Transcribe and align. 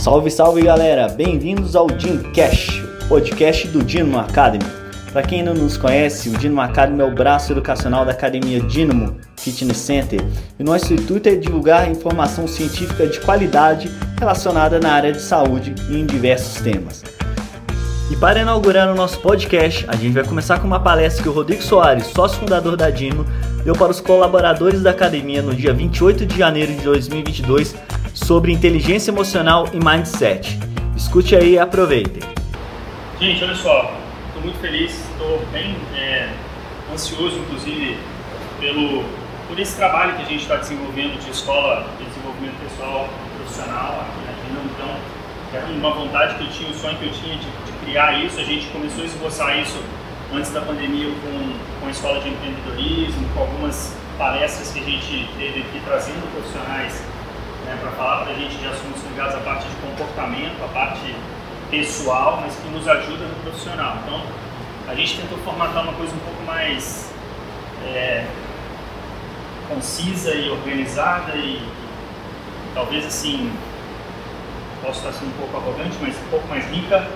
Salve, 0.00 0.30
salve 0.30 0.62
galera! 0.62 1.08
Bem-vindos 1.08 1.76
ao 1.76 1.86
DinoCast, 1.86 2.82
podcast 3.06 3.68
do 3.68 3.84
Dino 3.84 4.18
Academy. 4.18 4.64
Para 5.12 5.20
quem 5.20 5.42
não 5.42 5.52
nos 5.52 5.76
conhece, 5.76 6.30
o 6.30 6.38
Dino 6.38 6.58
Academy 6.58 7.02
é 7.02 7.04
o 7.04 7.14
braço 7.14 7.52
educacional 7.52 8.06
da 8.06 8.12
academia 8.12 8.60
Dynamo 8.60 9.18
Fitness 9.36 9.76
Center 9.76 10.18
e 10.58 10.64
nosso 10.64 10.94
intuito 10.94 11.28
é 11.28 11.34
divulgar 11.34 11.90
informação 11.90 12.48
científica 12.48 13.06
de 13.06 13.20
qualidade 13.20 13.90
relacionada 14.18 14.80
na 14.80 14.90
área 14.90 15.12
de 15.12 15.20
saúde 15.20 15.74
e 15.90 15.98
em 15.98 16.06
diversos 16.06 16.62
temas. 16.62 17.04
E 18.10 18.16
para 18.16 18.40
inaugurar 18.40 18.90
o 18.90 18.94
nosso 18.94 19.20
podcast, 19.20 19.84
a 19.86 19.96
gente 19.96 20.14
vai 20.14 20.24
começar 20.24 20.60
com 20.60 20.66
uma 20.66 20.80
palestra 20.80 21.22
que 21.22 21.28
o 21.28 21.32
Rodrigo 21.32 21.62
Soares, 21.62 22.06
sócio 22.06 22.38
fundador 22.38 22.74
da 22.74 22.88
Dino, 22.88 23.26
deu 23.64 23.74
para 23.74 23.90
os 23.90 24.00
colaboradores 24.00 24.80
da 24.82 24.92
academia 24.92 25.42
no 25.42 25.54
dia 25.54 25.74
28 25.74 26.24
de 26.24 26.38
janeiro 26.38 26.72
de 26.72 26.80
2022 26.80 27.76
sobre 28.24 28.52
inteligência 28.52 29.10
emocional 29.10 29.68
e 29.72 29.82
mindset. 29.82 30.58
Escute 30.96 31.34
aí 31.34 31.54
e 31.54 31.58
aproveitem. 31.58 32.22
Gente, 33.18 33.44
olha 33.44 33.54
só, 33.54 33.92
estou 34.28 34.42
muito 34.42 34.58
feliz, 34.60 34.92
estou 35.10 35.40
bem 35.52 35.76
é, 35.94 36.28
ansioso, 36.92 37.36
inclusive, 37.38 37.98
pelo, 38.58 39.04
por 39.48 39.58
esse 39.58 39.76
trabalho 39.76 40.14
que 40.16 40.22
a 40.22 40.26
gente 40.26 40.42
está 40.42 40.56
desenvolvendo 40.56 41.18
de 41.22 41.30
escola 41.30 41.86
de 41.98 42.04
desenvolvimento 42.04 42.54
pessoal 42.62 43.08
profissional 43.36 44.06
aqui 44.06 44.26
na 44.26 44.32
Dino. 44.32 44.70
Então, 44.74 44.96
era 45.52 45.66
uma 45.66 45.90
vontade 45.90 46.36
que 46.36 46.44
eu 46.44 46.50
tinha, 46.50 46.70
um 46.70 46.74
sonho 46.74 46.96
que 46.98 47.06
eu 47.06 47.12
tinha 47.12 47.36
de, 47.36 47.46
de 47.46 47.72
criar 47.84 48.24
isso. 48.24 48.38
A 48.38 48.44
gente 48.44 48.66
começou 48.68 49.02
a 49.02 49.06
esboçar 49.06 49.58
isso 49.58 49.78
antes 50.32 50.50
da 50.52 50.60
pandemia 50.60 51.08
com, 51.22 51.80
com 51.80 51.86
a 51.86 51.90
escola 51.90 52.20
de 52.20 52.28
empreendedorismo, 52.28 53.28
com 53.34 53.40
algumas 53.40 53.96
palestras 54.16 54.70
que 54.70 54.80
a 54.80 54.84
gente 54.84 55.28
teve 55.36 55.60
aqui 55.60 55.80
trazendo 55.84 56.30
profissionais 56.32 57.02
né, 57.70 57.78
para 57.80 57.92
falar 57.92 58.24
para 58.24 58.32
a 58.32 58.34
gente 58.34 58.56
de 58.56 58.66
assuntos 58.66 59.02
ligados 59.04 59.36
à 59.36 59.38
parte 59.38 59.66
de 59.68 59.76
comportamento, 59.76 60.62
à 60.64 60.68
parte 60.68 61.14
pessoal, 61.70 62.40
mas 62.40 62.56
que 62.56 62.68
nos 62.68 62.86
ajuda 62.88 63.26
no 63.26 63.34
profissional. 63.42 63.98
Então, 64.02 64.20
a 64.88 64.94
gente 64.94 65.20
tentou 65.20 65.38
formatar 65.38 65.84
uma 65.84 65.92
coisa 65.92 66.12
um 66.12 66.18
pouco 66.18 66.42
mais 66.42 67.12
é, 67.86 68.26
concisa 69.68 70.34
e 70.34 70.50
organizada 70.50 71.36
e, 71.36 71.62
talvez 72.74 73.06
assim 73.06 73.52
posso 74.82 74.98
estar 74.98 75.12
sendo 75.12 75.28
um 75.28 75.38
pouco 75.38 75.56
arrogante, 75.58 75.96
mas 76.00 76.16
um 76.16 76.30
pouco 76.30 76.48
mais 76.48 76.64
rica, 76.70 77.06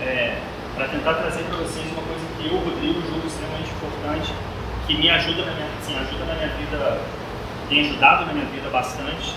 é, 0.00 0.38
para 0.76 0.86
tentar 0.86 1.14
trazer 1.14 1.42
para 1.44 1.56
vocês 1.56 1.84
uma 1.92 2.02
coisa 2.02 2.24
que 2.38 2.46
eu, 2.46 2.56
Rodrigo, 2.58 3.02
julgo 3.10 3.26
extremamente 3.26 3.70
importante, 3.70 4.32
que 4.86 4.96
me 4.96 5.10
ajuda 5.10 5.44
na 5.44 5.52
minha, 5.52 5.68
assim, 5.80 5.98
ajuda 5.98 6.24
na 6.24 6.34
minha 6.34 6.48
vida, 6.48 7.00
tem 7.68 7.80
ajudado 7.80 8.26
na 8.26 8.32
minha 8.32 8.46
vida 8.46 8.70
bastante, 8.70 9.34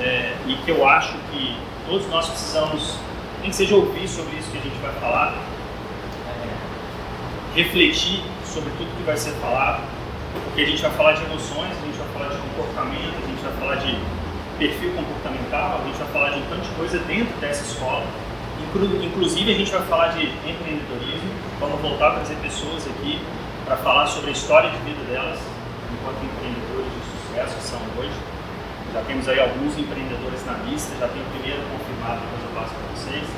é, 0.00 0.34
e 0.46 0.54
que 0.64 0.70
eu 0.70 0.86
acho 0.86 1.14
que 1.30 1.56
todos 1.86 2.06
nós 2.08 2.28
precisamos, 2.28 2.98
nem 3.40 3.50
que 3.50 3.56
seja 3.56 3.74
ouvir 3.74 4.08
sobre 4.08 4.36
isso 4.36 4.50
que 4.50 4.58
a 4.58 4.60
gente 4.60 4.78
vai 4.78 4.92
falar, 4.94 5.34
é, 6.28 7.56
refletir 7.56 8.22
sobre 8.44 8.70
tudo 8.78 8.96
que 8.96 9.02
vai 9.04 9.16
ser 9.16 9.32
falado, 9.32 9.82
porque 10.44 10.62
a 10.62 10.66
gente 10.66 10.82
vai 10.82 10.90
falar 10.92 11.12
de 11.12 11.24
emoções, 11.24 11.70
a 11.70 11.86
gente 11.86 11.98
vai 11.98 12.08
falar 12.12 12.28
de 12.28 12.36
comportamento, 12.38 13.14
a 13.22 13.26
gente 13.26 13.42
vai 13.42 13.52
falar 13.52 13.74
de 13.76 13.98
perfil 14.58 14.92
comportamental, 14.92 15.80
a 15.82 15.86
gente 15.86 15.98
vai 15.98 16.08
falar 16.08 16.30
de 16.30 16.38
um 16.38 16.46
tanto 16.46 16.62
de 16.62 16.74
coisa 16.74 16.98
dentro 17.00 17.36
dessa 17.38 17.62
escola. 17.64 18.04
Inclusive, 19.02 19.52
a 19.52 19.54
gente 19.54 19.70
vai 19.70 19.82
falar 19.82 20.08
de 20.08 20.26
empreendedorismo. 20.26 21.30
Vamos 21.60 21.80
voltar 21.80 22.08
a 22.08 22.10
trazer 22.16 22.34
pessoas 22.36 22.86
aqui 22.86 23.20
para 23.64 23.76
falar 23.76 24.06
sobre 24.06 24.30
a 24.30 24.32
história 24.32 24.70
de 24.70 24.76
vida 24.78 25.02
delas, 25.04 25.38
enquanto 25.92 26.24
empreendedores 26.24 26.92
de 26.92 27.28
sucesso 27.28 27.56
que 27.56 27.62
são 27.62 27.80
hoje. 27.98 28.35
Já 28.96 29.02
temos 29.02 29.28
aí 29.28 29.38
alguns 29.38 29.76
empreendedores 29.76 30.46
na 30.46 30.54
lista, 30.64 30.96
já 30.98 31.06
tem 31.06 31.20
o 31.20 31.24
primeiro 31.26 31.60
confirmado, 31.70 32.18
depois 32.18 32.42
eu 32.42 32.48
passo 32.58 32.74
para 32.74 32.96
vocês. 32.96 33.28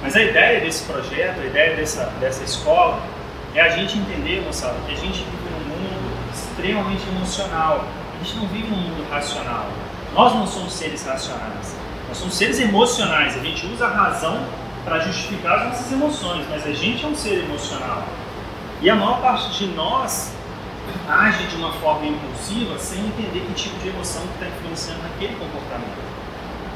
Mas 0.00 0.16
a 0.16 0.22
ideia 0.22 0.60
desse 0.60 0.84
projeto, 0.84 1.40
a 1.42 1.44
ideia 1.44 1.76
dessa, 1.76 2.06
dessa 2.18 2.42
escola, 2.42 3.02
é 3.54 3.60
a 3.60 3.68
gente 3.68 3.98
entender, 3.98 4.40
moçada, 4.40 4.74
que 4.86 4.92
a 4.92 4.96
gente 4.96 5.24
vive 5.24 5.50
num 5.50 5.68
mundo 5.68 6.32
extremamente 6.32 7.06
emocional. 7.06 7.84
A 8.14 8.24
gente 8.24 8.36
não 8.38 8.46
vive 8.46 8.68
num 8.68 8.78
mundo 8.78 9.06
racional. 9.10 9.66
Nós 10.14 10.34
não 10.34 10.46
somos 10.46 10.72
seres 10.72 11.04
racionais, 11.04 11.76
nós 12.08 12.16
somos 12.16 12.34
seres 12.34 12.58
emocionais. 12.58 13.36
A 13.36 13.40
gente 13.40 13.66
usa 13.66 13.84
a 13.84 13.90
razão 13.90 14.42
para 14.86 15.00
justificar 15.00 15.58
as 15.58 15.64
nossas 15.66 15.92
emoções, 15.92 16.46
mas 16.48 16.66
a 16.66 16.72
gente 16.72 17.04
é 17.04 17.08
um 17.08 17.14
ser 17.14 17.44
emocional. 17.44 18.04
E 18.80 18.88
a 18.88 18.94
maior 18.96 19.20
parte 19.20 19.50
de 19.50 19.66
nós 19.74 20.32
age 21.08 21.46
de 21.46 21.56
uma 21.56 21.72
forma 21.74 22.06
impulsiva 22.06 22.78
sem 22.78 23.00
entender 23.00 23.40
que 23.46 23.54
tipo 23.54 23.78
de 23.78 23.88
emoção 23.88 24.22
está 24.34 24.46
influenciando 24.46 25.02
naquele 25.02 25.34
comportamento. 25.36 26.02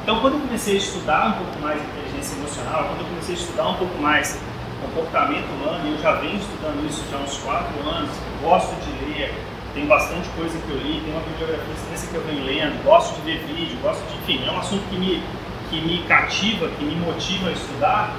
Então, 0.03 0.21
quando 0.21 0.35
eu 0.35 0.41
comecei 0.41 0.75
a 0.75 0.79
estudar 0.79 1.27
um 1.29 1.33
pouco 1.45 1.59
mais 1.61 1.83
inteligência 1.83 2.37
emocional, 2.37 2.85
quando 2.85 3.01
eu 3.01 3.07
comecei 3.07 3.35
a 3.35 3.39
estudar 3.39 3.69
um 3.69 3.75
pouco 3.75 3.99
mais 3.99 4.39
comportamento 4.81 5.47
humano, 5.59 5.89
e 5.89 5.93
eu 5.93 5.99
já 5.99 6.13
venho 6.15 6.37
estudando 6.37 6.87
isso 6.89 7.03
já 7.11 7.17
há 7.17 7.21
uns 7.21 7.39
quatro 7.39 7.89
anos, 7.89 8.11
gosto 8.41 8.75
de 8.85 9.05
ler, 9.05 9.35
tem 9.75 9.87
bastante 9.87 10.29
coisa 10.31 10.59
que 10.59 10.71
eu 10.71 10.79
li, 10.79 11.03
tem 11.05 11.13
uma 11.13 11.23
bibliografia 11.23 11.75
extensa 11.75 12.07
que 12.07 12.15
eu 12.15 12.25
venho 12.25 12.45
lendo, 12.45 12.83
gosto 12.85 13.15
de 13.17 13.23
ver 13.23 13.45
vídeo, 13.45 13.77
gosto 13.83 14.03
de, 14.07 14.17
enfim, 14.19 14.47
é 14.47 14.51
um 14.51 14.59
assunto 14.59 14.83
que 14.89 14.97
me, 14.97 15.23
que 15.71 15.81
me 15.81 16.03
cativa, 16.05 16.69
que 16.69 16.85
me 16.85 16.95
motiva 16.97 17.49
a 17.49 17.53
estudar. 17.53 18.17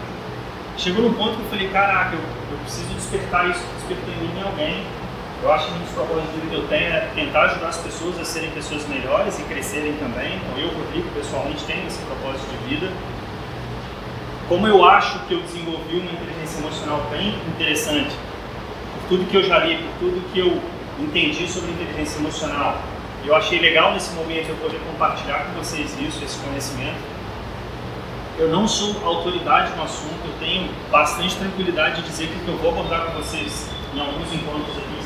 Chegou 0.77 1.03
num 1.03 1.13
ponto 1.13 1.37
que 1.37 1.41
eu 1.41 1.49
falei, 1.49 1.69
caraca, 1.69 2.15
eu, 2.15 2.21
eu 2.51 2.57
preciso 2.59 2.93
despertar 2.93 3.49
isso, 3.49 3.63
despertar 3.79 4.13
em 4.13 4.27
mim 4.27 4.43
alguém. 4.43 4.83
Eu 5.43 5.53
acho 5.53 5.67
que 5.67 5.73
um 5.73 5.79
dos 5.79 5.91
propósitos 5.91 6.49
que 6.49 6.55
eu 6.55 6.67
tenho 6.67 6.93
é 6.93 7.11
tentar 7.13 7.43
ajudar 7.43 7.67
as 7.67 7.77
pessoas 7.77 8.19
a 8.19 8.25
serem 8.25 8.49
pessoas 8.51 8.87
melhores 8.87 9.37
e 9.37 9.43
crescerem 9.43 9.93
também. 9.93 10.35
Então 10.35 10.57
eu, 10.57 10.69
Rodrigo, 10.69 11.07
pessoalmente 11.13 11.63
tenho 11.65 11.85
esse 11.85 11.99
propósito 11.99 12.49
de 12.49 12.69
vida. 12.69 12.91
Como 14.49 14.65
eu 14.65 14.83
acho 14.83 15.19
que 15.27 15.33
eu 15.33 15.41
desenvolvi 15.41 15.97
uma 15.97 16.11
inteligência 16.11 16.59
emocional 16.59 17.05
bem 17.11 17.35
interessante, 17.47 18.15
por 18.93 19.09
tudo 19.09 19.29
que 19.29 19.37
eu 19.37 19.43
já 19.43 19.59
li, 19.59 19.77
por 19.77 19.99
tudo 19.99 20.33
que 20.33 20.39
eu 20.39 20.59
entendi 20.99 21.47
sobre 21.47 21.71
inteligência 21.71 22.17
emocional. 22.17 22.81
Eu 23.23 23.35
achei 23.35 23.59
legal 23.59 23.93
nesse 23.93 24.13
momento 24.15 24.49
eu 24.49 24.55
poder 24.55 24.79
compartilhar 24.91 25.45
com 25.45 25.59
vocês 25.59 25.95
isso, 25.99 26.23
esse 26.23 26.39
conhecimento. 26.39 26.97
Eu 28.39 28.49
não 28.49 28.67
sou 28.67 28.95
autoridade 29.05 29.75
no 29.75 29.83
assunto, 29.83 30.25
eu 30.25 30.33
tenho 30.39 30.69
bastante 30.89 31.35
tranquilidade 31.35 32.01
de 32.01 32.07
dizer 32.07 32.27
que 32.27 32.35
o 32.35 32.39
que 32.39 32.47
eu 32.47 32.57
vou 32.57 32.71
abordar 32.71 33.05
com 33.05 33.11
vocês 33.13 33.69
em 33.93 33.99
alguns 33.99 34.31
encontros 34.33 34.77
aqui 34.77 34.96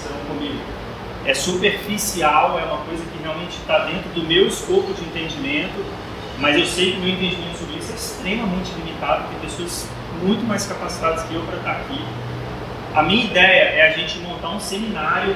é 1.26 1.34
superficial, 1.34 2.60
é 2.60 2.64
uma 2.64 2.80
coisa 2.80 3.04
que 3.04 3.22
realmente 3.22 3.58
está 3.58 3.80
dentro 3.86 4.10
do 4.10 4.24
meu 4.24 4.48
escopo 4.48 4.94
de 4.94 5.04
entendimento, 5.04 5.86
mas 6.40 6.58
eu 6.58 6.66
sei 6.66 6.94
que 6.94 6.98
o 6.98 7.02
meu 7.02 7.10
entendimento 7.10 7.58
sobre 7.60 7.78
isso 7.78 7.92
é 7.92 7.96
extremamente 7.96 8.72
limitado, 8.74 9.30
tem 9.30 9.40
pessoas 9.40 9.88
muito 10.24 10.44
mais 10.46 10.66
capacitadas 10.66 11.24
que 11.24 11.36
eu 11.36 11.42
para 11.44 11.58
estar 11.58 11.72
aqui. 11.72 12.00
A 12.96 13.04
minha 13.04 13.26
ideia 13.26 13.62
é 13.62 13.88
a 13.90 13.98
gente 13.98 14.20
montar 14.20 14.50
um 14.50 14.60
seminário 14.60 15.36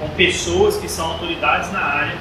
com 0.00 0.08
pessoas 0.10 0.76
que 0.76 0.88
são 0.88 1.12
autoridades 1.12 1.72
na 1.72 1.80
área, 1.80 2.16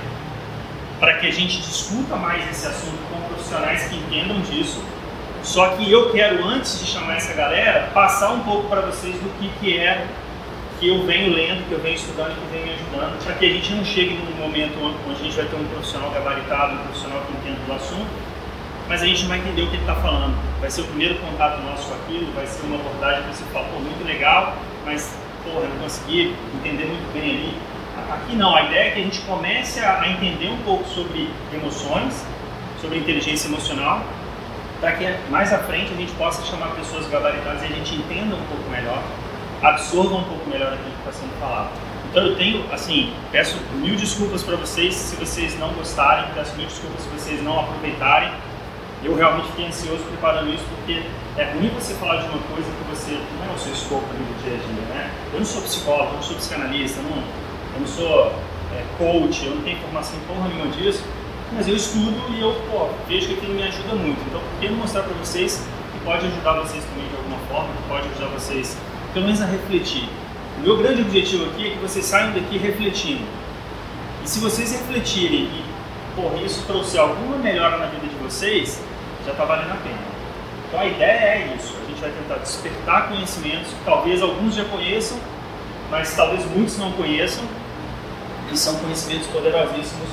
para 1.00 1.16
que 1.16 1.28
a 1.28 1.31
gente 1.31 1.58
discuta 1.58 2.16
mais 2.16 2.50
esse 2.50 2.66
assunto 2.66 2.97
com 3.12 3.22
profissionais 3.28 3.84
que 3.84 3.96
entendam 3.96 4.40
disso. 4.41 4.84
Só 5.44 5.69
que 5.69 5.91
eu 5.91 6.12
quero, 6.12 6.44
antes 6.46 6.79
de 6.79 6.85
chamar 6.85 7.18
essa 7.18 7.34
galera, 7.34 7.90
passar 7.94 8.31
um 8.31 8.41
pouco 8.41 8.68
para 8.68 8.81
vocês 8.81 9.16
do 9.16 9.29
que, 9.40 9.50
que 9.59 9.78
é 9.78 10.08
que 10.80 10.88
eu 10.88 11.06
venho 11.06 11.34
lendo, 11.34 11.68
que 11.68 11.74
eu 11.74 11.80
venho 11.80 11.96
estudando 11.96 12.36
que 12.36 12.58
venho 12.58 12.74
ajudando, 12.74 13.24
para 13.24 13.34
que 13.34 13.46
a 13.46 13.50
gente 13.50 13.74
não 13.74 13.84
chegue 13.84 14.14
num 14.14 14.46
momento 14.46 14.78
onde 15.08 15.20
a 15.20 15.24
gente 15.24 15.36
vai 15.36 15.46
ter 15.46 15.56
um 15.56 15.66
profissional 15.66 16.12
gabaritado, 16.12 16.74
um 16.76 16.78
profissional 16.78 17.22
que 17.26 17.34
entenda 17.34 17.60
do 17.66 17.74
assunto, 17.74 18.08
mas 18.88 19.02
a 19.02 19.06
gente 19.06 19.26
vai 19.26 19.40
entender 19.40 19.64
o 19.64 19.68
que 19.68 19.76
ele 19.76 19.84
está 19.84 19.96
falando. 19.96 20.36
Vai 20.62 20.70
ser 20.70 20.82
o 20.82 20.86
primeiro 20.86 21.16
contato 21.16 21.62
nosso 21.64 21.90
com 21.90 21.96
aquilo, 21.96 22.32
vai 22.34 22.46
ser 22.46 22.66
uma 22.68 22.76
abordagem 22.76 23.24
que 23.24 23.36
você 23.36 23.44
fala, 23.46 23.66
pô, 23.66 23.80
muito 23.80 24.06
legal, 24.06 24.56
mas 24.86 25.18
porra, 25.44 25.68
não 25.68 25.78
consegui 25.84 26.36
entender 26.56 26.86
muito 26.86 27.14
bem 27.14 27.30
ali. 27.32 27.58
Aqui 28.09 28.36
não, 28.36 28.56
a 28.56 28.64
ideia 28.64 28.90
é 28.90 28.92
que 28.92 29.00
a 29.00 29.03
gente 29.03 29.20
comece 29.22 29.80
a 29.80 30.08
entender 30.08 30.50
um 30.50 30.58
pouco 30.59 30.88
sobre 30.88 31.30
emoções, 31.53 32.26
sobre 32.80 33.00
inteligência 33.00 33.47
emocional, 33.47 34.03
para 34.80 34.91
que 34.94 35.06
mais 35.30 35.52
à 35.52 35.58
frente 35.59 35.91
a 35.91 35.96
gente 35.96 36.12
possa 36.14 36.46
chamar 36.46 36.68
pessoas 36.76 37.08
gabaritadas 37.09 37.64
e 37.64 37.66
a 37.66 37.70
gente 37.70 37.96
entenda 37.96 38.35
um 38.35 38.46
pouco 38.46 38.70
melhor, 38.70 39.02
absorva 39.62 40.16
um 40.16 40.24
pouco 40.24 40.50
melhor 40.50 40.74
aquilo 40.74 40.92
que 40.92 41.09
está 41.09 41.12
sendo 41.12 41.40
falado. 41.40 41.70
Então 42.09 42.26
eu 42.26 42.36
tenho, 42.36 42.64
assim, 42.72 43.14
peço 43.32 43.58
mil 43.76 43.96
desculpas 43.96 44.42
para 44.44 44.56
vocês 44.56 44.96
se 44.96 45.16
vocês 45.18 45.58
não 45.59 45.70
gostarem, 45.74 46.26
peço 46.34 46.56
mil 46.56 46.66
desculpas 46.66 47.02
se 47.02 47.09
vocês 47.09 47.44
não 47.44 47.59
aproveitarem. 47.59 48.32
Eu 49.04 49.16
realmente 49.16 49.48
fiquei 49.50 49.68
ansioso 49.68 50.04
preparando 50.06 50.52
isso 50.52 50.64
porque 50.76 51.04
é 51.38 51.52
ruim 51.54 51.70
você 51.70 51.94
falar 51.96 52.18
de 52.18 52.30
uma 52.30 52.40
coisa 52.40 52.68
que 52.72 52.90
você 52.90 53.20
não 53.38 53.52
é 53.52 53.56
o 53.56 53.59
seu 53.59 53.72
escopo 53.72 54.08
do 54.08 54.44
dia 54.44 54.54
a 54.54 54.58
dia, 54.58 54.96
né? 54.96 55.12
Eu 55.32 55.40
não 55.40 55.46
sou 55.46 55.62
psicólogo, 55.62 56.09
eu 56.09 56.16
não 56.16 56.24
sou 56.24 56.36
psicanalista, 56.36 57.00
eu 57.00 57.04
não, 57.04 57.18
eu 57.18 57.80
não 57.82 57.88
sou 57.88 58.34
é, 58.74 58.84
coach, 58.98 59.46
eu 59.46 59.56
não 59.56 59.62
tenho 59.62 59.78
formação 59.80 60.18
porra 60.28 60.48
nenhuma 60.48 60.72
disso, 60.72 61.04
mas 61.54 61.68
eu 61.68 61.76
estudo 61.76 62.18
e 62.34 62.42
eu 62.42 62.54
pô, 62.72 62.90
vejo 63.08 63.28
que 63.28 63.34
aquilo 63.36 63.54
me 63.54 63.64
ajuda 63.64 63.94
muito. 63.94 64.20
Então, 64.28 64.42
por 64.42 64.59
que 64.59 64.70
não 64.70 64.78
mostrar 64.78 65.04
para 65.04 65.14
vocês 65.14 65.64
que 65.94 66.00
pode 66.04 66.26
ajudar 66.26 66.54
vocês 66.54 66.84
também 66.84 67.08
de 67.08 67.16
alguma 67.16 67.38
forma, 67.48 67.70
que 67.74 67.88
pode 67.88 68.08
ajudar 68.09 68.28
vocês 68.34 68.76
pelo 69.17 69.25
menos 69.25 69.41
a 69.41 69.47
refletir. 69.47 70.08
O 70.59 70.61
meu 70.61 70.78
grande 70.78 71.02
objetivo 71.02 71.46
aqui 71.46 71.67
é 71.67 71.69
que 71.72 71.79
vocês 71.79 72.05
saiam 72.05 72.34
daqui 72.34 72.55
refletindo. 72.59 73.23
E 74.23 74.29
se 74.29 74.40
vocês 74.40 74.72
refletirem 74.72 75.46
e, 75.46 75.64
porra, 76.16 76.37
isso 76.46 76.64
trouxer 76.67 77.02
alguma 77.02 77.37
melhora 77.37 77.79
na 77.79 77.87
vida 77.87 78.05
de 78.05 78.16
vocês, 78.23 78.79
já 79.25 79.31
está 79.31 79.43
valendo 79.43 79.72
a 79.72 79.78
pena. 79.78 79.97
Então 80.67 80.79
a 80.79 80.85
ideia 80.85 81.09
é 81.09 81.55
isso, 81.58 81.73
a 81.84 81.90
gente 81.90 81.99
vai 81.99 82.11
tentar 82.11 82.35
despertar 82.35 83.09
conhecimentos 83.09 83.69
que 83.69 83.85
talvez 83.85 84.22
alguns 84.22 84.53
já 84.53 84.66
conheçam, 84.66 85.17
mas 85.90 86.16
talvez 86.16 86.46
muitos 86.46 86.78
não 86.78 86.91
conheçam, 86.91 87.43
e 88.52 88.58
são 88.58 88.75
conhecimentos 88.75 89.25
poderosíssimos 89.28 90.09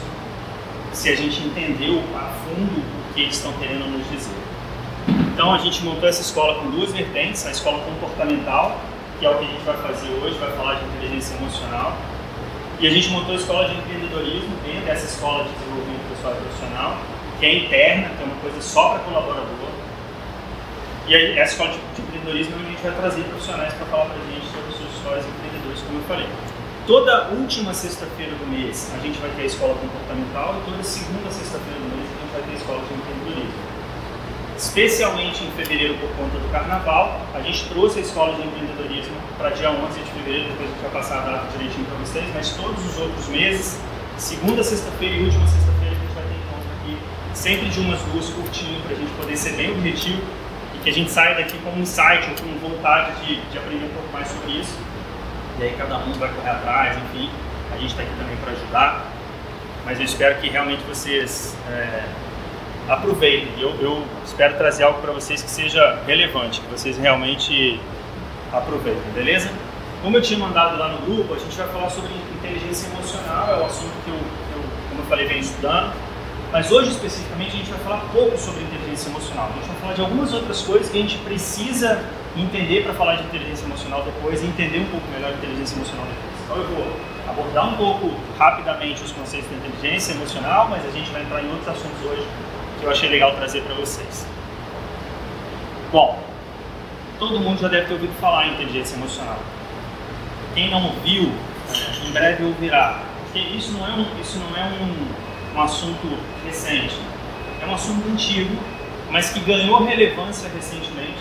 se 0.95 1.11
a 1.11 1.17
gente 1.17 1.43
entendeu 1.43 2.03
a 2.17 2.33
fundo 2.43 2.81
o 2.81 3.15
que 3.15 3.21
eles 3.21 3.37
estão 3.37 3.53
querendo 3.55 3.87
nos 3.87 4.09
dizer. 4.11 4.35
Então 5.35 5.53
a 5.53 5.59
gente 5.59 5.85
montou 5.85 6.09
essa 6.09 6.23
escola 6.23 6.55
com 6.63 6.71
duas 6.71 6.91
vertentes, 6.91 7.45
a 7.45 7.51
escola 7.51 7.85
comportamental, 7.85 8.81
que 9.19 9.27
é 9.27 9.31
o 9.31 9.39
que 9.39 9.45
a 9.45 9.49
gente 9.49 9.65
vai 9.65 9.77
fazer 9.77 10.09
hoje, 10.23 10.39
vai 10.39 10.51
falar 10.53 10.75
de 10.75 10.85
inteligência 10.87 11.35
emocional, 11.37 11.97
e 12.81 12.87
a 12.87 12.91
gente 12.91 13.09
montou 13.11 13.35
a 13.35 13.39
escola 13.39 13.69
de 13.69 13.77
empreendedorismo 13.77 14.57
dentro 14.67 14.85
dessa 14.85 15.07
escola 15.07 15.45
de 15.45 15.51
desenvolvimento 15.51 16.05
pessoal 16.11 16.35
e 16.35 16.37
profissional, 16.43 16.99
que 17.39 17.47
é 17.47 17.55
interna, 17.65 18.09
que 18.17 18.23
é 18.23 18.27
uma 18.27 18.41
coisa 18.43 18.61
só 18.61 18.91
para 18.91 18.99
colaborador. 19.01 19.73
E 21.07 21.15
aí, 21.15 21.39
essa 21.39 21.53
escola 21.53 21.71
de 21.71 22.03
empreendedorismo 22.03 22.57
a 22.57 22.71
gente 22.71 22.83
vai 22.83 22.93
trazer 22.93 23.23
profissionais 23.25 23.73
para 23.75 23.87
falar 23.87 24.07
para 24.07 24.17
a 24.17 24.27
gente 24.33 24.47
sobre 24.51 24.73
suas 24.77 24.91
histórias 24.95 25.25
empreendedores, 25.25 25.81
como 25.83 25.99
eu 25.99 26.05
falei. 26.05 26.29
Toda 26.87 27.29
última 27.33 27.73
sexta-feira 27.73 28.33
do 28.33 28.47
mês 28.47 28.93
a 28.95 28.99
gente 28.99 29.19
vai 29.19 29.31
ter 29.31 29.43
a 29.43 29.47
escola 29.47 29.75
comportamental 29.75 30.61
e 30.61 30.71
toda 30.71 30.83
segunda 30.83 31.31
sexta-feira 31.31 31.81
do 31.81 31.89
mês 31.97 32.05
a 32.05 32.17
gente 32.21 32.33
vai 32.33 32.43
ter 32.43 32.53
a 32.53 32.59
escola 32.61 32.81
de 32.85 32.93
empreendedorismo 32.93 33.64
especialmente 34.57 35.45
em 35.45 35.51
fevereiro 35.53 35.95
por 35.95 36.09
conta 36.11 36.39
do 36.39 36.51
carnaval, 36.53 37.21
a 37.35 37.41
gente 37.41 37.69
trouxe 37.69 37.99
a 37.99 38.03
escola 38.03 38.35
de 38.35 38.47
empreendedorismo 38.47 39.17
para 39.37 39.51
dia 39.51 39.71
11 39.71 40.01
de 40.01 40.11
fevereiro, 40.11 40.51
depois 40.51 40.69
a 40.69 40.73
gente 40.73 40.83
vai 40.83 40.91
passar 40.91 41.19
a 41.19 41.21
data 41.23 41.47
direitinho 41.53 41.87
para 41.87 41.97
vocês, 41.99 42.25
mas 42.35 42.51
todos 42.51 42.87
os 42.87 42.99
outros 42.99 43.29
meses, 43.29 43.81
segunda, 44.17 44.63
sexta-feira 44.63 45.17
e 45.17 45.25
última 45.25 45.47
sexta-feira, 45.47 45.97
a 45.97 45.99
gente 45.99 46.15
vai 46.15 46.25
ter 46.25 46.35
encontro 46.35 46.69
aqui, 46.81 46.99
sempre 47.35 47.69
de 47.69 47.81
umas 47.81 48.01
duas 48.03 48.29
curtinho, 48.31 48.81
para 48.83 48.97
a 48.97 48.99
gente 48.99 49.11
poder 49.13 49.37
ser 49.37 49.53
bem 49.57 49.73
objetivo 49.73 50.23
e 50.75 50.79
que 50.79 50.91
a 50.91 50.93
gente 50.93 51.11
saia 51.11 51.35
daqui 51.35 51.59
com 51.59 51.71
um 51.71 51.81
insight 51.81 52.29
ou 52.31 52.37
com 52.37 52.69
vontade 52.69 53.27
de, 53.27 53.41
de 53.41 53.59
aprender 53.59 53.87
um 53.87 53.95
pouco 53.95 54.13
mais 54.13 54.29
sobre 54.29 54.53
isso. 54.53 54.79
E 55.59 55.65
aí 55.65 55.75
cada 55.77 55.99
um 55.99 56.13
vai 56.13 56.33
correr 56.33 56.51
atrás, 56.51 56.97
enfim, 56.97 57.31
a 57.73 57.77
gente 57.77 57.91
está 57.91 58.03
aqui 58.03 58.13
também 58.17 58.37
para 58.37 58.53
ajudar, 58.53 59.13
mas 59.85 59.99
eu 59.99 60.05
espero 60.05 60.41
que 60.41 60.49
realmente 60.49 60.83
vocês. 60.85 61.57
É, 61.69 62.05
aproveitem. 62.89 63.49
Eu, 63.59 63.71
eu 63.81 64.05
espero 64.25 64.57
trazer 64.57 64.85
algo 64.85 65.01
para 65.01 65.13
vocês 65.13 65.43
que 65.43 65.51
seja 65.51 65.99
relevante, 66.07 66.61
que 66.61 66.71
vocês 66.71 66.97
realmente 66.99 67.81
aproveitem, 68.53 69.03
beleza? 69.15 69.51
Como 70.03 70.17
eu 70.17 70.23
tinha 70.23 70.39
mandado 70.39 70.79
lá 70.79 70.89
no 70.89 70.99
grupo, 70.99 71.35
a 71.35 71.39
gente 71.39 71.57
vai 71.57 71.67
falar 71.69 71.89
sobre 71.89 72.11
inteligência 72.37 72.89
emocional, 72.89 73.55
é 73.55 73.63
o 73.63 73.65
assunto 73.65 73.93
que 74.05 74.11
eu, 74.11 74.17
eu 74.17 74.63
como 74.91 75.01
eu 75.01 75.07
falei, 75.07 75.27
venho 75.27 75.41
estudando. 75.41 75.93
Mas 76.53 76.71
hoje, 76.71 76.91
especificamente, 76.91 77.55
a 77.55 77.57
gente 77.57 77.71
vai 77.71 77.81
falar 77.81 78.01
pouco 78.13 78.39
sobre 78.39 78.63
inteligência 78.63 79.09
emocional. 79.09 79.49
A 79.51 79.57
gente 79.59 79.67
vai 79.67 79.77
falar 79.81 79.93
de 79.95 80.01
algumas 80.03 80.33
outras 80.33 80.63
coisas 80.63 80.89
que 80.89 80.99
a 80.99 81.01
gente 81.01 81.19
precisa 81.19 82.05
entender 82.37 82.85
para 82.85 82.93
falar 82.95 83.17
de 83.17 83.25
inteligência 83.25 83.65
emocional 83.65 84.03
depois 84.05 84.41
e 84.43 84.47
entender 84.47 84.79
um 84.79 84.87
pouco 84.87 85.07
melhor 85.09 85.31
a 85.31 85.35
inteligência 85.35 85.75
emocional 85.75 86.07
depois. 86.07 86.35
Então, 86.45 86.57
eu 86.59 86.69
vou 86.69 86.97
abordar 87.29 87.69
um 87.75 87.77
pouco 87.77 88.15
rapidamente 88.39 89.03
os 89.03 89.11
conceitos 89.11 89.49
de 89.51 89.57
inteligência 89.57 90.13
emocional, 90.13 90.69
mas 90.69 90.87
a 90.87 90.91
gente 90.91 91.11
vai 91.11 91.23
entrar 91.23 91.43
em 91.43 91.51
outros 91.51 91.69
assuntos 91.69 92.05
hoje 92.05 92.25
eu 92.85 92.91
achei 92.91 93.09
legal 93.09 93.35
trazer 93.35 93.63
para 93.63 93.75
vocês. 93.75 94.27
Bom, 95.91 96.23
todo 97.19 97.41
mundo 97.41 97.61
já 97.61 97.69
deve 97.69 97.87
ter 97.87 97.95
ouvido 97.95 98.13
falar 98.21 98.47
em 98.47 98.55
inteligência 98.55 98.97
emocional. 98.97 99.39
Quem 100.55 100.71
não 100.71 100.85
ouviu, 100.85 101.33
em 102.07 102.13
breve 102.13 102.45
ouvirá. 102.45 103.03
Porque 103.25 103.39
isso 103.39 103.73
não 103.73 103.87
é 103.87 103.91
um, 103.91 104.07
isso 104.21 104.39
não 104.39 104.57
é 104.57 104.65
um, 104.67 105.57
um 105.57 105.63
assunto 105.63 106.19
recente. 106.45 106.97
É 107.63 107.67
um 107.67 107.75
assunto 107.75 108.07
antigo, 108.09 108.55
mas 109.11 109.31
que 109.31 109.41
ganhou 109.41 109.85
relevância 109.85 110.51
recentemente, 110.55 111.19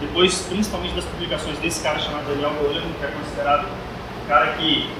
depois 0.00 0.40
principalmente 0.42 0.94
das 0.94 1.04
publicações 1.04 1.58
desse 1.58 1.82
cara 1.82 1.98
chamado 1.98 2.26
Daniel 2.26 2.50
Goleman, 2.60 2.92
que 2.98 3.04
é 3.04 3.08
considerado 3.08 3.66
o 4.24 4.28
cara 4.28 4.52
que 4.54 4.90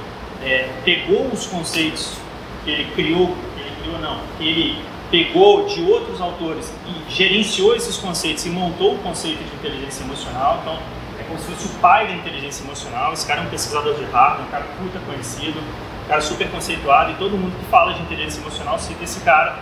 é, 0.43 0.71
pegou 0.85 1.29
os 1.33 1.47
conceitos 1.47 2.17
que 2.65 2.71
ele 2.71 2.91
criou, 2.93 3.37
que 3.55 3.61
ele 3.61 3.77
criou 3.83 3.99
não, 3.99 4.21
que 4.39 4.49
ele 4.49 4.92
pegou 5.13 5.67
de 5.67 5.83
outros 5.83 6.23
autores 6.23 6.73
e 6.87 7.13
gerenciou 7.13 7.77
esses 7.77 7.99
conceitos 7.99 8.47
e 8.47 8.49
montou 8.49 8.95
o 8.95 8.99
conceito 9.01 9.45
de 9.45 9.55
inteligência 9.57 10.03
emocional. 10.05 10.61
Então, 10.63 10.79
é 11.21 11.23
como 11.25 11.39
se 11.39 11.45
fosse 11.45 11.67
o 11.67 11.79
pai 11.81 12.07
da 12.07 12.15
inteligência 12.15 12.65
emocional. 12.65 13.13
Esse 13.13 13.27
cara 13.27 13.43
é 13.43 13.45
um 13.45 13.51
pesquisador 13.51 13.95
de 13.95 14.05
Harvard, 14.05 14.49
um 14.49 14.51
cara 14.51 14.65
puta 14.79 14.99
conhecido, 15.01 15.61
um 15.61 16.09
cara 16.09 16.23
super 16.23 16.51
conceituado 16.51 17.13
e 17.13 17.15
todo 17.17 17.37
mundo 17.37 17.55
que 17.59 17.67
fala 17.67 17.93
de 17.93 18.01
inteligência 18.01 18.41
emocional 18.41 18.79
cita 18.79 19.05
esse 19.05 19.21
cara. 19.21 19.59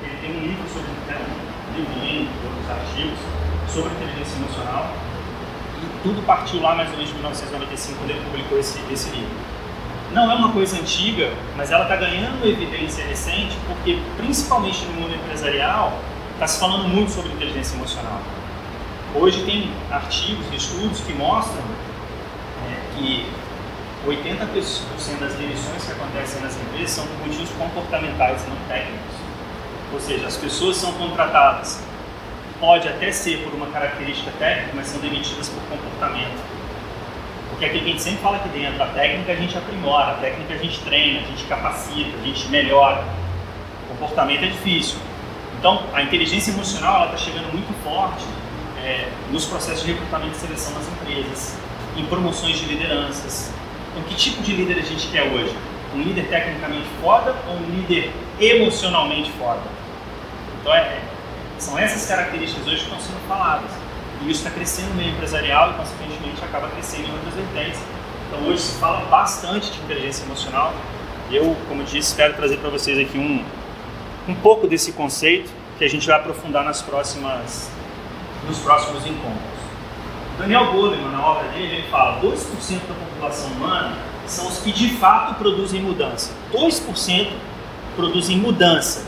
Ele 0.00 0.16
tem 0.20 0.36
um 0.36 0.40
livro 0.40 0.68
sobre, 0.72 0.88
né, 1.08 1.20
um 1.76 2.04
livro, 2.04 2.32
outros 2.46 2.70
artigos 2.70 3.18
sobre 3.66 3.90
inteligência 3.94 4.36
emocional. 4.36 4.86
E 5.82 6.02
tudo 6.04 6.24
partiu 6.24 6.62
lá 6.62 6.76
mais 6.76 6.88
ou 6.90 6.94
menos 6.94 7.08
de 7.08 7.14
1995, 7.14 7.98
quando 7.98 8.10
ele 8.10 8.20
publicou 8.20 8.56
esse, 8.56 8.78
esse 8.88 9.10
livro 9.10 9.51
não 10.12 10.30
é 10.30 10.34
uma 10.34 10.52
coisa 10.52 10.78
antiga, 10.78 11.32
mas 11.56 11.70
ela 11.70 11.84
está 11.84 11.96
ganhando 11.96 12.46
evidência 12.46 13.04
recente 13.04 13.56
porque, 13.66 13.98
principalmente 14.16 14.84
no 14.84 15.00
mundo 15.00 15.14
empresarial, 15.14 15.98
está 16.34 16.46
se 16.46 16.60
falando 16.60 16.88
muito 16.88 17.10
sobre 17.10 17.32
inteligência 17.32 17.74
emocional. 17.74 18.20
Hoje 19.14 19.42
tem 19.44 19.70
artigos 19.90 20.46
e 20.52 20.56
estudos 20.56 21.00
que 21.00 21.12
mostram 21.14 21.62
é, 22.66 22.96
que 22.96 23.26
80% 24.06 25.18
das 25.20 25.34
demissões 25.34 25.84
que 25.84 25.92
acontecem 25.92 26.42
nas 26.42 26.56
empresas 26.56 26.90
são 26.90 27.06
por 27.06 27.26
motivos 27.26 27.50
comportamentais, 27.50 28.42
não 28.48 28.56
técnicos. 28.68 29.16
Ou 29.92 30.00
seja, 30.00 30.26
as 30.26 30.36
pessoas 30.36 30.76
são 30.76 30.92
contratadas, 30.94 31.80
pode 32.58 32.88
até 32.88 33.12
ser 33.12 33.44
por 33.44 33.54
uma 33.54 33.66
característica 33.66 34.30
técnica, 34.38 34.72
mas 34.74 34.86
são 34.86 35.00
demitidas 35.00 35.48
por 35.48 35.62
comportamento. 35.64 36.61
Porque 37.62 37.76
aquilo 37.76 37.84
que 37.84 37.90
a 37.90 37.92
gente 37.92 38.02
sempre 38.02 38.22
fala 38.22 38.36
aqui 38.38 38.48
dentro, 38.48 38.82
a 38.82 38.86
técnica 38.86 39.30
a 39.30 39.36
gente 39.36 39.56
aprimora, 39.56 40.10
a 40.10 40.14
técnica 40.14 40.54
a 40.54 40.56
gente 40.56 40.80
treina, 40.80 41.20
a 41.20 41.22
gente 41.22 41.44
capacita, 41.44 42.10
a 42.20 42.26
gente 42.26 42.48
melhora. 42.48 43.04
O 43.84 43.88
comportamento 43.90 44.42
é 44.42 44.48
difícil. 44.48 44.98
Então, 45.60 45.80
a 45.94 46.02
inteligência 46.02 46.50
emocional 46.50 47.04
está 47.04 47.18
chegando 47.18 47.52
muito 47.52 47.72
forte 47.84 48.24
é, 48.82 49.08
nos 49.30 49.44
processos 49.44 49.84
de 49.84 49.92
recrutamento 49.92 50.32
e 50.32 50.40
seleção 50.40 50.74
das 50.74 50.88
empresas, 50.88 51.56
em 51.96 52.04
promoções 52.06 52.58
de 52.58 52.64
lideranças. 52.64 53.52
Então, 53.92 54.02
que 54.08 54.16
tipo 54.16 54.42
de 54.42 54.54
líder 54.54 54.78
a 54.80 54.82
gente 54.82 55.06
quer 55.06 55.22
hoje? 55.22 55.56
Um 55.94 56.02
líder 56.02 56.26
tecnicamente 56.26 56.88
foda 57.00 57.32
ou 57.46 57.54
um 57.54 57.70
líder 57.76 58.10
emocionalmente 58.40 59.30
foda? 59.38 59.62
Então, 60.60 60.74
é, 60.74 60.98
são 61.60 61.78
essas 61.78 62.08
características 62.08 62.66
hoje 62.66 62.78
que 62.78 62.82
estão 62.82 62.98
sendo 62.98 63.20
faladas. 63.28 63.70
E 64.24 64.30
isso 64.30 64.40
está 64.46 64.50
crescendo 64.50 64.90
no 64.90 64.94
meio 64.94 65.10
empresarial 65.10 65.70
e, 65.70 65.74
consequentemente, 65.74 66.44
acaba 66.44 66.68
crescendo 66.68 67.08
em 67.08 67.12
outras 67.12 67.34
vertentes. 67.34 67.80
Então, 68.28 68.48
hoje 68.48 68.62
se 68.62 68.78
fala 68.78 69.04
bastante 69.06 69.70
de 69.70 69.78
inteligência 69.80 70.24
emocional. 70.24 70.72
Eu, 71.30 71.56
como 71.68 71.82
disse, 71.82 72.08
espero 72.08 72.34
trazer 72.34 72.58
para 72.58 72.70
vocês 72.70 72.98
aqui 72.98 73.18
um, 73.18 73.44
um 74.30 74.34
pouco 74.34 74.66
desse 74.66 74.92
conceito 74.92 75.50
que 75.78 75.84
a 75.84 75.88
gente 75.88 76.06
vai 76.06 76.16
aprofundar 76.16 76.64
nas 76.64 76.80
próximas, 76.82 77.70
nos 78.46 78.58
próximos 78.58 79.06
encontros. 79.06 79.52
Daniel 80.38 80.72
Goleman, 80.72 81.10
na 81.10 81.26
obra 81.26 81.48
dele, 81.48 81.76
ele 81.76 81.88
fala 81.88 82.20
2% 82.20 82.34
da 82.88 82.94
população 82.94 83.50
humana 83.52 83.96
são 84.26 84.48
os 84.48 84.58
que 84.58 84.72
de 84.72 84.90
fato 84.96 85.34
produzem 85.34 85.82
mudança. 85.82 86.30
2% 86.52 87.28
produzem 87.96 88.38
mudança. 88.38 89.04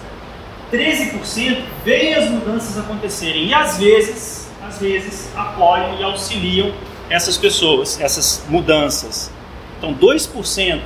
13% 0.72 1.62
veem 1.84 2.14
as 2.14 2.30
mudanças 2.30 2.78
acontecerem 2.78 3.46
e 3.46 3.54
às 3.54 3.78
vezes 3.78 4.43
às 4.74 4.80
vezes, 4.80 5.30
apoiam 5.36 5.98
e 5.98 6.02
auxiliam 6.02 6.72
essas 7.08 7.36
pessoas, 7.36 8.00
essas 8.00 8.44
mudanças. 8.48 9.30
Então, 9.78 9.94
2% 9.94 10.80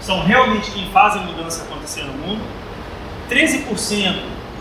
são 0.00 0.24
realmente 0.24 0.70
quem 0.72 0.90
faz 0.90 1.14
a 1.14 1.20
mudança 1.20 1.62
acontecer 1.62 2.02
no 2.02 2.12
mundo, 2.14 2.42
13% 3.30 4.14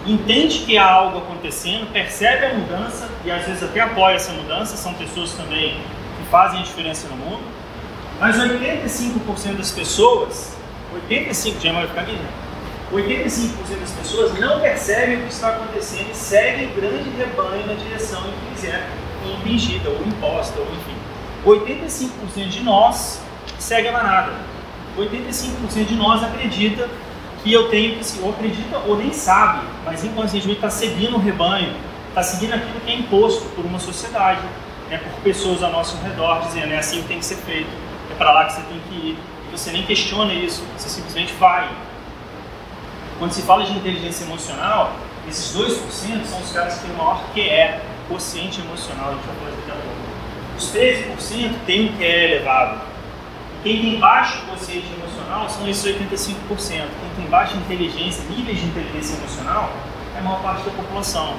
entende 0.05 0.59
que 0.59 0.77
há 0.77 0.89
algo 0.89 1.19
acontecendo, 1.19 1.91
percebe 1.91 2.45
a 2.45 2.53
mudança 2.53 3.09
e 3.25 3.31
às 3.31 3.45
vezes 3.45 3.63
até 3.63 3.81
apoia 3.81 4.15
essa 4.15 4.31
mudança, 4.33 4.75
são 4.75 4.93
pessoas 4.93 5.31
também 5.33 5.75
que 6.17 6.29
fazem 6.29 6.59
a 6.59 6.63
diferença 6.63 7.07
no 7.07 7.15
mundo, 7.15 7.43
mas 8.19 8.37
85% 8.37 9.57
das 9.57 9.71
pessoas, 9.71 10.55
85% 11.09 11.61
já 11.61 11.73
vai 11.73 11.87
ficar 11.87 12.01
aqui, 12.01 12.17
85% 12.91 13.79
das 13.79 13.91
pessoas 13.91 14.39
não 14.39 14.59
percebem 14.59 15.19
o 15.19 15.21
que 15.23 15.33
está 15.33 15.49
acontecendo 15.49 16.11
e 16.11 16.15
seguem 16.15 16.67
o 16.67 16.75
grande 16.75 17.09
rebanho 17.11 17.65
na 17.65 17.73
direção 17.73 18.21
em 18.27 18.31
que 18.31 18.61
lhes 18.61 18.73
é 18.73 18.87
impingida 19.25 19.89
ou 19.89 20.05
imposta, 20.05 20.59
ou 20.59 20.65
enfim. 20.65 20.95
85% 21.45 22.49
de 22.49 22.63
nós 22.63 23.21
segue 23.57 23.87
a 23.87 23.91
manada. 23.91 24.33
85% 24.97 25.85
de 25.85 25.95
nós 25.95 26.23
acredita 26.23 26.89
que 27.43 27.51
eu 27.51 27.69
tenho 27.69 27.97
que, 27.97 28.19
ou 28.21 28.31
acredita 28.31 28.77
ou 28.85 28.97
nem 28.97 29.13
sabe, 29.13 29.65
mas 29.85 30.03
inconscientemente 30.03 30.57
está 30.57 30.69
seguindo 30.69 31.15
o 31.15 31.19
rebanho, 31.19 31.73
está 32.09 32.21
seguindo 32.21 32.53
aquilo 32.53 32.79
que 32.85 32.91
é 32.91 32.95
imposto 32.95 33.45
por 33.55 33.65
uma 33.65 33.79
sociedade, 33.79 34.41
né, 34.89 34.97
por 34.97 35.21
pessoas 35.21 35.63
ao 35.63 35.71
nosso 35.71 35.97
redor, 36.03 36.41
dizendo 36.41 36.73
é 36.73 36.77
assim 36.77 37.01
que 37.01 37.07
tem 37.07 37.19
que 37.19 37.25
ser 37.25 37.37
feito, 37.37 37.69
é 38.11 38.13
para 38.15 38.31
lá 38.31 38.45
que 38.45 38.53
você 38.53 38.61
tem 38.61 38.81
que 38.89 38.95
ir. 38.95 39.17
E 39.47 39.57
você 39.57 39.71
nem 39.71 39.83
questiona 39.83 40.33
isso, 40.33 40.63
você 40.77 40.87
simplesmente 40.87 41.33
vai. 41.33 41.67
Quando 43.21 43.33
se 43.33 43.43
fala 43.43 43.63
de 43.63 43.73
inteligência 43.73 44.23
emocional, 44.23 44.95
Esses 45.29 45.55
2% 45.55 46.25
são 46.25 46.39
os 46.41 46.51
caras 46.51 46.73
que 46.73 46.87
têm 46.87 46.95
o 46.95 46.97
maior 46.97 47.23
QE, 47.35 47.79
quociente 48.09 48.59
emocional, 48.59 49.09
a 49.09 49.13
gente 49.13 49.27
vai 49.27 49.35
falar 49.35 49.51
daqui 49.51 49.69
a 49.69 49.75
pouco. 49.75 50.57
Os 50.57 50.73
13% 50.73 51.65
têm 51.67 51.89
um 51.89 51.97
QE 51.97 52.03
elevado. 52.03 52.81
Quem 53.61 53.79
tem 53.79 53.99
baixo 53.99 54.41
quociente 54.49 54.87
emocional 54.91 55.47
são 55.47 55.69
esses 55.69 55.85
85%. 55.85 56.39
Quem 56.47 56.89
tem 57.15 57.25
baixa 57.29 57.55
inteligência, 57.55 58.23
níveis 58.23 58.59
de 58.59 58.65
inteligência 58.65 59.15
emocional, 59.17 59.71
é 60.15 60.19
a 60.19 60.21
maior 60.23 60.41
parte 60.41 60.63
da 60.63 60.71
população. 60.71 61.35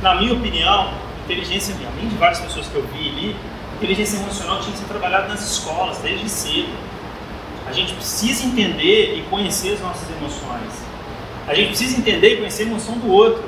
Na 0.00 0.14
minha 0.14 0.34
opinião, 0.34 0.94
inteligência, 1.24 1.74
além 1.74 2.08
de 2.08 2.14
várias 2.14 2.38
pessoas 2.38 2.68
que 2.68 2.76
eu 2.76 2.86
vi 2.86 3.08
ali, 3.08 3.36
inteligência 3.74 4.18
emocional 4.18 4.60
tinha 4.60 4.70
que 4.70 4.78
ser 4.78 4.86
trabalhada 4.86 5.26
nas 5.26 5.42
escolas, 5.42 5.98
desde 5.98 6.28
cedo. 6.28 6.91
A 7.66 7.72
gente 7.72 7.94
precisa 7.94 8.44
entender 8.44 9.18
e 9.18 9.22
conhecer 9.30 9.74
as 9.74 9.80
nossas 9.80 10.08
emoções. 10.10 10.72
A 11.46 11.54
gente 11.54 11.68
precisa 11.68 11.98
entender 11.98 12.34
e 12.34 12.36
conhecer 12.38 12.64
a 12.64 12.66
emoção 12.66 12.98
do 12.98 13.10
outro. 13.10 13.44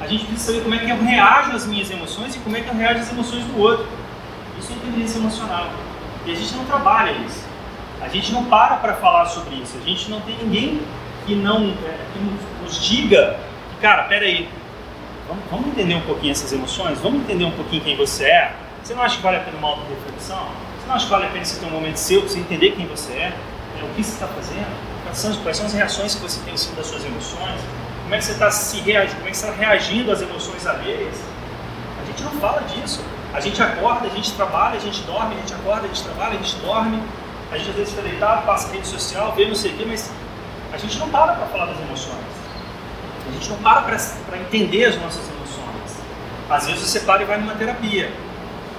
A 0.00 0.06
gente 0.06 0.26
precisa 0.26 0.52
saber 0.52 0.62
como 0.62 0.74
é 0.74 0.78
que 0.78 0.90
eu 0.90 1.02
reajo 1.02 1.52
às 1.52 1.66
minhas 1.66 1.90
emoções 1.90 2.34
e 2.34 2.38
como 2.38 2.56
é 2.56 2.60
que 2.60 2.68
eu 2.68 2.74
reajo 2.74 3.00
às 3.00 3.10
emoções 3.10 3.44
do 3.44 3.58
outro. 3.58 3.86
Isso 4.58 4.72
é 4.72 4.74
inteligência 4.76 5.18
emocional. 5.18 5.70
E 6.26 6.32
a 6.32 6.34
gente 6.34 6.54
não 6.54 6.64
trabalha 6.64 7.12
isso. 7.26 7.44
A 8.00 8.08
gente 8.08 8.32
não 8.32 8.44
para 8.44 8.76
para 8.76 8.94
falar 8.94 9.26
sobre 9.26 9.56
isso. 9.56 9.76
A 9.78 9.88
gente 9.88 10.10
não 10.10 10.20
tem 10.20 10.36
ninguém 10.36 10.82
que 11.26 11.34
não 11.34 11.68
é, 11.86 11.98
que 12.12 12.62
nos 12.62 12.84
diga, 12.84 13.40
cara, 13.80 14.04
peraí, 14.04 14.48
vamos, 15.26 15.44
vamos 15.50 15.66
entender 15.68 15.94
um 15.94 16.02
pouquinho 16.02 16.32
essas 16.32 16.52
emoções, 16.52 16.98
vamos 16.98 17.20
entender 17.20 17.44
um 17.44 17.50
pouquinho 17.50 17.82
quem 17.82 17.96
você 17.96 18.24
é. 18.24 18.54
Você 18.82 18.94
não 18.94 19.02
acha 19.02 19.16
que 19.16 19.22
vale 19.22 19.38
a 19.38 19.40
pena 19.40 19.56
uma 19.56 19.68
auto-reflexão? 19.68 20.48
Não 20.86 20.94
acha 20.94 21.04
que 21.06 21.10
vale 21.10 21.26
a 21.26 21.28
pena 21.30 21.44
você 21.44 21.58
ter 21.58 21.66
um 21.66 21.70
momento 21.70 21.96
seu 21.96 22.22
você 22.22 22.38
entender 22.38 22.72
quem 22.72 22.86
você 22.86 23.12
é? 23.12 23.32
é 23.80 23.84
o 23.84 23.88
que 23.94 24.02
você 24.02 24.12
está 24.12 24.26
fazendo? 24.26 24.94
Quais 25.42 25.56
são 25.56 25.66
as 25.66 25.72
reações 25.72 26.14
que 26.14 26.22
você 26.22 26.40
tem 26.44 26.54
em 26.54 26.56
cima 26.56 26.74
das 26.76 26.86
suas 26.86 27.04
emoções? 27.04 27.60
Como 28.02 28.14
é 28.14 28.18
que 28.18 28.24
você 28.24 28.32
está 28.32 28.50
se 28.50 28.80
reagindo? 28.80 29.16
Como 29.16 29.28
é 29.28 29.30
que 29.30 29.36
você 29.36 29.46
está 29.46 29.56
reagindo 29.56 30.12
às 30.12 30.20
emoções 30.20 30.66
alheias? 30.66 31.14
A 32.02 32.04
gente 32.04 32.22
não 32.22 32.32
fala 32.32 32.62
disso. 32.62 33.02
A 33.32 33.40
gente 33.40 33.62
acorda, 33.62 34.06
a 34.06 34.10
gente 34.10 34.32
trabalha, 34.32 34.76
a 34.76 34.80
gente 34.80 35.02
dorme, 35.02 35.34
a 35.34 35.38
gente 35.38 35.54
acorda, 35.54 35.84
a 35.84 35.88
gente 35.88 36.02
trabalha, 36.02 36.38
a 36.38 36.42
gente 36.42 36.56
dorme. 36.56 37.02
A 37.50 37.58
gente 37.58 37.70
às 37.70 37.76
vezes 37.76 37.94
fica 37.94 38.08
deitado, 38.08 38.44
passa 38.44 38.72
rede 38.72 38.86
social, 38.86 39.32
vê 39.32 39.46
não 39.46 39.54
sei 39.54 39.72
o 39.72 39.76
quê, 39.76 39.84
mas 39.86 40.10
a 40.72 40.76
gente 40.76 40.98
não 40.98 41.08
para 41.08 41.34
para 41.34 41.46
falar 41.46 41.66
das 41.66 41.78
emoções. 41.80 42.18
A 43.28 43.32
gente 43.32 43.48
não 43.50 43.56
para 43.58 43.82
para 43.82 44.38
entender 44.38 44.84
as 44.84 44.96
nossas 44.96 45.28
emoções. 45.28 45.96
Às 46.50 46.66
vezes 46.66 46.82
você 46.82 47.00
para 47.00 47.22
e 47.22 47.24
vai 47.24 47.38
numa 47.38 47.54
terapia, 47.54 48.12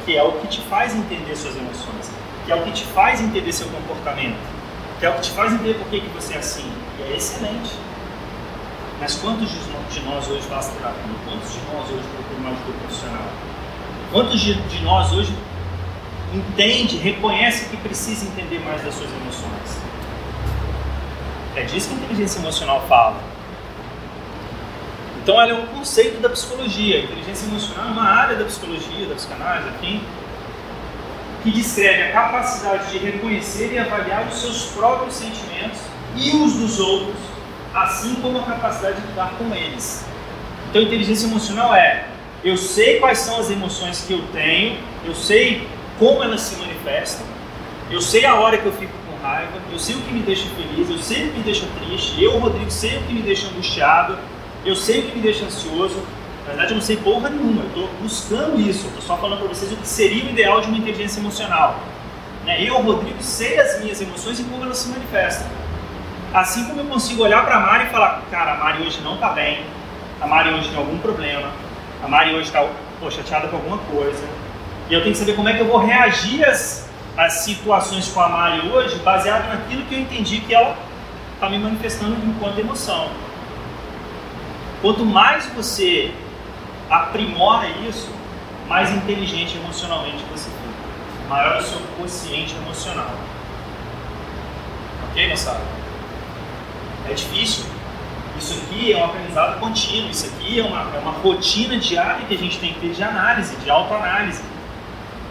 que 0.06 0.16
é 0.16 0.24
o 0.24 0.34
que 0.34 0.48
te 0.48 0.62
faz 0.62 0.96
entender 0.96 1.36
suas 1.36 1.56
emoções, 1.58 2.12
que 2.46 2.52
é 2.52 2.56
o 2.56 2.62
que 2.62 2.72
te 2.72 2.86
faz 2.86 3.20
entender 3.20 3.52
seu 3.52 3.68
comportamento, 3.68 4.38
que 5.00 5.06
é 5.06 5.10
o 5.10 5.14
que 5.14 5.22
te 5.22 5.32
faz 5.32 5.52
entender 5.52 5.74
por 5.74 5.88
que, 5.88 6.00
que 6.00 6.10
você 6.10 6.36
é 6.36 6.38
assim. 6.38 6.72
E 7.00 7.12
é 7.12 7.18
excelente. 7.18 7.72
Mas 9.00 9.16
quantos 9.16 9.50
de 9.50 10.02
nós 10.02 10.28
hoje 10.30 10.44
fazem 10.44 10.76
terapia? 10.76 11.02
Quantos 11.26 11.52
de 11.52 11.60
nós 11.74 11.90
hoje 11.90 12.04
procuram 12.14 12.40
uma 12.40 12.50
ajuda 12.52 12.78
profissional? 12.80 13.28
Quantos 14.12 14.40
de 14.40 14.84
nós 14.84 15.12
hoje 15.12 15.34
entende, 16.34 16.98
reconhece 16.98 17.70
que 17.70 17.78
precisa 17.78 18.26
entender 18.26 18.60
mais 18.60 18.84
das 18.84 18.94
suas 18.94 19.10
emoções? 19.10 19.82
É 21.56 21.64
disso 21.64 21.90
que 21.90 21.96
a 21.96 21.98
inteligência 21.98 22.40
emocional 22.40 22.86
fala. 22.88 23.35
Então, 25.26 25.42
ela 25.42 25.54
é 25.54 25.56
um 25.56 25.66
conceito 25.66 26.22
da 26.22 26.30
psicologia. 26.30 26.98
A 26.98 27.00
inteligência 27.00 27.48
emocional 27.48 27.88
é 27.88 27.92
uma 27.94 28.04
área 28.04 28.36
da 28.36 28.46
psicologia, 28.46 29.08
da 29.08 29.16
psicanálise, 29.16 29.70
enfim, 29.70 30.04
que 31.42 31.50
descreve 31.50 32.04
a 32.04 32.12
capacidade 32.12 32.92
de 32.92 33.00
reconhecer 33.00 33.74
e 33.74 33.80
avaliar 33.80 34.28
os 34.28 34.40
seus 34.40 34.66
próprios 34.66 35.16
sentimentos 35.16 35.80
e 36.16 36.30
os 36.30 36.54
dos 36.54 36.80
outros, 36.80 37.18
assim 37.74 38.14
como 38.22 38.38
a 38.38 38.44
capacidade 38.44 39.02
de 39.02 39.08
lidar 39.08 39.34
com 39.40 39.52
eles. 39.56 40.06
Então, 40.70 40.84
inteligência 40.84 41.26
emocional 41.26 41.74
é 41.74 42.06
eu 42.44 42.56
sei 42.56 43.00
quais 43.00 43.18
são 43.18 43.40
as 43.40 43.50
emoções 43.50 44.06
que 44.06 44.14
eu 44.14 44.22
tenho, 44.32 44.78
eu 45.04 45.16
sei 45.16 45.68
como 45.98 46.24
elas 46.24 46.42
se 46.42 46.56
manifestam, 46.58 47.26
eu 47.90 48.00
sei 48.00 48.26
a 48.26 48.36
hora 48.36 48.60
que 48.60 48.66
eu 48.68 48.74
fico 48.74 48.94
com 49.10 49.26
raiva, 49.26 49.54
eu 49.72 49.80
sei 49.80 49.96
o 49.96 50.02
que 50.02 50.14
me 50.14 50.22
deixa 50.22 50.46
feliz, 50.50 50.88
eu 50.88 51.00
sei 51.00 51.26
o 51.26 51.32
que 51.32 51.38
me 51.40 51.44
deixa 51.44 51.66
triste, 51.80 52.24
eu, 52.24 52.38
Rodrigo, 52.38 52.70
sei 52.70 53.00
o 53.00 53.02
que 53.02 53.14
me 53.14 53.24
deixa 53.24 53.48
angustiado, 53.48 54.20
eu 54.66 54.76
sei 54.76 55.02
o 55.02 55.04
que 55.04 55.16
me 55.16 55.22
deixa 55.22 55.46
ansioso. 55.46 56.02
Na 56.42 56.52
verdade, 56.52 56.72
eu 56.72 56.76
não 56.76 56.82
sei 56.82 56.98
porra 56.98 57.30
nenhuma, 57.30 57.64
eu 57.64 57.68
estou 57.68 57.90
buscando 58.02 58.60
isso, 58.60 58.88
estou 58.88 59.02
só 59.02 59.18
falando 59.18 59.40
para 59.40 59.48
vocês 59.48 59.72
o 59.72 59.78
que 59.78 59.88
seria 59.88 60.26
o 60.26 60.30
ideal 60.30 60.62
de 60.62 60.68
uma 60.68 60.78
inteligência 60.78 61.20
emocional. 61.20 61.80
Né? 62.46 62.64
Eu, 62.64 62.80
Rodrigo, 62.82 63.22
sei 63.22 63.60
as 63.60 63.82
minhas 63.82 64.00
emoções 64.00 64.40
e 64.40 64.44
como 64.44 64.64
elas 64.64 64.78
se 64.78 64.90
manifestam. 64.90 65.48
Assim 66.34 66.66
como 66.66 66.82
eu 66.82 66.86
consigo 66.86 67.24
olhar 67.24 67.46
para 67.46 67.56
a 67.56 67.60
Mari 67.62 67.86
e 67.86 67.90
falar, 67.90 68.22
cara, 68.30 68.54
a 68.54 68.58
Mari 68.58 68.86
hoje 68.86 69.02
não 69.02 69.16
está 69.16 69.30
bem, 69.30 69.62
a 70.22 70.28
Mari 70.28 70.54
hoje 70.54 70.70
tem 70.70 70.78
algum 70.78 70.98
problema, 71.00 71.50
a 72.04 72.08
Mari 72.08 72.36
hoje 72.36 72.48
está 72.48 72.68
chateada 73.10 73.48
com 73.48 73.56
alguma 73.56 73.78
coisa. 73.78 74.24
E 74.90 74.94
eu 74.94 75.02
tenho 75.02 75.14
que 75.14 75.20
saber 75.20 75.36
como 75.36 75.50
é 75.50 75.54
que 75.54 75.62
eu 75.62 75.68
vou 75.68 75.78
reagir 75.78 76.44
às, 76.48 76.88
às 77.18 77.34
situações 77.34 78.08
com 78.10 78.22
a 78.22 78.30
Mari 78.30 78.68
hoje, 78.70 78.98
baseado 78.98 79.48
naquilo 79.48 79.84
que 79.86 79.96
eu 79.96 80.00
entendi 80.00 80.42
que 80.42 80.54
ela 80.54 80.78
está 81.34 81.50
me 81.50 81.58
manifestando 81.58 82.16
enquanto 82.24 82.60
emoção. 82.60 83.10
Quanto 84.86 85.04
mais 85.04 85.48
você 85.48 86.14
aprimora 86.92 87.68
isso, 87.90 88.08
mais 88.68 88.92
inteligente 88.92 89.58
emocionalmente 89.58 90.24
você 90.32 90.48
fica. 90.48 91.28
Maior 91.28 91.56
é 91.56 91.60
o 91.60 91.64
seu 91.64 91.80
consciente 91.98 92.56
emocional. 92.56 93.10
Ok, 95.10 95.28
moçada? 95.28 95.62
É 97.10 97.14
difícil. 97.16 97.66
Isso 98.38 98.62
aqui 98.62 98.94
é 98.94 98.98
um 98.98 99.06
aprendizado 99.06 99.60
contínuo, 99.60 100.12
isso 100.12 100.28
aqui 100.28 100.60
é 100.60 100.64
uma, 100.64 100.96
é 100.96 101.00
uma 101.00 101.14
rotina 101.14 101.80
diária 101.80 102.24
que 102.28 102.36
a 102.36 102.38
gente 102.38 102.60
tem 102.60 102.72
que 102.76 102.80
ter 102.82 102.92
de 102.92 103.04
análise, 103.04 103.56
de 103.56 103.68
autoanálise, 103.68 104.44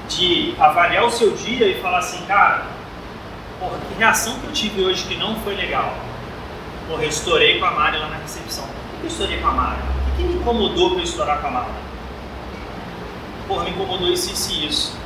de 0.09 0.57
avaliar 0.59 1.05
o 1.05 1.11
seu 1.13 1.31
dia 1.31 1.69
e 1.69 1.81
falar 1.81 1.99
assim, 1.99 2.27
cara, 2.27 2.65
porra, 3.61 3.79
que 3.79 3.95
reação 3.97 4.37
que 4.41 4.47
eu 4.49 4.53
tive 4.53 4.83
hoje 4.83 5.05
que 5.05 5.15
não 5.15 5.37
foi 5.43 5.55
legal? 5.55 5.95
Porra, 6.89 7.05
eu 7.05 7.09
estourei 7.09 7.61
com 7.61 7.67
a 7.67 7.71
Mari 7.71 7.99
lá 7.99 8.09
na 8.09 8.17
recepção. 8.17 8.84
Eu 9.05 9.09
estourei 9.09 9.39
com 9.39 9.49
a 9.49 9.53
Mari? 9.53 9.83
O 9.83 10.17
que 10.17 10.23
me 10.23 10.35
incomodou 10.37 10.91
para 10.93 11.01
eu 11.01 11.05
estourar 11.05 11.39
com 11.43 11.49
a 11.49 11.51
Mari? 11.51 11.69
Porra, 13.47 13.65
me 13.65 13.71
incomodou 13.73 14.09
isso, 14.11 14.33
isso 14.33 14.51
e 14.51 14.67
isso. 14.67 14.97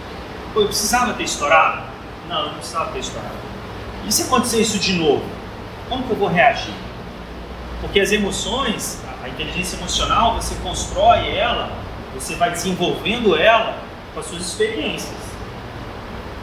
Pô, 0.55 0.61
eu 0.61 0.67
precisava 0.67 1.15
ter 1.15 1.25
estourado? 1.25 1.83
Não, 2.29 2.39
eu 2.39 2.47
não 2.47 2.55
precisava 2.55 2.93
ter 2.93 3.01
estourado. 3.01 3.35
E 4.07 4.13
se 4.13 4.23
acontecer 4.23 4.61
isso 4.61 4.79
de 4.79 4.93
novo? 4.93 5.25
Como 5.89 6.05
que 6.05 6.11
eu 6.11 6.17
vou 6.17 6.29
reagir? 6.29 6.73
Porque 7.81 7.99
as 7.99 8.13
emoções, 8.13 9.03
a 9.21 9.29
inteligência 9.29 9.77
emocional, 9.77 10.37
você 10.37 10.55
constrói 10.63 11.37
ela, 11.37 11.73
você 12.15 12.37
vai 12.37 12.53
desenvolvendo 12.53 13.37
ela 13.37 13.79
com 14.15 14.21
as 14.21 14.27
suas 14.27 14.43
experiências, 14.43 15.19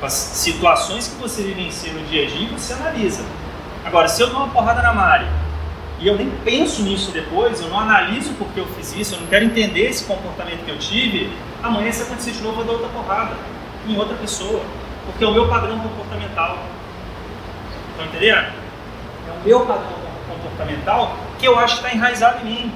com 0.02 0.06
as 0.06 0.12
situações 0.12 1.08
que 1.08 1.16
você 1.16 1.42
vivencia 1.42 1.94
no 1.94 2.06
dia 2.08 2.26
a 2.26 2.30
dia, 2.30 2.50
você 2.50 2.74
analisa. 2.74 3.24
Agora, 3.86 4.10
se 4.10 4.22
eu 4.22 4.30
dou 4.30 4.40
uma 4.40 4.50
porrada 4.50 4.82
na 4.82 4.94
Mari 4.94 5.45
e 6.00 6.08
eu 6.08 6.18
nem 6.18 6.30
penso 6.44 6.82
nisso 6.84 7.12
depois, 7.12 7.62
eu 7.62 7.70
não 7.70 7.80
analiso 7.80 8.34
porque 8.34 8.60
eu 8.60 8.66
fiz 8.68 8.96
isso, 8.96 9.16
eu 9.16 9.22
não 9.22 9.28
quero 9.28 9.46
entender 9.46 9.90
esse 9.90 10.04
comportamento 10.04 10.66
que 10.66 10.72
eu 10.72 10.78
tive, 10.78 11.32
amanhã 11.64 11.92
se 11.92 12.04
acontecer 12.04 12.32
de 12.32 12.42
novo 12.42 12.62
eu 12.62 12.66
dou 12.66 12.76
outra 12.76 12.90
porrada 12.90 13.36
em 13.88 13.98
outra 13.98 14.16
pessoa, 14.18 14.62
porque 15.06 15.24
é 15.24 15.28
o 15.28 15.32
meu 15.32 15.48
padrão 15.48 15.80
comportamental. 15.80 16.60
Estão 17.92 18.06
entendendo? 18.06 18.54
É 19.28 19.32
o 19.32 19.48
meu 19.48 19.60
padrão 19.62 20.06
comportamental 20.28 21.18
que 21.40 21.48
eu 21.48 21.58
acho 21.58 21.76
que 21.76 21.86
está 21.86 21.96
enraizado 21.96 22.46
em 22.46 22.50
mim. 22.50 22.74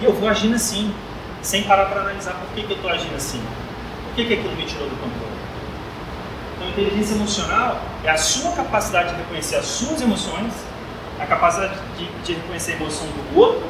E 0.00 0.04
eu 0.04 0.12
vou 0.12 0.28
agindo 0.28 0.56
assim, 0.56 0.94
sem 1.42 1.62
parar 1.64 1.86
para 1.86 2.00
analisar 2.00 2.32
por 2.34 2.54
que, 2.54 2.62
que 2.62 2.70
eu 2.72 2.76
estou 2.76 2.90
agindo 2.90 3.16
assim. 3.16 3.42
Por 4.06 4.14
que, 4.14 4.24
que 4.24 4.34
aquilo 4.34 4.56
me 4.56 4.64
tirou 4.64 4.88
do 4.88 4.96
controle? 4.96 5.30
Então, 6.56 6.68
inteligência 6.68 7.14
emocional 7.14 7.80
é 8.04 8.10
a 8.10 8.16
sua 8.16 8.52
capacidade 8.52 9.10
de 9.10 9.16
reconhecer 9.16 9.56
as 9.56 9.66
suas 9.66 10.00
emoções, 10.00 10.52
a 11.20 11.26
capacidade 11.26 11.74
de, 11.98 12.06
de 12.24 12.32
reconhecer 12.32 12.72
a 12.72 12.76
emoção 12.76 13.06
do 13.06 13.38
outro 13.38 13.68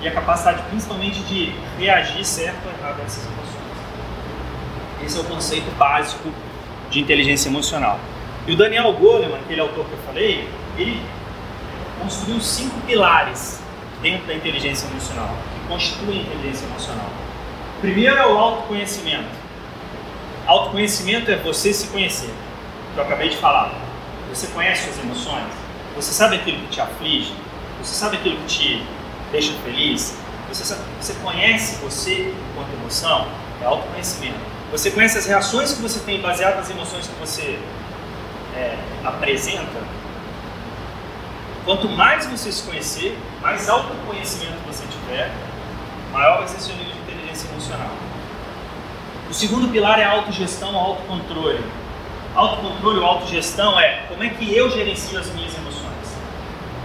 e 0.00 0.08
a 0.08 0.12
capacidade 0.12 0.62
principalmente 0.68 1.20
de 1.20 1.52
reagir 1.78 2.24
certo 2.24 2.58
ou 2.66 2.72
errado 2.72 3.00
a 3.00 3.04
essas 3.04 3.24
emoções. 3.24 3.58
Esse 5.04 5.16
é 5.16 5.20
o 5.20 5.24
conceito 5.24 5.70
básico 5.76 6.30
de 6.90 7.00
inteligência 7.00 7.48
emocional. 7.48 7.98
E 8.46 8.52
o 8.52 8.56
Daniel 8.56 8.92
Goleman, 8.92 9.38
aquele 9.38 9.60
autor 9.60 9.84
que 9.86 9.92
eu 9.92 9.98
falei, 10.06 10.48
ele 10.76 11.02
construiu 12.00 12.40
cinco 12.40 12.80
pilares 12.82 13.60
dentro 14.00 14.26
da 14.26 14.34
inteligência 14.34 14.86
emocional, 14.86 15.34
que 15.54 15.68
constituem 15.68 16.20
a 16.20 16.22
inteligência 16.22 16.66
emocional. 16.66 17.08
Primeiro 17.80 18.16
é 18.16 18.26
o 18.26 18.38
autoconhecimento. 18.38 19.28
Autoconhecimento 20.46 21.30
é 21.30 21.36
você 21.36 21.72
se 21.72 21.88
conhecer, 21.88 22.32
que 22.94 23.00
eu 23.00 23.04
acabei 23.04 23.28
de 23.28 23.36
falar. 23.36 23.72
Você 24.30 24.46
conhece 24.48 24.84
suas 24.84 24.98
emoções? 24.98 25.67
Você 25.98 26.12
sabe 26.12 26.36
aquilo 26.36 26.58
que 26.60 26.68
te 26.68 26.80
aflige? 26.80 27.34
Você 27.82 27.94
sabe 27.94 28.16
aquilo 28.16 28.36
que 28.36 28.46
te 28.46 28.86
deixa 29.32 29.52
feliz? 29.64 30.16
Você, 30.48 30.64
sabe, 30.64 30.82
você 31.00 31.12
conhece 31.14 31.76
você 31.82 32.34
enquanto 32.52 32.72
emoção? 32.80 33.26
É 33.60 33.66
autoconhecimento. 33.66 34.38
Você 34.70 34.90
conhece 34.90 35.18
as 35.18 35.26
reações 35.26 35.72
que 35.72 35.82
você 35.82 36.00
tem 36.00 36.20
baseadas 36.20 36.56
nas 36.56 36.70
emoções 36.70 37.06
que 37.06 37.14
você 37.20 37.58
é, 38.54 38.76
apresenta 39.04 39.78
Quanto 41.68 41.86
mais 41.86 42.24
você 42.24 42.50
se 42.50 42.62
conhecer, 42.62 43.18
mais 43.42 43.68
autoconhecimento 43.68 44.54
você 44.66 44.86
tiver, 44.86 45.30
maior 46.10 46.38
vai 46.38 46.48
ser 46.48 46.60
seu 46.60 46.74
nível 46.74 46.94
de 46.94 46.98
inteligência 47.00 47.46
emocional. 47.46 47.90
O 49.28 49.34
segundo 49.34 49.70
pilar 49.70 49.98
é 50.00 50.04
a 50.04 50.12
autogestão, 50.12 50.74
autocontrole. 50.74 51.62
Autocontrole 52.34 53.00
ou 53.00 53.04
autogestão 53.04 53.78
é 53.78 54.06
como 54.08 54.24
é 54.24 54.30
que 54.30 54.50
eu 54.56 54.70
gerencio 54.70 55.18
as 55.18 55.26
minhas 55.34 55.54
emoções. 55.58 55.77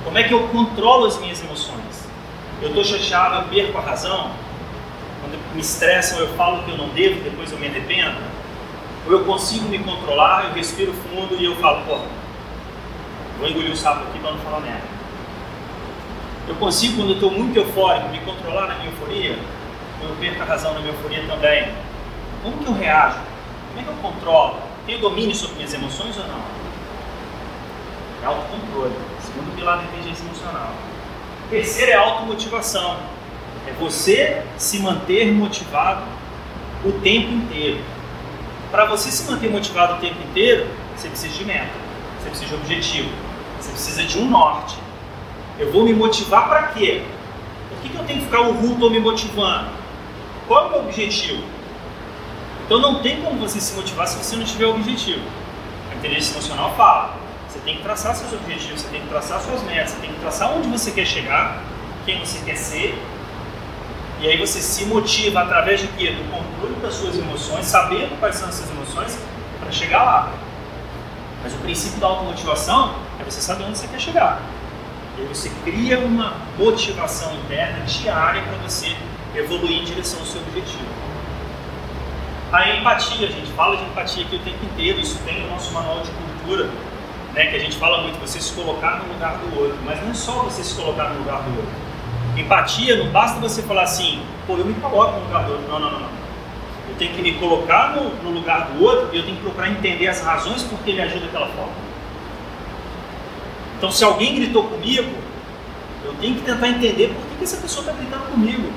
Como 0.04 0.18
é 0.18 0.24
que 0.24 0.34
eu 0.34 0.48
controlo 0.50 1.06
as 1.06 1.20
minhas 1.20 1.42
emoções? 1.42 2.08
Eu 2.62 2.70
estou 2.70 2.84
chateado, 2.84 3.36
eu 3.36 3.44
perco 3.50 3.78
a 3.78 3.82
razão? 3.82 4.32
Quando 5.22 5.56
me 5.56 5.62
estressam, 5.62 6.20
eu 6.20 6.36
falo 6.36 6.64
que 6.64 6.72
eu 6.72 6.78
não 6.78 6.90
devo, 6.90 7.22
depois 7.22 7.52
eu 7.52 7.58
me 7.58 7.68
arrependo? 7.68 8.18
Ou 9.06 9.14
eu 9.14 9.26
consigo 9.26 9.68
me 9.68 9.80
controlar, 9.80 10.46
eu 10.46 10.54
respiro 10.54 10.94
fundo 10.94 11.36
e 11.36 11.46
eu 11.46 11.56
falo, 11.58 11.86
pô, 11.86 11.98
vou 13.40 13.50
engolir 13.50 13.72
o 13.72 13.76
sapo 13.76 14.04
aqui 14.04 14.20
para 14.20 14.32
não 14.32 14.40
falar 14.40 14.60
merda. 14.60 14.94
Eu 16.48 16.56
consigo, 16.56 16.98
quando 16.98 17.10
eu 17.10 17.16
estou 17.16 17.32
muito 17.32 17.58
eufórico, 17.58 18.10
me 18.10 18.20
controlar 18.20 18.68
na 18.68 18.76
minha 18.76 18.92
euforia? 18.92 19.40
Ou 20.02 20.10
eu 20.10 20.16
perco 20.18 20.42
a 20.42 20.46
razão 20.46 20.74
na 20.74 20.82
minha 20.82 20.94
euforia 20.94 21.26
também? 21.26 21.70
Como 22.44 22.58
que 22.58 22.66
eu 22.66 22.74
reajo? 22.74 23.18
Como 23.70 23.80
é 23.80 23.84
que 23.84 23.90
eu 23.90 24.12
controlo? 24.12 24.58
Tenho 24.86 25.00
domínio 25.00 25.34
sobre 25.34 25.56
minhas 25.56 25.74
emoções 25.74 26.18
ou 26.18 26.28
não? 26.28 26.42
É 28.22 28.26
autocontrole. 28.26 28.94
Segundo 29.34 29.56
pilar 29.56 29.78
da 29.78 29.84
inteligência 29.86 30.24
emocional. 30.24 30.72
O 31.48 31.50
terceiro 31.50 31.92
é 31.92 31.96
automotivação. 31.96 32.98
É 33.68 33.72
você 33.80 34.44
se 34.58 34.78
manter 34.80 35.32
motivado 35.32 36.04
o 36.86 36.92
tempo 36.92 37.32
inteiro. 37.32 37.80
Para 38.70 38.86
você 38.86 39.10
se 39.10 39.30
manter 39.32 39.50
motivado 39.50 39.96
o 39.96 39.98
tempo 39.98 40.22
inteiro, 40.30 40.68
você 40.96 41.08
precisa 41.08 41.34
de 41.34 41.46
meta, 41.46 41.72
você 42.20 42.30
precisa 42.30 42.50
de 42.50 42.62
objetivo, 42.62 43.10
você 43.60 43.72
precisa 43.72 44.04
de 44.04 44.20
um 44.20 44.30
norte. 44.30 44.78
Eu 45.58 45.72
vou 45.72 45.84
me 45.84 45.94
motivar 45.94 46.48
para 46.48 46.64
quê? 46.68 47.04
Por 47.70 47.80
que, 47.82 47.90
que 47.90 47.96
eu 47.96 48.04
tenho 48.04 48.20
que 48.20 48.26
ficar 48.26 48.42
o 48.42 48.52
ruto 48.52 48.90
me 48.90 49.00
motivando? 49.00 49.70
Qual 50.48 50.66
é 50.66 50.68
o 50.68 50.70
meu 50.72 50.80
objetivo? 50.82 51.44
Então 52.66 52.80
não 52.80 53.02
tem 53.02 53.22
como 53.22 53.40
você 53.40 53.60
se 53.60 53.74
motivar 53.76 54.08
se 54.08 54.18
você 54.18 54.36
não 54.36 54.44
tiver 54.44 54.66
objetivo. 54.66 55.22
A 55.92 55.96
inteligência 55.96 56.34
emocional 56.34 56.74
fala: 56.76 57.23
tem 57.64 57.78
que 57.78 57.84
traçar 57.84 58.16
seus 58.16 58.34
objetivos, 58.34 58.82
você 58.82 58.90
tem 58.90 59.02
que 59.02 59.08
traçar 59.08 59.40
suas 59.40 59.64
metas, 59.64 59.92
você 59.92 60.02
tem 60.02 60.14
que 60.14 60.20
traçar 60.20 60.52
onde 60.52 60.68
você 60.68 60.92
quer 60.92 61.06
chegar, 61.06 61.64
quem 62.06 62.20
você 62.20 62.40
quer 62.46 62.58
ser. 62.58 63.02
E 64.20 64.28
aí 64.28 64.38
você 64.38 64.60
se 64.60 64.86
motiva 64.86 65.42
através 65.42 65.82
de 65.82 65.88
quê? 65.88 66.12
Do 66.12 66.30
controle 66.32 66.76
das 66.82 66.94
suas 66.94 67.18
emoções, 67.18 67.66
sabendo 67.66 68.18
quais 68.20 68.36
são 68.36 68.48
essas 68.50 68.70
emoções 68.70 69.18
para 69.60 69.72
chegar 69.72 70.04
lá. 70.04 70.34
Mas 71.42 71.54
o 71.54 71.58
princípio 71.58 72.00
da 72.00 72.08
automotivação 72.08 72.96
é 73.20 73.24
você 73.24 73.42
saber 73.42 73.66
onde 73.66 73.78
você 73.78 73.88
quer 73.88 74.00
chegar. 74.00 74.42
E 75.18 75.22
aí 75.22 75.28
você 75.28 75.52
cria 75.64 76.00
uma 76.00 76.34
motivação 76.58 77.34
interna 77.36 77.80
diária 77.86 78.42
para 78.44 78.58
você 78.68 78.96
evoluir 79.36 79.82
em 79.82 79.84
direção 79.84 80.20
ao 80.20 80.26
seu 80.26 80.42
objetivo. 80.42 80.88
A 82.52 82.70
empatia, 82.70 83.28
a 83.28 83.32
gente 83.32 83.52
fala 83.54 83.78
de 83.78 83.84
empatia 83.84 84.26
aqui 84.26 84.36
o 84.36 84.40
tempo 84.40 84.64
inteiro, 84.66 85.00
isso 85.00 85.20
tem 85.26 85.42
no 85.42 85.50
nosso 85.50 85.74
manual 85.74 86.02
de 86.02 86.12
cultura 86.12 86.70
né, 87.34 87.48
que 87.48 87.56
a 87.56 87.60
gente 87.60 87.78
fala 87.78 88.02
muito, 88.02 88.20
você 88.20 88.40
se 88.40 88.54
colocar 88.54 89.00
no 89.00 89.14
lugar 89.14 89.38
do 89.38 89.60
outro, 89.60 89.78
mas 89.86 90.02
não 90.02 90.12
é 90.12 90.14
só 90.14 90.44
você 90.44 90.64
se 90.64 90.76
colocar 90.76 91.10
no 91.10 91.20
lugar 91.20 91.42
do 91.42 91.50
outro. 91.50 91.72
Empatia 92.38 92.98
não 92.98 93.12
basta 93.12 93.40
você 93.40 93.62
falar 93.62 93.84
assim, 93.84 94.22
pô, 94.48 94.56
eu 94.56 94.66
me 94.66 94.74
coloco 94.76 95.20
no 95.20 95.26
lugar 95.26 95.44
do 95.46 95.52
outro. 95.52 95.68
Não, 95.68 95.80
não, 95.80 95.92
não. 95.92 96.10
Eu 96.90 96.96
tenho 96.98 97.14
que 97.14 97.22
me 97.22 97.34
colocar 97.34 97.96
no, 97.96 98.10
no 98.24 98.32
lugar 98.32 98.68
do 98.68 98.84
outro 98.84 99.10
e 99.14 99.18
eu 99.18 99.24
tenho 99.24 99.38
que 99.38 99.44
procurar 99.44 99.70
entender 99.70 100.08
as 100.08 100.22
razões 100.22 100.64
por 100.64 100.80
que 100.80 100.92
ele 100.92 101.02
agiu 101.02 101.20
daquela 101.22 101.48
forma. 101.48 101.74
Então, 103.78 103.92
se 103.92 104.04
alguém 104.04 104.36
gritou 104.36 104.64
comigo, 104.64 105.12
eu 106.06 106.14
tenho 106.16 106.36
que 106.36 106.42
tentar 106.42 106.68
entender 106.70 107.10
por 107.10 107.26
que, 107.30 107.38
que 107.38 107.44
essa 107.44 107.58
pessoa 107.58 107.86
está 107.86 107.94
gritando 107.94 108.32
comigo. 108.32 108.72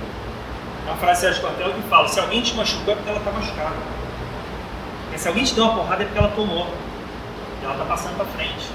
É 0.86 0.90
uma 0.90 0.96
frase 0.96 1.28
de 1.28 1.34
Sérgio 1.34 1.74
que 1.74 1.88
fala: 1.88 2.08
se 2.08 2.20
alguém 2.20 2.40
te 2.42 2.54
machucou 2.54 2.92
é 2.92 2.96
porque 2.96 3.10
ela 3.10 3.18
está 3.18 3.30
machucada. 3.30 3.76
Se 5.16 5.28
alguém 5.28 5.44
te 5.44 5.54
deu 5.54 5.64
uma 5.64 5.74
porrada 5.74 6.02
é 6.02 6.06
porque 6.06 6.18
ela 6.18 6.28
tomou 6.28 6.66
ela 7.66 7.74
está 7.74 7.84
passando 7.84 8.16
para 8.16 8.26
frente. 8.26 8.66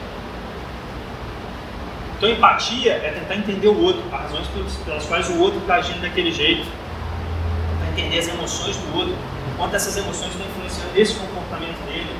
Então, 2.17 2.29
empatia 2.29 2.93
é 2.93 3.11
tentar 3.19 3.35
entender 3.35 3.67
o 3.67 3.81
outro, 3.81 4.03
as 4.13 4.21
razões 4.21 4.47
pelas 4.85 5.05
quais 5.05 5.29
o 5.29 5.39
outro 5.39 5.59
está 5.59 5.75
agindo 5.75 6.01
daquele 6.01 6.31
jeito, 6.31 6.63
tentar 6.63 7.91
entender 7.91 8.19
as 8.19 8.27
emoções 8.27 8.77
do 8.77 8.95
outro, 8.95 9.15
quanto 9.57 9.75
essas 9.75 9.97
emoções 9.97 10.31
estão 10.31 10.45
influenciando 10.45 10.91
esse 10.95 11.15
comportamento 11.15 11.83
dele. 11.87 12.15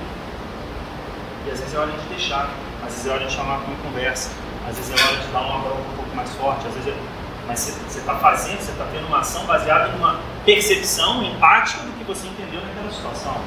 E 1.46 1.52
às 1.52 1.60
vezes 1.60 1.76
é 1.76 1.78
hora 1.78 1.92
de 1.92 2.08
deixar, 2.08 2.50
às 2.84 2.94
vezes 2.94 3.06
é 3.06 3.12
hora 3.12 3.26
de 3.26 3.32
chamar 3.32 3.60
para 3.60 3.68
uma 3.68 3.84
conversa, 3.84 4.32
às 4.68 4.76
vezes 4.76 4.90
é 4.90 5.08
hora 5.08 5.18
de 5.18 5.28
dar 5.28 5.42
uma 5.42 5.60
bronca 5.60 5.82
um 5.82 5.96
pouco 5.96 6.16
mais 6.16 6.30
forte, 6.32 6.68
às 6.68 6.74
vezes 6.74 6.90
é... 6.90 6.96
mas 7.48 7.60
você 7.60 8.00
está 8.00 8.16
fazendo, 8.16 8.60
você 8.60 8.72
está 8.72 8.88
tendo 8.92 9.06
uma 9.06 9.20
ação 9.20 9.46
baseada 9.46 9.90
em 9.90 9.96
uma 9.98 10.20
percepção 10.46 11.24
empática 11.24 11.84
do 11.84 11.92
que 12.00 12.04
você 12.06 12.26
entendeu 12.28 12.60
naquela 12.62 12.92
situação 12.92 13.40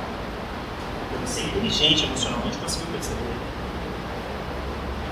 ser 1.26 1.42
inteligente 1.42 2.04
emocionalmente, 2.04 2.56
conseguiu 2.58 2.88
perceber. 2.92 3.20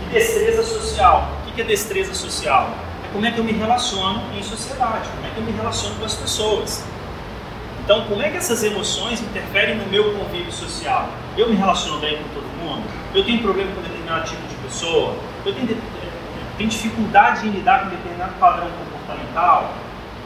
E 0.03 0.13
destreza 0.13 0.63
social. 0.63 1.29
O 1.49 1.53
que 1.53 1.61
é 1.61 1.65
destreza 1.65 2.15
social? 2.15 2.71
É 3.05 3.13
como 3.13 3.27
é 3.27 3.31
que 3.31 3.39
eu 3.39 3.45
me 3.45 3.53
relaciono 3.53 4.23
em 4.37 4.43
sociedade, 4.43 5.09
como 5.09 5.27
é 5.27 5.31
que 5.31 5.39
eu 5.39 5.45
me 5.45 5.53
relaciono 5.53 5.97
com 5.97 6.05
as 6.05 6.15
pessoas. 6.15 6.85
Então, 7.85 8.05
como 8.05 8.23
é 8.23 8.31
que 8.31 8.37
essas 8.37 8.63
emoções 8.63 9.21
interferem 9.21 9.77
no 9.77 9.87
meu 9.87 10.15
convívio 10.15 10.53
social? 10.53 11.09
Eu 11.37 11.49
me 11.49 11.57
relaciono 11.57 11.99
bem 11.99 12.17
com 12.17 12.29
todo 12.29 12.45
mundo? 12.63 12.85
Eu 13.13 13.25
tenho 13.25 13.43
problema 13.43 13.73
com 13.75 13.83
determinado 13.83 14.29
tipo 14.29 14.47
de 14.47 14.55
pessoa? 14.55 15.17
Eu 15.45 15.53
tenho, 15.53 15.77
tenho 16.57 16.71
dificuldade 16.71 17.47
em 17.47 17.51
lidar 17.51 17.85
com 17.85 17.91
determinado 17.91 18.33
padrão 18.39 18.69
comportamental? 18.71 19.75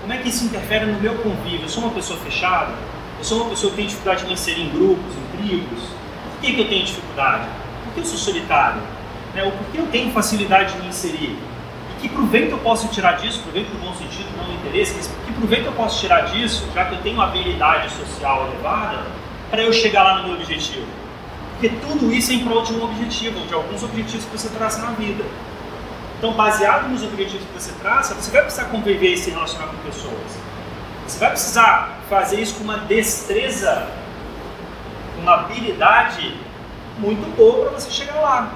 Como 0.02 0.12
é 0.12 0.18
que 0.18 0.28
isso 0.28 0.44
interfere 0.44 0.84
no 0.84 1.00
meu 1.00 1.14
convívio? 1.16 1.62
Eu 1.62 1.68
sou 1.68 1.82
uma 1.82 1.92
pessoa 1.92 2.18
fechada? 2.20 2.72
Eu 3.18 3.24
sou 3.24 3.40
uma 3.40 3.50
pessoa 3.50 3.70
que 3.70 3.76
tem 3.76 3.86
dificuldade 3.86 4.20
de 4.20 4.26
me 4.26 4.34
inserir 4.34 4.62
em 4.62 4.68
grupos, 4.68 5.16
em 5.16 5.25
Por 5.48 6.40
que, 6.40 6.52
que 6.52 6.60
eu 6.60 6.68
tenho 6.68 6.84
dificuldade? 6.84 7.46
Por 7.84 7.94
que 7.94 8.00
eu 8.00 8.04
sou 8.04 8.18
solitário? 8.18 8.82
Né? 9.34 9.42
Por 9.42 9.66
que 9.72 9.78
eu 9.78 9.86
tenho 9.86 10.10
facilidade 10.12 10.74
de 10.74 10.80
me 10.80 10.88
inserir? 10.88 11.38
E 11.90 12.00
que 12.00 12.08
proveito 12.08 12.52
eu 12.52 12.58
posso 12.58 12.88
tirar 12.88 13.12
disso? 13.12 13.40
Proveito 13.42 13.72
no 13.74 13.80
bom 13.80 13.94
sentido, 13.94 14.28
não 14.36 14.46
no 14.46 14.54
interesse, 14.54 14.94
mas 14.96 15.10
que 15.26 15.32
proveito 15.32 15.66
eu 15.66 15.72
posso 15.72 16.00
tirar 16.00 16.22
disso, 16.22 16.68
já 16.74 16.84
que 16.84 16.94
eu 16.94 17.02
tenho 17.02 17.16
uma 17.16 17.24
habilidade 17.24 17.90
social 17.92 18.48
elevada, 18.48 19.06
para 19.50 19.62
eu 19.62 19.72
chegar 19.72 20.02
lá 20.02 20.18
no 20.18 20.28
meu 20.28 20.36
objetivo? 20.36 20.86
Porque 21.52 21.68
tudo 21.86 22.12
isso 22.12 22.32
é 22.32 22.34
em 22.34 22.44
prol 22.44 22.62
de 22.62 22.74
um 22.74 22.84
objetivo, 22.84 23.40
de 23.46 23.54
alguns 23.54 23.82
objetivos 23.82 24.24
que 24.26 24.36
você 24.36 24.48
traça 24.50 24.82
na 24.82 24.90
vida. 24.90 25.24
Então, 26.18 26.32
baseado 26.32 26.88
nos 26.88 27.02
objetivos 27.02 27.46
que 27.46 27.60
você 27.60 27.72
traça, 27.80 28.14
você 28.14 28.30
vai 28.30 28.42
precisar 28.42 28.64
conviver 28.66 29.12
e 29.12 29.16
se 29.16 29.30
relacionar 29.30 29.66
com 29.66 29.76
pessoas. 29.78 30.38
Você 31.06 31.18
vai 31.18 31.30
precisar 31.30 32.00
fazer 32.08 32.40
isso 32.40 32.54
com 32.56 32.64
uma 32.64 32.78
destreza, 32.78 33.88
uma 35.20 35.34
habilidade 35.34 36.34
muito 36.98 37.36
boa 37.36 37.66
para 37.66 37.78
você 37.78 37.90
chegar 37.90 38.20
lá. 38.20 38.52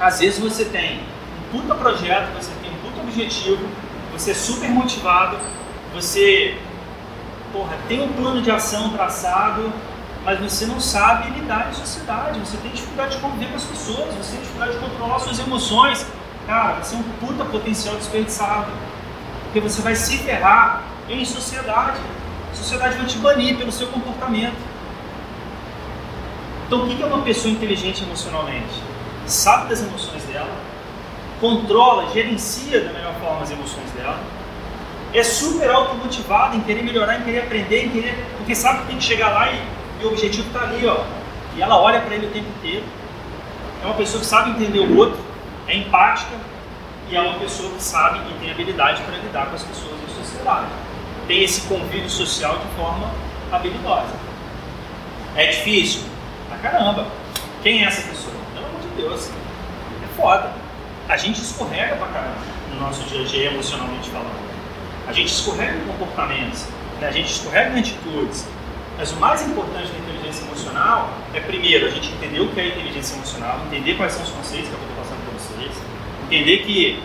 Às 0.00 0.20
vezes 0.20 0.38
você 0.38 0.64
tem 0.64 1.00
um 1.00 1.58
puta 1.58 1.74
projeto, 1.74 2.32
você 2.34 2.50
tem 2.62 2.70
um 2.70 2.76
puta 2.76 3.00
objetivo, 3.00 3.66
você 4.12 4.32
é 4.32 4.34
super 4.34 4.68
motivado, 4.68 5.38
você 5.94 6.56
porra, 7.52 7.76
tem 7.88 8.02
um 8.02 8.12
plano 8.12 8.42
de 8.42 8.50
ação 8.50 8.90
traçado, 8.90 9.72
mas 10.24 10.40
você 10.40 10.66
não 10.66 10.80
sabe 10.80 11.30
lidar 11.30 11.68
em 11.70 11.74
sociedade, 11.74 12.38
você 12.40 12.56
tem 12.58 12.70
dificuldade 12.70 13.16
de 13.16 13.22
conviver 13.22 13.48
com 13.48 13.56
as 13.56 13.64
pessoas, 13.64 14.14
você 14.14 14.32
tem 14.32 14.40
dificuldade 14.40 14.72
de 14.72 14.78
controlar 14.78 15.18
suas 15.20 15.38
emoções. 15.38 16.06
Cara, 16.46 16.82
você 16.82 16.94
é 16.94 16.98
um 16.98 17.02
puta 17.24 17.44
potencial 17.44 17.96
desperdiçado. 17.96 18.66
Porque 19.44 19.60
você 19.60 19.80
vai 19.82 19.94
se 19.94 20.18
ferrar 20.18 20.82
em 21.08 21.24
sociedade. 21.24 21.98
A 22.52 22.54
sociedade 22.54 22.96
vai 22.96 23.06
te 23.06 23.18
banir 23.18 23.56
pelo 23.56 23.72
seu 23.72 23.86
comportamento. 23.88 24.56
Então, 26.66 26.84
o 26.84 26.88
que 26.88 27.02
é 27.02 27.06
uma 27.06 27.22
pessoa 27.22 27.52
inteligente 27.52 28.02
emocionalmente? 28.02 28.82
Sabe 29.26 29.68
das 29.68 29.82
emoções 29.82 30.22
dela, 30.24 30.50
controla, 31.40 32.10
gerencia 32.12 32.80
da 32.80 32.92
melhor 32.92 33.14
forma 33.20 33.42
as 33.42 33.50
emoções 33.50 33.90
dela, 33.92 34.18
é 35.14 35.22
super 35.22 35.70
automotivada 35.70 36.56
em 36.56 36.60
querer 36.60 36.82
melhorar, 36.82 37.20
em 37.20 37.22
querer 37.22 37.40
aprender, 37.40 37.86
em 37.86 37.90
querer, 37.90 38.26
porque 38.36 38.54
sabe 38.54 38.80
que 38.80 38.86
tem 38.88 38.96
que 38.98 39.04
chegar 39.04 39.30
lá 39.30 39.50
e, 39.50 39.60
e 40.00 40.04
o 40.04 40.08
objetivo 40.08 40.46
está 40.48 40.62
ali, 40.62 40.86
ó. 40.86 41.04
E 41.56 41.62
ela 41.62 41.80
olha 41.80 42.00
para 42.00 42.14
ele 42.14 42.26
o 42.26 42.30
tempo 42.30 42.48
inteiro. 42.58 42.84
É 43.82 43.86
uma 43.86 43.94
pessoa 43.94 44.20
que 44.20 44.26
sabe 44.26 44.50
entender 44.50 44.80
o 44.80 44.96
outro, 44.96 45.18
é 45.66 45.76
empática 45.76 46.36
e 47.10 47.16
é 47.16 47.20
uma 47.20 47.38
pessoa 47.38 47.70
que 47.70 47.82
sabe 47.82 48.20
e 48.30 48.38
tem 48.40 48.50
habilidade 48.50 49.02
para 49.02 49.16
lidar 49.16 49.46
com 49.46 49.54
as 49.54 49.62
pessoas 49.62 49.94
em 50.02 50.22
sociedade 50.22 50.66
tem 51.26 51.42
esse 51.42 51.62
convívio 51.62 52.08
social 52.08 52.58
de 52.58 52.76
forma 52.76 53.10
habilidosa. 53.50 54.14
É 55.34 55.46
difícil? 55.46 56.02
Pra 56.60 56.70
caramba. 56.70 57.06
Quem 57.62 57.84
é 57.84 57.86
essa 57.86 58.02
pessoa? 58.08 58.34
Pelo 58.54 58.66
amor 58.66 58.80
de 58.80 58.88
Deus. 59.02 59.30
É 60.02 60.16
foda. 60.16 60.50
A 61.08 61.16
gente 61.16 61.40
escorrega 61.40 61.96
pra 61.96 62.08
caramba 62.08 62.36
no 62.72 62.80
nosso 62.80 63.02
dia 63.04 63.22
a 63.22 63.24
dia, 63.24 63.50
emocionalmente 63.50 64.10
falando. 64.10 64.46
A 65.06 65.12
gente 65.12 65.28
escorrega 65.28 65.76
em 65.76 65.86
comportamentos, 65.86 66.66
né? 67.00 67.08
a 67.08 67.12
gente 67.12 67.30
escorrega 67.30 67.76
em 67.76 67.80
atitudes. 67.80 68.46
Mas 68.98 69.12
o 69.12 69.16
mais 69.16 69.46
importante 69.46 69.92
da 69.92 69.98
inteligência 69.98 70.44
emocional 70.44 71.10
é, 71.34 71.40
primeiro, 71.40 71.86
a 71.86 71.90
gente 71.90 72.08
entender 72.12 72.40
o 72.40 72.48
que 72.48 72.60
é 72.60 72.68
inteligência 72.68 73.14
emocional, 73.14 73.60
entender 73.66 73.94
quais 73.94 74.12
são 74.14 74.22
os 74.22 74.30
conceitos 74.30 74.68
que 74.68 74.74
eu 74.74 74.80
vou 74.80 74.96
passando 74.96 75.22
para 75.24 75.38
vocês, 75.38 75.76
Entender 76.24 76.58
que, 76.64 77.00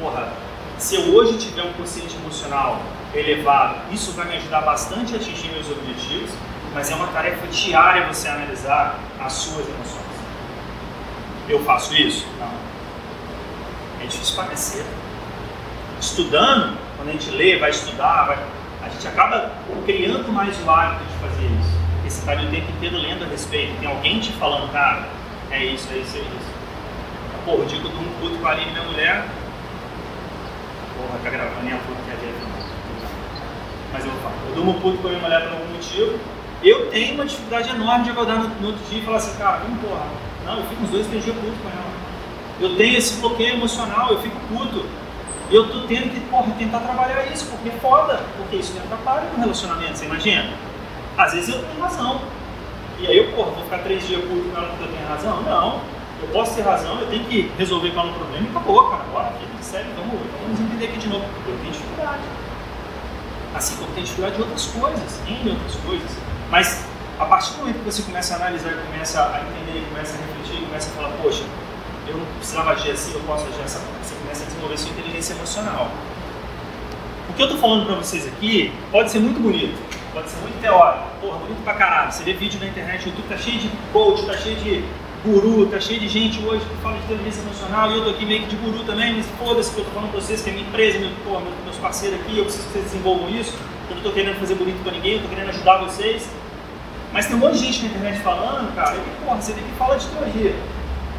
porra, 0.00 0.32
se 0.78 0.96
eu 0.96 1.14
hoje 1.14 1.38
tiver 1.38 1.62
um 1.62 1.72
consciente 1.74 2.16
emocional 2.16 2.80
elevado, 3.14 3.76
isso 3.92 4.10
vai 4.12 4.26
me 4.26 4.36
ajudar 4.36 4.62
bastante 4.62 5.14
a 5.14 5.16
atingir 5.16 5.48
meus 5.52 5.70
objetivos, 5.70 6.30
mas 6.74 6.90
é 6.90 6.94
uma 6.96 7.06
tarefa 7.06 7.46
diária 7.46 8.06
você 8.06 8.28
analisar 8.28 8.98
as 9.20 9.32
suas 9.32 9.68
emoções. 9.68 10.04
Eu 11.48 11.62
faço 11.64 11.94
isso? 11.94 12.26
Não. 12.38 12.52
É 14.02 14.06
difícil 14.06 14.42
caceta. 14.44 14.88
Estudando, 16.00 16.76
quando 16.96 17.08
a 17.08 17.12
gente 17.12 17.30
lê, 17.30 17.58
vai 17.58 17.70
estudar, 17.70 18.26
vai... 18.26 18.38
a 18.84 18.88
gente 18.88 19.06
acaba 19.06 19.52
criando 19.86 20.32
mais 20.32 20.60
o 20.64 20.70
hábito 20.70 21.04
de 21.04 21.18
fazer 21.18 21.44
isso. 21.44 21.78
Porque 21.94 22.10
você 22.10 22.18
está 22.20 22.34
o 22.34 22.50
tempo 22.50 22.70
inteiro 22.72 22.96
lendo 22.96 23.24
a 23.24 23.28
respeito, 23.28 23.78
tem 23.78 23.88
alguém 23.88 24.20
te 24.20 24.32
falando, 24.32 24.70
cara, 24.72 25.08
é 25.50 25.64
isso, 25.64 25.88
é 25.92 25.98
isso, 25.98 26.16
é 26.16 26.20
isso. 26.20 26.54
Pô, 27.44 27.56
o 27.56 27.66
dia 27.66 27.78
que 27.78 27.84
eu 27.84 27.90
durmo 27.90 28.10
puto 28.20 28.38
com 28.38 28.46
a 28.46 28.50
Aline, 28.50 28.72
minha 28.72 28.84
mulher, 28.84 29.26
porra, 30.96 31.18
tá 31.22 31.30
gravando 31.30 31.62
minha 31.62 31.76
puta 31.76 32.00
que 32.02 32.10
é 32.10 32.14
a 32.14 32.64
mas 33.92 34.04
eu 34.04 34.10
falo, 34.22 34.34
eu 34.48 34.54
durmo 34.56 34.80
puto 34.80 34.98
com 34.98 35.06
a 35.06 35.10
minha 35.10 35.22
mulher 35.22 35.42
por 35.42 35.52
algum 35.52 35.72
motivo, 35.72 36.18
eu 36.64 36.90
tenho 36.90 37.14
uma 37.14 37.26
dificuldade 37.26 37.70
enorme 37.70 38.04
de 38.04 38.10
acordar 38.10 38.38
no, 38.38 38.48
no 38.48 38.68
outro 38.68 38.82
dia 38.88 38.98
e 38.98 39.04
falar 39.04 39.18
assim, 39.18 39.36
cara, 39.36 39.58
vamos 39.58 39.80
porra, 39.80 40.06
não, 40.44 40.58
eu 40.58 40.64
fico 40.66 40.82
uns 40.82 40.90
dois, 40.90 41.06
três 41.06 41.24
dias 41.24 41.36
puto 41.36 41.52
com 41.62 41.68
ela. 41.68 42.04
Eu 42.60 42.76
tenho 42.76 42.96
esse 42.96 43.20
bloqueio 43.20 43.54
emocional, 43.54 44.10
eu 44.10 44.20
fico 44.20 44.36
puto. 44.48 44.84
Eu 45.50 45.68
tô 45.68 45.80
tendo 45.82 46.10
que, 46.12 46.20
porra, 46.30 46.52
tentar 46.58 46.80
trabalhar 46.80 47.26
isso, 47.26 47.46
porque 47.46 47.68
é 47.68 47.72
foda, 47.72 48.22
porque 48.36 48.56
isso 48.56 48.72
me 48.72 48.80
atrapalha 48.80 49.28
no 49.30 49.40
relacionamento, 49.40 49.98
você 49.98 50.06
imagina? 50.06 50.52
Às 51.16 51.32
vezes 51.32 51.54
eu 51.54 51.62
tenho 51.62 51.80
razão. 51.80 52.20
E 52.98 53.06
aí 53.06 53.16
eu, 53.16 53.32
porra, 53.32 53.50
vou 53.50 53.64
ficar 53.64 53.78
três 53.78 54.06
dias 54.06 54.22
puto 54.22 54.50
com 54.50 54.56
ela 54.56 54.68
porque 54.68 54.84
eu 54.84 54.88
tenho 54.88 55.08
razão? 55.08 55.42
Não. 55.42 55.80
Eu 56.22 56.28
posso 56.28 56.54
ter 56.54 56.62
razão, 56.62 56.98
eu 57.00 57.06
tenho 57.08 57.24
que 57.24 57.50
resolver 57.58 57.90
qual 57.90 58.06
é 58.06 58.10
o 58.10 58.14
problema 58.14 58.46
e 58.46 58.50
acabou, 58.50 58.88
cara. 58.88 59.02
Bora, 59.12 59.28
aqui, 59.28 59.46
sério, 59.60 59.90
vamos, 59.96 60.18
vamos 60.42 60.60
entender 60.60 60.86
aqui 60.86 60.98
de 60.98 61.08
novo. 61.08 61.24
Eu 61.46 61.58
tenho 61.58 61.72
dificuldade. 61.72 62.22
Assim 63.54 63.76
como 63.76 63.92
tem 63.92 64.04
dificuldade 64.04 64.36
de 64.36 64.42
outras 64.42 64.66
coisas, 64.66 65.20
em 65.28 65.50
outras 65.50 65.74
coisas. 65.84 66.33
Mas 66.54 66.86
a 67.18 67.24
partir 67.24 67.54
do 67.54 67.58
momento 67.58 67.78
que 67.78 67.84
você 67.84 68.02
começa 68.02 68.34
a 68.34 68.36
analisar, 68.36 68.74
começa 68.86 69.20
a 69.20 69.40
entender, 69.40 69.84
começa 69.88 70.14
a 70.14 70.20
refletir, 70.24 70.64
começa 70.64 70.88
a 70.88 70.94
falar, 70.94 71.08
poxa, 71.20 71.42
eu 72.06 72.16
não 72.16 72.24
precisava 72.36 72.70
agir 72.70 72.92
assim, 72.92 73.12
eu 73.12 73.20
posso 73.22 73.44
agir 73.48 73.60
essa 73.64 73.80
Você 74.00 74.14
começa 74.14 74.44
a 74.44 74.46
desenvolver 74.46 74.78
sua 74.78 74.90
inteligência 74.90 75.32
emocional. 75.32 75.90
O 77.28 77.32
que 77.32 77.42
eu 77.42 77.46
estou 77.46 77.60
falando 77.60 77.86
para 77.86 77.96
vocês 77.96 78.24
aqui 78.28 78.72
pode 78.92 79.10
ser 79.10 79.18
muito 79.18 79.40
bonito, 79.40 79.76
pode 80.12 80.30
ser 80.30 80.36
muito 80.42 80.60
teórico, 80.60 81.02
porra, 81.20 81.38
bonito 81.38 81.60
pra 81.64 81.74
caralho. 81.74 82.12
Você 82.12 82.22
vê 82.22 82.34
vídeo 82.34 82.60
na 82.60 82.66
internet, 82.66 83.04
o 83.04 83.08
YouTube 83.08 83.28
tá 83.28 83.36
cheio 83.36 83.58
de 83.58 83.68
coach, 83.92 84.24
tá 84.24 84.34
cheio 84.34 84.54
de 84.54 84.84
guru, 85.24 85.66
tá 85.66 85.80
cheio 85.80 85.98
de 85.98 86.06
gente 86.06 86.38
hoje 86.46 86.64
que 86.64 86.76
fala 86.76 86.96
de 86.98 87.02
inteligência 87.02 87.40
emocional 87.40 87.90
e 87.90 87.96
eu 87.96 88.04
tô 88.04 88.10
aqui 88.10 88.24
meio 88.24 88.42
que 88.42 88.54
de 88.54 88.56
guru 88.56 88.84
também, 88.84 89.16
mas 89.16 89.26
foda-se 89.40 89.74
que 89.74 89.80
eu 89.80 89.84
tô 89.86 89.90
falando 89.90 90.12
pra 90.12 90.20
vocês 90.20 90.40
que 90.40 90.50
é 90.50 90.52
minha 90.52 90.68
empresa, 90.68 91.00
meu, 91.00 91.10
porra, 91.24 91.42
meus 91.64 91.78
parceiros 91.78 92.20
aqui, 92.20 92.38
eu 92.38 92.44
preciso 92.44 92.64
que 92.68 92.72
vocês 92.74 92.84
desenvolvam 92.84 93.28
isso. 93.28 93.58
Eu 93.90 93.96
não 93.96 94.02
tô 94.02 94.12
querendo 94.12 94.38
fazer 94.38 94.54
bonito 94.54 94.82
pra 94.82 94.92
ninguém, 94.92 95.14
eu 95.16 95.22
tô 95.22 95.28
querendo 95.28 95.48
ajudar 95.48 95.78
vocês. 95.78 96.28
Mas 97.14 97.26
tem 97.26 97.36
um 97.36 97.38
monte 97.38 97.58
de 97.58 97.66
gente 97.66 97.82
na 97.82 97.88
internet 97.90 98.18
falando, 98.22 98.74
cara, 98.74 98.96
e 98.96 99.24
porra, 99.24 99.40
você 99.40 99.52
tem 99.52 99.62
que 99.62 99.70
falar 99.78 99.96
de 99.96 100.06
teoria. 100.08 100.56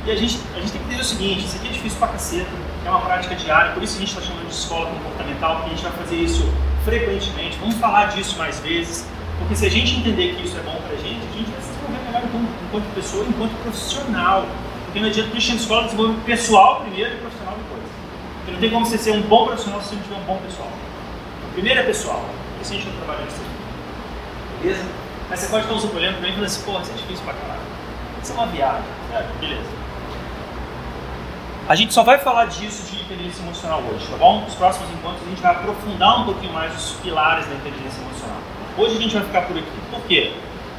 E 0.05 0.11
a 0.11 0.15
gente, 0.15 0.39
a 0.53 0.59
gente 0.59 0.73
tem 0.73 0.81
que 0.81 0.87
entender 0.87 1.01
o 1.01 1.05
seguinte, 1.05 1.45
isso 1.45 1.55
aqui 1.55 1.67
é 1.69 1.71
difícil 1.71 1.97
pra 1.97 2.09
caceta, 2.09 2.49
é 2.85 2.89
uma 2.89 2.99
prática 2.99 3.33
diária, 3.33 3.71
por 3.71 3.81
isso 3.81 3.95
a 3.95 3.99
gente 3.99 4.09
está 4.09 4.21
chamando 4.21 4.45
de 4.45 4.53
escola 4.53 4.87
comportamental, 4.87 5.55
porque 5.55 5.67
a 5.67 5.73
gente 5.73 5.83
vai 5.83 5.91
fazer 5.93 6.15
isso 6.17 6.53
frequentemente, 6.83 7.57
vamos 7.59 7.75
falar 7.75 8.07
disso 8.07 8.37
mais 8.37 8.59
vezes, 8.59 9.07
porque 9.39 9.55
se 9.55 9.65
a 9.65 9.69
gente 9.69 9.95
entender 9.95 10.35
que 10.35 10.45
isso 10.45 10.57
é 10.57 10.61
bom 10.61 10.77
pra 10.85 10.97
gente, 10.97 11.25
a 11.25 11.37
gente 11.37 11.49
vai 11.49 11.61
se 11.61 11.69
desenvolver 11.69 12.05
melhor 12.05 12.23
enquanto, 12.25 12.49
enquanto 12.67 12.93
pessoa 12.93 13.23
e 13.23 13.29
enquanto 13.29 13.63
profissional. 13.63 14.45
Porque 14.83 14.99
não 14.99 15.07
adianta 15.07 15.29
a 15.31 15.39
gente 15.39 15.49
na 15.49 15.55
escola 15.55 15.83
desenvolver 15.85 16.21
pessoal 16.25 16.81
primeiro 16.81 17.15
e 17.15 17.17
profissional 17.19 17.55
depois. 17.55 17.83
Porque 18.35 18.51
não 18.51 18.59
tem 18.59 18.69
como 18.69 18.85
você 18.85 18.97
ser 18.97 19.11
um 19.11 19.21
bom 19.21 19.45
profissional 19.47 19.81
se 19.81 19.89
você 19.89 19.95
não 19.95 20.03
tiver 20.03 20.17
um 20.17 20.25
bom 20.25 20.37
pessoal. 20.45 20.71
Primeiro 21.53 21.79
é 21.79 21.83
pessoal, 21.83 22.19
por 22.19 22.61
isso 22.61 22.73
a 22.73 22.75
gente 22.75 22.87
está 22.87 22.97
trabalhando 22.99 23.29
isso 23.29 23.41
aqui. 23.41 24.61
Beleza? 24.61 25.04
Mas 25.29 25.39
você 25.39 25.47
pode 25.47 25.71
usando 25.73 25.95
olhando 25.95 26.17
para 26.17 26.21
mim 26.21 26.29
e 26.29 26.33
falando 26.33 26.45
assim, 26.45 26.61
porra, 26.63 26.81
isso 26.81 26.91
é 26.91 26.95
difícil 26.95 27.23
pra 27.25 27.33
caralho. 27.33 27.61
Isso 28.21 28.31
é 28.31 28.35
uma 28.35 28.47
viagem. 28.47 28.83
É, 29.13 29.25
beleza. 29.39 29.85
A 31.67 31.73
gente 31.73 31.93
só 31.93 32.03
vai 32.03 32.19
falar 32.19 32.45
disso 32.45 32.91
de 32.91 33.01
inteligência 33.01 33.41
emocional 33.41 33.81
hoje, 33.81 34.05
tá 34.07 34.17
bom? 34.17 34.41
Nos 34.41 34.53
próximos 34.53 34.87
encontros 34.91 35.23
a 35.25 35.29
gente 35.29 35.41
vai 35.41 35.51
aprofundar 35.51 36.21
um 36.21 36.25
pouquinho 36.25 36.53
mais 36.53 36.75
os 36.75 36.91
pilares 37.01 37.47
da 37.47 37.55
inteligência 37.55 38.01
emocional. 38.01 38.37
Hoje 38.77 38.97
a 38.97 39.01
gente 39.01 39.15
vai 39.15 39.23
ficar 39.23 39.41
por 39.43 39.57
aqui. 39.57 39.71
Por 39.89 40.01
quê? 40.01 40.33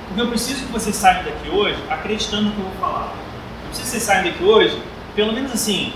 Porque 0.06 0.20
eu 0.20 0.28
preciso 0.28 0.64
que 0.64 0.72
vocês 0.72 0.94
saiam 0.94 1.24
daqui 1.24 1.48
hoje 1.50 1.76
acreditando 1.90 2.42
no 2.44 2.52
que 2.52 2.58
eu 2.58 2.64
vou 2.66 2.74
falar. 2.74 3.08
Eu 3.64 3.68
preciso 3.68 3.82
que 3.82 3.90
vocês 3.90 4.02
saiam 4.04 4.24
daqui 4.24 4.44
hoje, 4.44 4.80
pelo 5.16 5.32
menos 5.32 5.50
assim, 5.50 5.92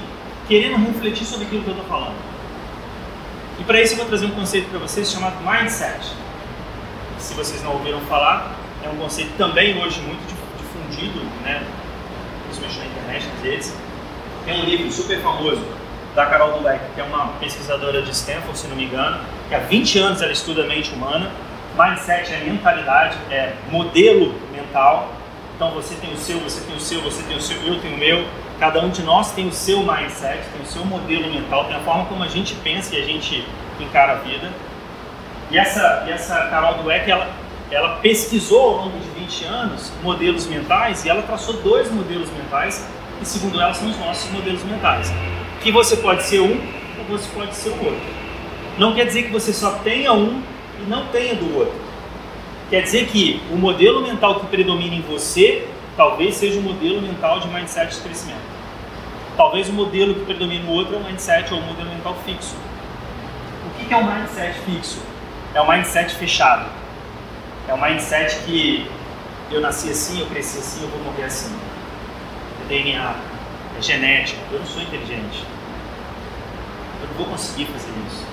querendo 0.48 0.76
refletir 0.84 1.24
sobre 1.24 1.46
aquilo 1.46 1.62
que 1.62 1.68
eu 1.68 1.74
estou 1.74 1.88
falando. 1.88 2.16
E 3.60 3.62
para 3.62 3.80
isso 3.80 3.92
eu 3.92 3.98
vou 3.98 4.06
trazer 4.06 4.26
um 4.26 4.30
conceito 4.30 4.70
para 4.70 4.80
vocês 4.80 5.08
chamado 5.08 5.36
mindset 5.44 6.00
se 7.20 7.34
vocês 7.34 7.62
não 7.62 7.72
ouviram 7.72 8.00
falar, 8.02 8.56
é 8.82 8.88
um 8.88 8.96
conceito 8.96 9.36
também 9.36 9.80
hoje 9.80 10.00
muito 10.00 10.20
difundido, 10.58 11.20
né, 11.44 11.62
principalmente 12.44 12.78
na 12.78 12.86
internet 12.86 13.28
às 13.36 13.42
vezes. 13.42 13.76
Tem 14.44 14.60
um 14.60 14.64
livro 14.64 14.90
super 14.90 15.20
famoso 15.20 15.62
da 16.14 16.26
Carol 16.26 16.58
Dweck, 16.60 16.80
que 16.94 17.00
é 17.00 17.04
uma 17.04 17.28
pesquisadora 17.38 18.02
de 18.02 18.10
Stanford, 18.10 18.58
se 18.58 18.66
não 18.66 18.76
me 18.76 18.84
engano, 18.84 19.20
que 19.48 19.54
há 19.54 19.58
20 19.58 19.98
anos 19.98 20.22
ela 20.22 20.32
estuda 20.32 20.62
a 20.62 20.66
mente 20.66 20.92
humana. 20.92 21.30
Mindset 21.78 22.32
é 22.32 22.40
mentalidade, 22.44 23.16
é 23.30 23.54
modelo 23.70 24.34
mental. 24.52 25.12
Então 25.54 25.70
você 25.72 25.94
tem 25.94 26.12
o 26.12 26.16
seu, 26.16 26.40
você 26.40 26.60
tem 26.62 26.74
o 26.74 26.80
seu, 26.80 27.02
você 27.02 27.22
tem 27.22 27.36
o 27.36 27.40
seu, 27.40 27.56
eu 27.58 27.80
tenho 27.80 27.94
o 27.94 27.98
meu. 27.98 28.26
Cada 28.58 28.80
um 28.80 28.90
de 28.90 29.02
nós 29.02 29.32
tem 29.32 29.46
o 29.46 29.52
seu 29.52 29.80
mindset, 29.80 30.38
tem 30.52 30.62
o 30.62 30.66
seu 30.66 30.84
modelo 30.84 31.30
mental, 31.32 31.66
tem 31.66 31.76
a 31.76 31.80
forma 31.80 32.06
como 32.06 32.22
a 32.22 32.28
gente 32.28 32.54
pensa 32.56 32.94
e 32.94 33.02
a 33.02 33.04
gente 33.04 33.46
encara 33.78 34.12
a 34.12 34.16
vida. 34.16 34.50
E 35.50 35.58
essa, 35.58 36.04
e 36.06 36.10
essa 36.12 36.34
Carol 36.48 36.74
Dweck, 36.82 37.10
ela, 37.10 37.28
ela 37.70 37.96
pesquisou 37.96 38.60
ao 38.60 38.76
longo 38.84 38.98
de 38.98 39.08
20 39.20 39.44
anos 39.46 39.92
modelos 40.02 40.46
mentais 40.46 41.04
e 41.04 41.08
ela 41.08 41.22
traçou 41.22 41.54
dois 41.54 41.90
modelos 41.90 42.30
mentais 42.30 42.86
que, 43.18 43.26
segundo 43.26 43.60
ela, 43.60 43.74
são 43.74 43.90
os 43.90 43.98
nossos 43.98 44.30
modelos 44.30 44.62
mentais. 44.62 45.12
Que 45.60 45.72
você 45.72 45.96
pode 45.96 46.22
ser 46.22 46.40
um 46.40 46.60
ou 46.98 47.04
você 47.08 47.28
pode 47.34 47.54
ser 47.56 47.70
o 47.70 47.84
outro. 47.84 48.00
Não 48.78 48.94
quer 48.94 49.06
dizer 49.06 49.24
que 49.24 49.32
você 49.32 49.52
só 49.52 49.72
tenha 49.82 50.12
um 50.12 50.40
e 50.80 50.88
não 50.88 51.06
tenha 51.06 51.34
do 51.34 51.58
outro. 51.58 51.74
Quer 52.70 52.82
dizer 52.82 53.06
que 53.06 53.42
o 53.50 53.56
modelo 53.56 54.00
mental 54.00 54.38
que 54.38 54.46
predomina 54.46 54.94
em 54.94 55.02
você 55.02 55.66
talvez 55.96 56.36
seja 56.36 56.60
o 56.60 56.62
modelo 56.62 57.02
mental 57.02 57.40
de 57.40 57.48
mindset 57.48 57.96
de 57.96 58.00
crescimento. 58.00 58.40
Talvez 59.36 59.68
o 59.68 59.72
modelo 59.72 60.14
que 60.14 60.24
predomina 60.24 60.64
no 60.64 60.72
outro 60.72 60.94
é 60.94 60.98
o 60.98 61.04
mindset 61.04 61.52
ou 61.52 61.58
o 61.58 61.62
modelo 61.64 61.90
mental 61.90 62.16
fixo. 62.24 62.54
O 63.66 63.84
que 63.84 63.92
é 63.92 63.96
o 63.96 64.04
mindset 64.04 64.56
fixo? 64.60 65.09
É 65.54 65.60
um 65.60 65.68
mindset 65.68 66.14
fechado. 66.14 66.66
É 67.68 67.74
um 67.74 67.80
mindset 67.80 68.36
que 68.44 68.88
eu 69.50 69.60
nasci 69.60 69.90
assim, 69.90 70.20
eu 70.20 70.26
cresci 70.26 70.58
assim, 70.58 70.82
eu 70.82 70.88
vou 70.88 71.00
morrer 71.00 71.24
assim. 71.24 71.52
É 72.64 72.68
DNA, 72.68 73.14
é 73.76 73.82
genética. 73.82 74.40
Eu 74.52 74.60
não 74.60 74.66
sou 74.66 74.80
inteligente. 74.82 75.44
Eu 77.02 77.08
não 77.08 77.14
vou 77.14 77.26
conseguir 77.26 77.66
fazer 77.66 77.92
isso. 78.06 78.24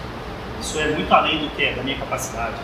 Isso 0.62 0.80
é 0.80 0.88
muito 0.90 1.12
além 1.14 1.40
do 1.40 1.50
que 1.56 1.64
é, 1.64 1.74
da 1.74 1.82
minha 1.82 1.98
capacidade. 1.98 2.56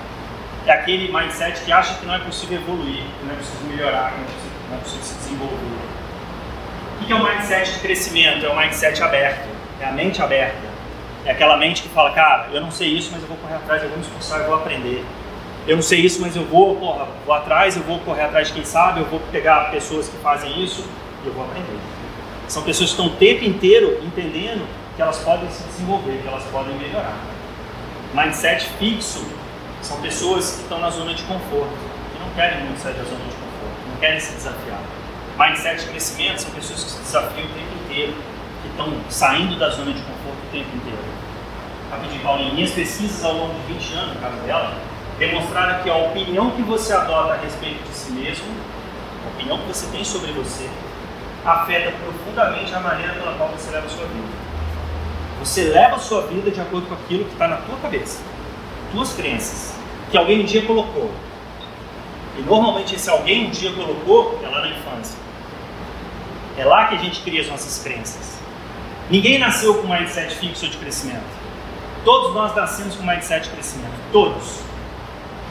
É 0.65 0.71
aquele 0.71 1.11
mindset 1.11 1.59
que 1.61 1.71
acha 1.71 1.95
que 1.95 2.05
não 2.05 2.13
é 2.13 2.19
possível 2.19 2.59
evoluir, 2.59 3.03
que 3.19 3.25
não 3.25 3.33
é 3.33 3.37
possível 3.37 3.67
melhorar, 3.69 4.11
que 4.11 4.17
não 4.17 4.23
é 4.23 4.27
possível, 4.27 4.51
não 4.69 4.77
é 4.77 4.79
possível 4.79 5.03
se 5.03 5.15
desenvolver. 5.15 5.93
O 7.01 7.05
que 7.05 7.11
é 7.11 7.15
um 7.15 7.23
mindset 7.23 7.73
de 7.73 7.79
crescimento? 7.79 8.45
É 8.45 8.49
um 8.49 8.57
mindset 8.57 9.01
aberto, 9.03 9.49
é 9.81 9.85
a 9.85 9.91
mente 9.91 10.21
aberta 10.21 10.72
é 11.25 11.31
aquela 11.31 11.55
mente 11.57 11.81
que 11.81 11.89
fala, 11.89 12.11
cara, 12.11 12.49
eu 12.51 12.59
não 12.59 12.71
sei 12.71 12.89
isso, 12.89 13.09
mas 13.11 13.21
eu 13.21 13.27
vou 13.27 13.37
correr 13.37 13.55
atrás, 13.55 13.81
eu 13.81 13.89
vou 13.89 13.97
me 13.97 14.03
esforçar, 14.03 14.41
eu 14.41 14.47
vou 14.47 14.55
aprender. 14.55 15.05
Eu 15.65 15.77
não 15.77 15.83
sei 15.83 16.01
isso, 16.01 16.19
mas 16.19 16.35
eu 16.35 16.43
vou, 16.43 16.75
porra, 16.75 17.07
vou 17.25 17.33
atrás, 17.33 17.77
eu 17.77 17.83
vou 17.83 17.99
correr 17.99 18.23
atrás 18.23 18.49
de 18.49 18.53
quem 18.53 18.65
sabe, 18.65 18.99
eu 18.99 19.05
vou 19.05 19.21
pegar 19.31 19.71
pessoas 19.71 20.09
que 20.09 20.17
fazem 20.17 20.61
isso 20.61 20.85
e 21.23 21.27
eu 21.27 21.33
vou 21.33 21.45
aprender. 21.45 21.79
São 22.49 22.63
pessoas 22.63 22.89
que 22.89 23.01
estão 23.01 23.13
o 23.13 23.17
tempo 23.17 23.45
inteiro 23.45 24.01
entendendo 24.03 24.67
que 24.97 25.01
elas 25.01 25.19
podem 25.19 25.49
se 25.49 25.63
desenvolver, 25.63 26.19
que 26.21 26.27
elas 26.27 26.43
podem 26.51 26.75
melhorar. 26.75 27.17
Mindset 28.13 28.67
fixo 28.77 29.25
são 29.81 30.01
pessoas 30.01 30.57
que 30.57 30.61
estão 30.63 30.79
na 30.79 30.89
zona 30.89 31.13
de 31.13 31.23
conforto, 31.23 31.73
que 32.13 32.19
não 32.19 32.29
querem 32.35 32.65
muito 32.65 32.79
sair 32.81 32.95
da 32.95 33.03
zona 33.03 33.23
de 33.23 33.35
conforto, 33.35 33.89
não 33.89 33.97
querem 34.01 34.19
se 34.19 34.33
desafiar. 34.33 34.81
Mindset 35.39 35.85
de 35.85 35.89
crescimento 35.89 36.41
são 36.41 36.51
pessoas 36.51 36.83
que 36.83 36.91
se 36.91 36.99
desafiam 36.99 37.45
o 37.45 37.53
tempo 37.53 37.85
inteiro, 37.85 38.13
que 38.61 38.67
estão 38.67 38.93
saindo 39.09 39.57
da 39.57 39.69
zona 39.69 39.93
de 39.93 40.01
conforto 40.01 40.32
tempo 40.53 40.75
inteiro 40.77 41.23
rapidinho, 41.93 42.21
Paulinho, 42.23 42.53
minhas 42.55 42.71
pesquisas 42.71 43.23
ao 43.23 43.33
longo 43.33 43.53
de 43.53 43.73
20 43.73 43.93
anos, 43.93 44.15
no 44.15 44.21
caso 44.21 44.35
dela, 44.37 44.73
demonstraram 45.19 45.83
que 45.83 45.89
a 45.89 45.95
opinião 45.95 46.51
que 46.51 46.61
você 46.63 46.93
adota 46.93 47.33
a 47.33 47.37
respeito 47.37 47.83
de 47.83 47.95
si 47.95 48.11
mesmo, 48.11 48.45
a 49.25 49.29
opinião 49.35 49.59
que 49.59 49.67
você 49.67 49.85
tem 49.87 50.03
sobre 50.03 50.31
você, 50.31 50.69
afeta 51.45 51.91
profundamente 52.03 52.73
a 52.73 52.79
maneira 52.79 53.13
pela 53.13 53.33
qual 53.33 53.49
você 53.49 53.69
leva 53.71 53.85
a 53.85 53.89
sua 53.89 54.05
vida. 54.05 54.43
Você 55.39 55.63
leva 55.65 55.95
a 55.95 55.99
sua 55.99 56.21
vida 56.23 56.49
de 56.49 56.61
acordo 56.61 56.87
com 56.87 56.93
aquilo 56.93 57.25
que 57.25 57.33
está 57.33 57.47
na 57.47 57.57
tua 57.57 57.77
cabeça, 57.77 58.21
tuas 58.91 59.13
crenças, 59.13 59.75
que 60.09 60.17
alguém 60.17 60.41
um 60.41 60.45
dia 60.45 60.63
colocou. 60.63 61.11
E 62.37 62.41
normalmente 62.41 62.95
esse 62.95 63.09
alguém 63.09 63.47
um 63.47 63.49
dia 63.51 63.71
colocou 63.73 64.39
é 64.43 64.47
lá 64.47 64.61
na 64.61 64.69
infância. 64.69 65.19
É 66.57 66.63
lá 66.63 66.87
que 66.87 66.95
a 66.95 66.97
gente 66.97 67.21
cria 67.21 67.41
as 67.41 67.47
nossas 67.47 67.83
crenças. 67.83 68.42
Ninguém 69.13 69.37
nasceu 69.37 69.75
com 69.75 69.87
mindset 69.87 70.33
fixo 70.33 70.67
de 70.67 70.75
crescimento. 70.75 71.21
Todos 72.03 72.33
nós 72.33 72.55
nascemos 72.55 72.95
com 72.95 73.05
mindset 73.05 73.43
de 73.43 73.51
crescimento. 73.51 73.93
Todos. 74.11 74.61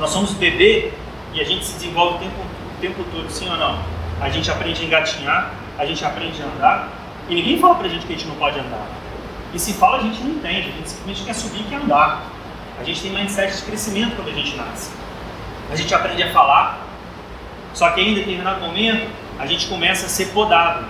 Nós 0.01 0.11
somos 0.11 0.33
bebê 0.33 0.93
e 1.33 1.41
a 1.41 1.45
gente 1.45 1.65
se 1.65 1.75
desenvolve 1.75 2.17
o 2.17 2.19
tempo, 2.19 2.41
o 2.41 2.81
tempo 2.81 3.05
todo, 3.13 3.31
sim 3.31 3.49
ou 3.49 3.57
não? 3.57 3.79
A 4.21 4.29
gente 4.31 4.51
aprende 4.51 4.83
a 4.83 4.85
engatinhar, 4.85 5.55
a 5.79 5.87
gente 5.87 6.05
aprende 6.05 6.43
a 6.43 6.47
andar 6.47 6.89
e 7.29 7.37
ninguém 7.37 7.61
fala 7.61 7.77
pra 7.77 7.87
gente 7.87 8.05
que 8.05 8.13
a 8.13 8.17
gente 8.17 8.27
não 8.27 8.35
pode 8.35 8.59
andar. 8.59 8.85
E 9.55 9.61
se 9.61 9.75
fala, 9.75 9.99
a 9.99 10.01
gente 10.01 10.21
não 10.25 10.31
entende, 10.31 10.69
a 10.69 10.73
gente 10.73 10.91
simplesmente 10.91 11.23
quer 11.23 11.35
subir 11.35 11.61
e 11.61 11.65
quer 11.71 11.77
andar. 11.77 12.21
A 12.81 12.83
gente 12.83 13.01
tem 13.01 13.13
mindset 13.13 13.59
de 13.59 13.63
crescimento 13.63 14.17
quando 14.17 14.31
a 14.31 14.35
gente 14.35 14.57
nasce. 14.57 14.91
A 15.71 15.77
gente 15.77 15.95
aprende 15.95 16.21
a 16.21 16.33
falar, 16.33 16.85
só 17.75 17.89
que 17.91 18.01
em 18.01 18.13
determinado 18.17 18.61
momento 18.61 19.09
a 19.39 19.47
gente 19.47 19.69
começa 19.69 20.07
a 20.07 20.09
ser 20.09 20.31
podado. 20.31 20.85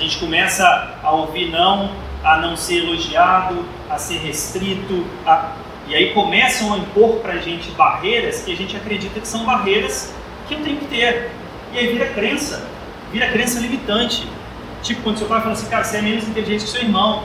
A 0.00 0.02
gente 0.02 0.16
começa 0.16 0.94
a 1.02 1.10
ouvir 1.10 1.50
não, 1.50 1.90
a 2.24 2.38
não 2.38 2.56
ser 2.56 2.84
elogiado, 2.84 3.66
a 3.86 3.98
ser 3.98 4.16
restrito, 4.20 5.04
a... 5.26 5.52
e 5.86 5.94
aí 5.94 6.14
começam 6.14 6.72
a 6.72 6.78
impor 6.78 7.16
para 7.16 7.34
a 7.34 7.36
gente 7.36 7.70
barreiras 7.72 8.40
que 8.40 8.50
a 8.50 8.56
gente 8.56 8.74
acredita 8.74 9.20
que 9.20 9.28
são 9.28 9.44
barreiras 9.44 10.10
que 10.48 10.54
eu 10.54 10.60
tenho 10.62 10.78
que 10.78 10.86
ter. 10.86 11.30
E 11.74 11.78
aí 11.78 11.88
vira 11.88 12.06
crença, 12.14 12.66
vira 13.12 13.30
crença 13.30 13.60
limitante. 13.60 14.26
Tipo 14.82 15.02
quando 15.02 15.18
seu 15.18 15.26
pai 15.26 15.42
fala 15.42 15.52
assim, 15.52 15.68
cara, 15.68 15.84
você 15.84 15.98
é 15.98 16.00
menos 16.00 16.26
inteligente 16.26 16.64
que 16.64 16.70
seu 16.70 16.80
irmão. 16.80 17.24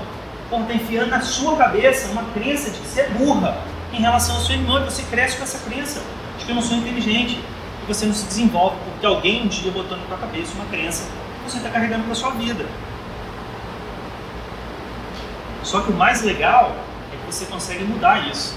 Pô, 0.50 0.60
tá 0.60 0.74
enfiando 0.74 1.12
na 1.12 1.22
sua 1.22 1.56
cabeça 1.56 2.10
uma 2.12 2.26
crença 2.34 2.72
de 2.72 2.78
que 2.78 2.88
você 2.88 3.02
é 3.04 3.10
burra 3.10 3.58
em 3.94 4.02
relação 4.02 4.36
ao 4.36 4.42
seu 4.42 4.54
irmão 4.54 4.82
e 4.82 4.84
você 4.84 5.02
cresce 5.04 5.38
com 5.38 5.44
essa 5.44 5.60
crença 5.60 6.02
de 6.38 6.44
que 6.44 6.52
eu 6.52 6.56
não 6.56 6.62
sou 6.62 6.76
inteligente. 6.76 7.40
E 7.82 7.88
você 7.88 8.06
não 8.06 8.14
se 8.14 8.26
desenvolve 8.26 8.76
porque 8.84 9.06
alguém 9.06 9.44
um 9.44 9.48
dia 9.48 9.72
botou 9.72 9.96
na 9.96 10.04
tua 10.04 10.18
cabeça 10.18 10.52
uma 10.56 10.66
crença 10.66 11.06
você 11.50 11.58
está 11.58 11.70
carregando 11.70 12.04
para 12.04 12.16
sua 12.16 12.32
vida. 12.32 12.66
Só 15.64 15.82
que 15.82 15.92
o 15.92 15.96
mais 15.96 16.22
legal 16.22 16.76
é 17.12 17.16
que 17.16 17.26
você 17.26 17.46
consegue 17.46 17.84
mudar 17.84 18.28
isso. 18.30 18.56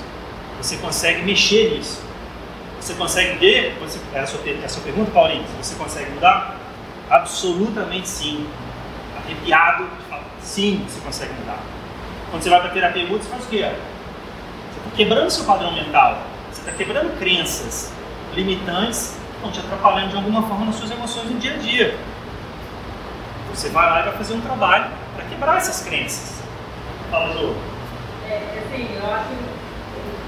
Você 0.60 0.76
consegue 0.76 1.22
mexer 1.22 1.76
nisso. 1.76 2.02
Você 2.80 2.94
consegue 2.94 3.38
ter. 3.38 3.76
Você, 3.80 3.98
é, 4.12 4.20
a 4.20 4.26
sua, 4.26 4.40
é 4.46 4.64
a 4.64 4.68
sua 4.68 4.82
pergunta, 4.82 5.10
Paulinho? 5.10 5.44
Você 5.60 5.74
consegue 5.74 6.10
mudar? 6.10 6.56
Absolutamente 7.10 8.08
sim. 8.08 8.46
Arrepiado, 9.16 9.86
sim, 10.40 10.84
você 10.88 11.00
consegue 11.00 11.32
mudar. 11.34 11.58
Quando 12.30 12.42
você 12.42 12.50
vai 12.50 12.60
para 12.60 12.70
terapia 12.70 13.06
muda, 13.06 13.22
você 13.22 13.30
faz 13.30 13.44
o 13.44 13.48
quê? 13.48 13.62
Você 13.62 14.78
está 14.78 14.96
quebrando 14.96 15.30
seu 15.30 15.44
padrão 15.44 15.72
mental. 15.72 16.22
Você 16.52 16.60
está 16.60 16.72
quebrando 16.72 17.18
crenças 17.18 17.92
limitantes 18.34 19.16
que 19.30 19.36
estão 19.36 19.50
te 19.50 19.60
atrapalhando 19.60 20.10
de 20.10 20.16
alguma 20.16 20.42
forma 20.42 20.66
nas 20.66 20.74
suas 20.76 20.90
emoções 20.90 21.30
no 21.30 21.38
dia 21.38 21.54
a 21.54 21.56
dia. 21.56 21.98
Você 23.58 23.70
vai 23.70 23.90
lá 23.90 23.98
e 23.98 24.02
vai 24.04 24.12
fazer 24.12 24.34
um 24.34 24.40
trabalho 24.40 24.88
para 25.16 25.24
quebrar 25.24 25.56
essas 25.56 25.84
crenças. 25.84 26.40
Fala, 27.10 27.32
Ju. 27.32 27.56
É, 28.30 28.36
assim, 28.36 28.88
eu 28.94 29.12
acho 29.12 29.24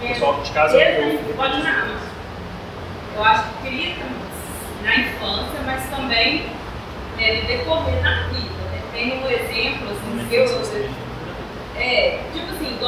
que. 0.01 0.09
Pessoal 0.09 0.43
de 0.43 0.51
casa, 0.51 0.77
eu, 0.77 1.13
eu, 1.13 1.35
pode 1.37 1.63
não. 1.63 1.97
Eu 3.15 3.25
acho 3.25 3.45
que 3.45 3.69
cria 3.69 3.95
na 4.83 4.97
infância, 4.97 5.61
mas 5.65 5.89
também 5.91 6.45
é, 7.21 7.43
decorrer 7.47 8.03
na 8.03 8.23
vida. 8.31 8.51
Né? 8.73 8.83
Tem 8.93 9.23
um 9.23 9.31
exemplo, 9.31 9.91
assim, 9.93 10.27
que 10.29 10.35
eu. 10.35 10.45
É, 11.77 12.19
tipo 12.33 12.51
assim, 12.51 12.79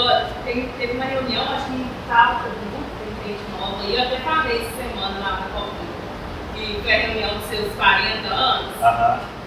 tem, 0.45 0.69
teve 0.77 0.95
uma 0.95 1.05
reunião, 1.05 1.45
acho 1.53 1.67
que 1.67 1.87
estava 2.03 2.49
muito 2.49 3.29
gente 3.29 3.45
nova, 3.53 3.85
e 3.85 3.95
eu 3.95 4.03
até 4.03 4.17
falei 4.17 4.57
essa 4.57 4.77
semana 4.77 5.21
lá 5.21 5.31
na 5.39 5.47
Copa, 5.57 5.77
que 6.53 6.81
foi 6.83 6.93
a 6.93 6.99
reunião 6.99 7.39
dos 7.39 7.47
seus 7.47 7.73
40 7.77 8.27
anos. 8.27 8.83
Aham. 8.83 9.42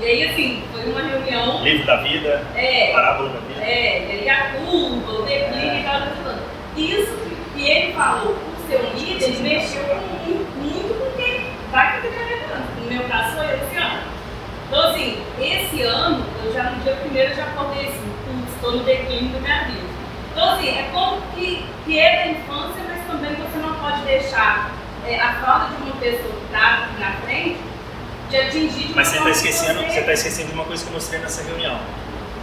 E 0.00 0.04
aí, 0.04 0.28
assim, 0.28 0.62
foi 0.72 0.90
uma 0.90 1.02
reunião. 1.02 1.62
Livro 1.62 1.86
da 1.86 1.96
vida, 1.96 2.44
é, 2.56 2.90
parábola 2.92 3.28
da 3.28 3.38
vida. 3.40 3.62
É, 3.62 4.04
e 4.04 4.10
aí 4.10 4.28
a 4.28 4.50
curva, 4.50 5.12
o 5.12 5.22
declínio 5.22 5.80
e 5.80 5.82
tal, 5.84 6.00
falando. 6.00 6.42
Isso 6.76 7.16
que, 7.54 7.70
ele 7.70 7.92
falou, 7.92 8.32
o 8.32 8.68
seu 8.68 8.82
líder, 8.92 9.24
ele 9.24 9.42
mexeu 9.42 9.82
muito, 9.84 10.50
muito 10.56 10.98
com 10.98 11.16
quem 11.16 11.46
vai 11.70 11.92
fazer 11.92 12.08
carreirando. 12.08 12.80
No 12.80 12.92
meu 12.92 13.04
caso, 13.04 13.36
sou 13.36 13.44
eu 13.44 13.56
esse 13.56 13.76
ano. 13.76 14.02
Então, 14.66 14.90
assim, 14.90 15.18
esse 15.40 15.82
ano, 15.82 16.26
eu 16.44 16.52
já 16.52 16.64
no 16.64 16.82
dia 16.82 16.96
primeiro 16.96 17.34
já 17.36 17.44
acordei 17.44 17.86
assim, 17.86 18.12
estou 18.52 18.72
no 18.72 18.82
declínio 18.82 19.32
da 19.34 19.40
minha 19.40 19.64
vida. 19.64 19.86
Então, 20.32 20.50
assim, 20.54 20.68
é 20.70 20.88
como 20.92 21.22
que, 21.36 21.64
que 21.84 21.98
é 22.00 22.16
da 22.16 22.26
infância, 22.32 22.82
mas 22.88 23.06
também 23.06 23.34
você 23.36 23.58
não 23.58 23.74
pode 23.74 24.02
deixar 24.02 24.72
é, 25.06 25.20
a 25.20 25.34
falta 25.34 25.76
de 25.76 25.82
uma 25.84 25.94
pessoa 26.00 26.34
que 26.34 26.44
está 26.46 26.88
na 26.98 27.12
frente 27.24 27.73
de 28.30 28.36
atingir 28.36 28.92
Mas 28.94 29.08
você 29.08 29.16
está 29.18 29.30
esquecendo, 29.30 29.82
você 29.82 30.00
está 30.00 30.12
esquecendo 30.12 30.48
de 30.48 30.54
uma 30.54 30.64
coisa 30.64 30.82
que 30.82 30.88
eu 30.88 30.94
mostrei 30.94 31.20
nessa 31.20 31.42
reunião. 31.42 31.78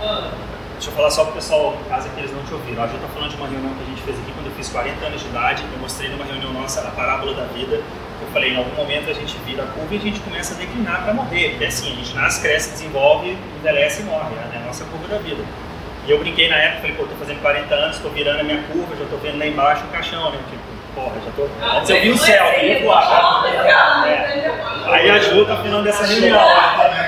Ah. 0.02 0.32
Deixa 0.74 0.90
eu 0.90 0.96
falar 0.96 1.12
só 1.12 1.24
para 1.26 1.34
o 1.34 1.36
pessoal, 1.36 1.78
caso 1.88 2.10
que 2.10 2.20
eles 2.20 2.32
não 2.34 2.44
te 2.44 2.54
ouviram. 2.54 2.84
A 2.84 2.88
gente 2.88 2.96
está 2.96 3.08
falando 3.10 3.30
de 3.30 3.36
uma 3.36 3.48
reunião 3.48 3.72
que 3.76 3.84
a 3.84 3.86
gente 3.86 4.02
fez 4.02 4.18
aqui 4.18 4.32
quando 4.34 4.48
eu 4.48 4.52
fiz 4.54 4.68
40 4.70 5.06
anos 5.06 5.22
de 5.22 5.28
idade. 5.28 5.64
Eu 5.72 5.80
mostrei 5.80 6.10
numa 6.10 6.26
reunião 6.26 6.52
nossa 6.54 6.82
a 6.82 6.92
parábola 6.92 7.36
da 7.36 7.46
vida. 7.54 7.76
Eu 7.76 8.28
falei, 8.34 8.54
em 8.54 8.58
algum 8.58 8.76
momento 8.76 9.10
a 9.10 9.14
gente 9.14 9.38
vira 9.46 9.62
a 9.62 9.68
curva 9.68 9.94
e 9.94 9.98
a 9.98 10.02
gente 10.02 10.20
começa 10.22 10.56
a 10.56 10.58
declinar 10.58 11.04
para 11.04 11.14
morrer. 11.14 11.58
É 11.62 11.68
assim, 11.68 11.92
a 11.92 11.96
gente 11.96 12.16
nasce, 12.16 12.42
cresce, 12.42 12.72
desenvolve, 12.72 13.38
envelhece 13.60 14.02
e 14.02 14.06
morre. 14.06 14.34
É 14.54 14.58
a 14.58 14.66
nossa 14.66 14.84
curva 14.86 15.08
da 15.08 15.20
vida. 15.20 15.44
E 16.08 16.10
eu 16.10 16.18
brinquei 16.18 16.50
na 16.50 16.56
época, 16.56 16.82
falei, 16.82 16.96
pô, 16.96 17.04
tô 17.06 17.16
fazendo 17.16 17.42
40 17.42 17.76
anos, 17.76 18.00
tô 18.00 18.10
virando 18.10 18.40
a 18.40 18.44
minha 18.44 18.64
curva, 18.64 18.96
já 18.96 19.06
tô 19.06 19.18
vendo 19.18 19.38
lá 19.38 19.46
embaixo 19.46 19.84
o 19.86 19.88
caixão, 19.90 20.32
né? 20.32 20.40
Porra, 20.96 21.16
já 21.26 21.32
tô. 21.36 21.78
Antes 21.78 21.90
eu 21.90 22.02
vi 22.02 22.10
o 22.10 22.18
céu, 22.18 22.46
eu 22.46 22.68
ia 22.68 22.80
voar. 22.84 23.46
É. 23.66 24.52
Aí 24.92 25.10
a 25.10 25.20
Ju 25.20 25.46
tá 25.46 25.58
falando 25.58 25.84
dessa 25.84 26.06
reunião. 26.06 26.40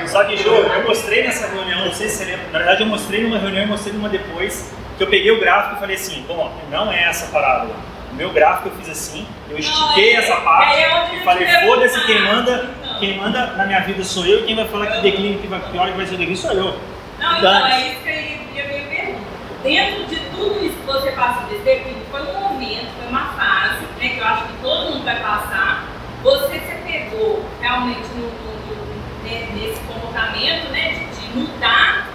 Só 0.08 0.24
que, 0.26 0.38
Ju, 0.38 0.50
eu 0.50 0.84
mostrei 0.88 1.24
nessa 1.24 1.48
reunião, 1.48 1.86
não 1.86 1.94
sei 1.94 2.08
se 2.08 2.18
você 2.18 2.26
lembra, 2.26 2.46
na 2.52 2.60
verdade 2.60 2.82
eu 2.82 2.88
mostrei 2.88 3.24
numa 3.24 3.38
reunião 3.38 3.64
e 3.64 3.68
mostrei 3.68 3.94
numa 3.94 4.10
depois, 4.10 4.74
que 4.98 5.04
eu 5.04 5.08
peguei 5.08 5.32
o 5.32 5.40
gráfico 5.40 5.76
e 5.76 5.80
falei 5.80 5.96
assim, 5.96 6.24
bom, 6.28 6.52
não 6.70 6.92
é 6.92 7.04
essa 7.04 7.28
parábola. 7.28 7.76
O 8.12 8.16
meu 8.16 8.30
gráfico 8.32 8.70
eu 8.70 8.74
fiz 8.74 8.90
assim, 8.90 9.28
eu 9.50 9.58
estiquei 9.58 10.16
essa 10.16 10.36
parte 10.38 10.78
e 11.16 11.24
falei, 11.24 11.48
foda-se, 11.66 12.06
quem 12.06 12.22
manda, 12.22 12.70
quem 13.00 13.18
manda 13.18 13.48
na 13.58 13.66
minha 13.66 13.80
vida 13.82 14.04
sou 14.04 14.26
eu 14.26 14.42
e 14.42 14.44
quem 14.44 14.56
vai 14.56 14.66
falar 14.66 14.88
que 14.88 15.02
declínio, 15.02 15.40
que 15.40 15.48
vai 15.48 15.60
pior, 15.72 15.88
que 15.88 15.98
vai 15.98 16.06
ser 16.06 16.18
declínio 16.18 16.38
sou 16.38 16.52
eu. 16.52 16.78
Não, 17.20 17.38
então, 17.38 17.68
é 17.68 17.80
isso 17.80 18.02
que 18.02 18.10
eu 18.10 18.14
ia 18.14 18.68
me 18.68 18.82
perguntar. 18.86 19.24
Dentro 19.64 20.06
de 20.06 20.23
tudo 20.36 20.66
isso 20.66 20.76
que 20.78 20.86
você 20.86 21.12
passou 21.12 21.48
desse 21.48 21.64
declínio, 21.64 22.06
foi 22.12 22.22
um 22.22 22.40
momento, 22.40 22.88
foi 22.98 23.08
uma 23.08 23.26
fase, 23.34 23.86
né, 23.98 24.10
que 24.10 24.18
eu 24.18 24.26
acho 24.26 24.46
que 24.46 24.54
todo 24.62 24.92
mundo 24.92 25.06
vai 25.06 25.20
passar. 25.22 25.86
Você 26.24 26.60
se 26.60 26.76
pegou 26.86 27.46
realmente 27.60 28.08
no, 28.16 28.28
no, 28.28 28.76
no, 28.76 29.24
né, 29.24 29.48
nesse 29.54 29.80
comportamento, 29.82 30.70
né, 30.72 30.92
de, 30.92 31.20
de, 31.20 31.38
mudar 31.38 32.08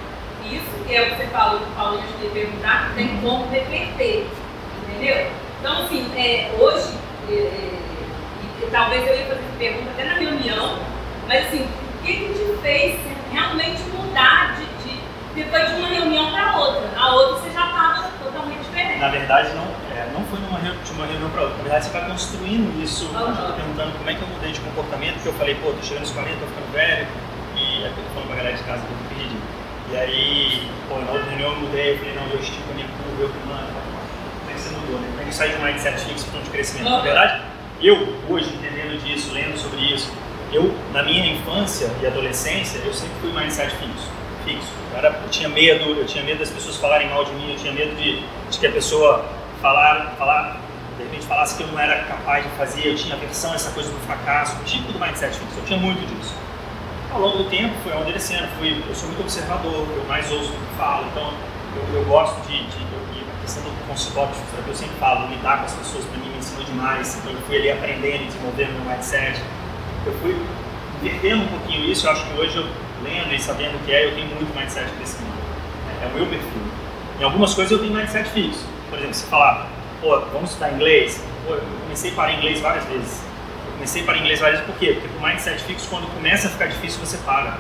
isso, 0.45 0.85
que 0.87 0.95
é 0.95 1.03
o 1.03 1.11
que 1.11 1.17
você 1.17 1.27
falou, 1.27 1.61
que 1.61 1.67
o 1.67 1.75
Paulinho 1.75 2.03
de 2.21 2.29
perguntar, 2.29 2.89
que 2.89 2.95
tem 2.95 3.21
como 3.21 3.49
reverter, 3.51 4.27
entendeu? 4.83 5.31
Então, 5.61 5.85
assim, 5.85 6.11
é, 6.17 6.55
hoje, 6.59 6.95
é, 7.29 7.33
é, 7.33 8.69
talvez 8.71 9.07
eu 9.07 9.15
ia 9.15 9.27
fazer 9.27 9.41
essa 9.41 9.59
pergunta 9.59 9.91
até 9.91 10.05
na 10.05 10.15
reunião, 10.15 10.79
mas 11.27 11.47
assim, 11.47 11.63
o 11.63 12.05
que, 12.05 12.13
que 12.13 12.33
te 12.33 12.63
fez 12.63 13.01
realmente 13.33 13.83
mudar 13.93 14.57
de 14.57 14.78
porque 15.38 15.44
foi 15.51 15.66
de 15.66 15.72
uma 15.74 15.88
reunião 15.88 16.31
para 16.33 16.57
outra. 16.59 16.83
A 16.96 17.14
outra 17.14 17.35
você 17.37 17.51
já 17.51 17.66
estava 17.66 18.11
totalmente 18.22 18.59
diferente. 18.64 18.98
Na 18.98 19.09
verdade, 19.09 19.51
não, 19.55 19.64
é, 19.94 20.11
não 20.12 20.24
foi 20.24 20.40
numa 20.40 20.59
de 20.59 20.92
uma 20.92 21.07
reunião 21.07 21.31
para 21.31 21.42
outra. 21.42 21.57
Na 21.59 21.62
verdade, 21.62 21.85
você 21.85 21.92
vai 21.92 22.09
construindo 22.09 22.83
isso. 22.83 23.07
Uhum. 23.07 23.20
Eu 23.20 23.31
estou 23.31 23.53
perguntando 23.53 23.98
como 23.98 24.11
é 24.11 24.14
que 24.14 24.22
eu 24.22 24.29
mudei 24.29 24.53
de 24.53 24.61
comportamento, 24.61 25.14
porque 25.14 25.29
eu 25.29 25.35
falei, 25.35 25.55
pô, 25.57 25.70
tô 25.72 25.83
chegando 25.83 26.03
nos 26.03 26.11
40, 26.11 26.37
tô 26.40 26.46
ficando 26.46 26.72
velho. 26.72 27.07
E 27.57 27.85
é 27.85 27.88
que 27.88 27.98
eu 27.98 28.05
tô 28.05 28.11
falando 28.14 28.27
pra 28.27 28.37
galera 28.37 28.57
de 28.57 28.62
casa 28.64 28.83
que 28.83 28.92
eu. 28.92 28.98
E 29.90 29.96
aí, 29.96 30.70
pô, 30.88 30.98
na 30.98 31.12
outra 31.12 31.31
reunião 31.31 31.53
eu 31.53 31.61
mudei, 31.61 31.92
eu 31.94 31.98
falei, 31.98 32.14
não, 32.14 32.27
eu 32.29 32.40
estico 32.40 32.70
a 32.70 32.74
minha 32.74 32.88
curva, 32.88 33.22
eu 33.22 33.48
mano, 33.48 33.68
como 34.40 34.51
é 34.51 34.53
que 34.53 34.61
você 34.61 34.74
mudou, 34.74 35.01
né? 35.01 35.09
Como 35.09 35.22
é 35.22 35.24
que 35.24 35.35
sai 35.35 35.48
de 35.48 35.57
um 35.57 35.62
mindset 35.64 35.98
fixo 36.01 36.27
para 36.27 36.40
um 36.40 36.42
de 36.42 36.51
crescimento? 36.51 36.88
Uhum. 36.88 36.96
Na 36.96 37.03
verdade, 37.03 37.42
eu, 37.81 37.96
hoje, 38.29 38.53
entendendo 38.53 39.03
disso, 39.03 39.33
lendo 39.33 39.57
sobre 39.57 39.81
isso, 39.81 40.12
eu, 40.53 40.74
na 40.92 41.03
minha 41.03 41.33
infância 41.33 41.90
e 42.03 42.07
adolescência, 42.07 42.79
eu 42.85 42.92
sempre 42.92 43.14
fui 43.20 43.33
mindset 43.33 43.74
fixo. 43.77 44.18
Fixo 44.49 44.73
era, 44.97 45.09
eu 45.09 45.29
tinha 45.31 45.49
medo, 45.49 45.91
eu 45.91 46.07
tinha 46.07 46.25
medo 46.25 46.39
das 46.39 46.51
pessoas 46.51 46.77
falarem 46.77 47.09
mal 47.09 47.25
de 47.25 47.33
mim, 47.33 47.53
eu 47.53 47.59
tinha 47.59 47.73
medo 47.73 47.95
de, 47.97 48.25
de 48.51 48.59
que 48.59 48.67
a 48.67 48.73
pessoa 48.73 49.25
falar, 49.61 50.15
falar, 50.19 50.57
de 50.97 51.05
repente 51.05 51.27
falasse 51.27 51.57
que 51.57 51.63
eu 51.63 51.69
não 51.69 51.79
era 51.79 52.05
capaz 52.05 52.45
de 52.45 52.51
fazer, 52.53 52.87
eu 52.87 52.97
tinha 52.97 53.15
aversão 53.15 53.53
a 53.53 53.55
essa 53.55 53.71
coisa 53.73 53.91
do 53.91 53.99
fracasso, 54.07 54.57
o 54.61 54.65
tipo 54.65 54.91
do 54.93 54.99
mindset 54.99 55.37
fixo, 55.37 55.59
eu 55.59 55.65
tinha 55.65 55.79
muito 55.79 56.01
disso. 56.07 56.35
Ao 57.13 57.21
longo 57.21 57.39
do 57.39 57.51
tempo 57.51 57.75
fui 57.83 57.93
amadurecendo, 57.93 58.49
fui, 58.59 58.83
eu 58.87 58.95
sou 58.95 59.09
muito 59.09 59.23
observador, 59.23 59.87
eu 59.97 60.05
mais 60.09 60.31
ouço 60.31 60.51
do 60.51 60.59
que 60.59 60.77
falo, 60.77 61.07
então 61.13 61.33
eu, 61.77 62.01
eu 62.01 62.05
gosto 62.07 62.41
de, 62.47 62.59
de, 62.65 62.79
de, 62.79 63.21
a 63.21 63.43
questão 63.43 63.63
do 63.63 63.89
consultório 63.89 64.33
de 64.33 64.69
eu 64.69 64.75
sempre 64.75 64.97
falo, 64.99 65.29
lidar 65.29 65.59
com 65.59 65.65
as 65.65 65.75
pessoas 65.75 66.05
para 66.05 66.19
mim 66.19 66.31
me 66.31 66.39
ensinou 66.39 66.65
demais, 66.65 67.17
então 67.17 67.33
eu 67.33 67.41
fui 67.43 67.57
ali 67.57 67.71
aprendendo 67.71 68.27
desenvolvendo 68.27 68.73
meu 68.73 68.93
mindset. 68.93 69.41
Eu 70.05 70.13
fui 70.21 70.37
invertendo 71.01 71.43
um 71.45 71.49
pouquinho 71.49 71.91
isso, 71.91 72.07
eu 72.07 72.13
acho 72.13 72.25
que 72.27 72.41
hoje 72.41 72.57
eu 72.57 72.67
lendo 73.03 73.35
e 73.35 73.41
sabendo 73.41 73.77
o 73.77 73.79
que 73.81 73.93
é, 73.93 74.07
eu 74.07 74.15
tenho 74.15 74.27
muito 74.29 74.57
mindset 74.57 74.91
crescimento. 74.93 75.33
É, 76.01 76.05
é 76.05 76.09
o 76.09 76.15
meu 76.15 76.27
perfil. 76.27 76.63
Em 77.21 77.25
algumas 77.25 77.55
coisas 77.55 77.73
eu 77.73 77.79
tenho 77.79 77.93
mindset 77.93 78.29
fixo. 78.31 78.65
Por 78.89 78.99
exemplo, 78.99 79.15
se 79.15 79.27
falar, 79.27 79.69
pô, 80.01 80.21
vamos 80.33 80.51
estudar 80.51 80.73
inglês, 80.73 81.23
pô, 81.47 81.55
eu 81.55 81.63
comecei 81.83 82.13
a 82.13 82.15
parar 82.15 82.33
inglês 82.35 82.61
várias 82.61 82.85
vezes. 82.85 83.23
Eu 83.67 83.73
comecei 83.73 84.03
a 84.03 84.05
parar 84.05 84.19
inglês 84.19 84.41
várias 84.41 84.61
vezes 84.61 84.73
por 84.73 84.81
quê? 84.81 84.99
Porque 85.01 85.17
o 85.19 85.27
mindset 85.27 85.63
fixo, 85.65 85.89
quando 85.89 86.13
começa 86.15 86.49
a 86.49 86.51
ficar 86.51 86.67
difícil, 86.67 87.01
você 87.01 87.17
para. 87.19 87.59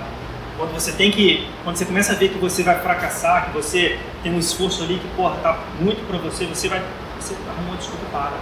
Quando 0.56 0.72
você 0.72 0.90
tem 0.92 1.10
que, 1.10 1.48
quando 1.62 1.76
você 1.76 1.84
começa 1.84 2.12
a 2.12 2.16
ver 2.16 2.30
que 2.30 2.38
você 2.38 2.64
vai 2.64 2.80
fracassar, 2.80 3.46
que 3.46 3.52
você 3.52 3.96
tem 4.24 4.32
um 4.32 4.38
esforço 4.38 4.82
ali 4.82 4.98
que, 4.98 5.06
porra, 5.14 5.36
tá 5.42 5.58
muito 5.80 6.04
para 6.08 6.18
você, 6.18 6.46
você 6.46 6.68
vai, 6.68 6.82
você 7.20 7.34
arruma 7.48 7.68
uma 7.68 7.76
desculpa 7.76 8.04
para. 8.10 8.36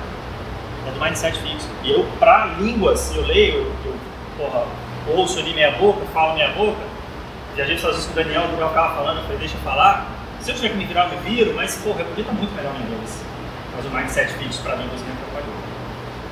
É 0.89 0.93
do 0.93 1.01
mindset 1.01 1.39
fixo. 1.39 1.69
E 1.83 1.93
eu, 1.93 2.07
para 2.19 2.47
línguas, 2.59 3.15
eu 3.15 3.23
leio, 3.23 3.71
eu, 3.85 3.95
porra, 4.39 4.65
ouço 5.13 5.39
ali 5.39 5.55
meia 5.55 5.73
boca, 5.73 6.05
falo 6.13 6.35
meia 6.35 6.51
boca, 6.51 6.81
e 7.57 7.63
a 7.63 7.65
gente 7.65 7.81
faz 7.81 7.97
isso 7.97 8.09
com 8.09 8.13
o 8.13 8.17
Daniel, 8.17 8.45
o 8.45 8.49
Daniel 8.49 8.69
ficava 8.69 8.95
falando, 8.95 9.19
eu 9.19 9.23
falei, 9.23 9.39
deixa 9.39 9.57
eu 9.57 9.61
falar. 9.61 10.07
Se 10.41 10.51
eu 10.51 10.55
tiver 10.55 10.69
que 10.69 10.77
me 10.77 10.85
virar, 10.85 11.09
eu 11.11 11.19
me 11.19 11.29
viro, 11.29 11.55
mas, 11.55 11.77
porra, 11.77 12.01
eu 12.01 12.07
podia 12.07 12.31
muito 12.33 12.55
melhor 12.55 12.75
em 12.77 12.83
inglês. 12.83 13.23
Mas 13.75 13.85
o 13.87 13.91
mindset 13.91 14.33
fixo 14.35 14.63
para 14.63 14.77
línguas 14.77 15.01
me 15.01 15.13
atrapalhou. 15.13 15.55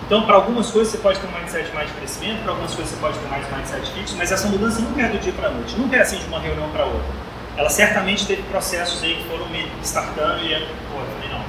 Então, 0.07 0.23
para 0.27 0.35
algumas 0.35 0.71
coisas 0.71 0.93
você 0.93 0.99
pode 0.99 1.19
ter 1.19 1.27
um 1.27 1.33
mindset 1.33 1.75
mais 1.75 1.89
de 1.89 1.95
crescimento, 1.95 2.43
para 2.43 2.53
algumas 2.53 2.75
coisas 2.75 2.93
você 2.93 3.01
pode 3.01 3.19
ter 3.19 3.29
mais 3.29 3.51
mindset 3.51 3.91
fixo, 3.93 4.15
mas 4.19 4.31
essa 4.31 4.49
mudança 4.49 4.81
nunca 4.83 5.01
é 5.01 5.09
do 5.09 5.19
dia 5.19 5.33
para 5.33 5.49
a 5.49 5.51
noite, 5.51 5.75
nunca 5.77 5.97
é 5.97 6.01
assim 6.01 6.19
de 6.19 6.27
uma 6.27 6.39
reunião 6.39 6.69
para 6.71 6.85
outra. 6.85 7.25
Ela 7.57 7.71
certamente 7.71 8.27
teve 8.27 8.43
processos 8.43 9.03
aí 9.03 9.15
que 9.15 9.25
foram 9.25 9.47
me 9.47 9.67
startando 9.83 10.45
e, 10.45 10.51
pô, 10.93 11.01
eu 11.01 11.07
falei, 11.07 11.31
não, 11.31 11.43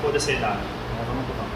foda-se 0.00 0.30
a 0.30 0.34
idade, 0.34 0.58
vamos 1.06 1.26
mudar. 1.28 1.46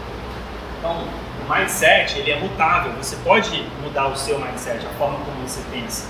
Então, 0.77 1.07
mindset, 1.49 2.19
ele 2.19 2.31
é 2.31 2.39
mutável, 2.39 2.91
você 2.93 3.15
pode 3.17 3.65
mudar 3.81 4.07
o 4.07 4.15
seu 4.15 4.39
mindset, 4.39 4.85
a 4.85 4.89
forma 4.97 5.17
como 5.25 5.47
você 5.47 5.61
pensa. 5.71 6.07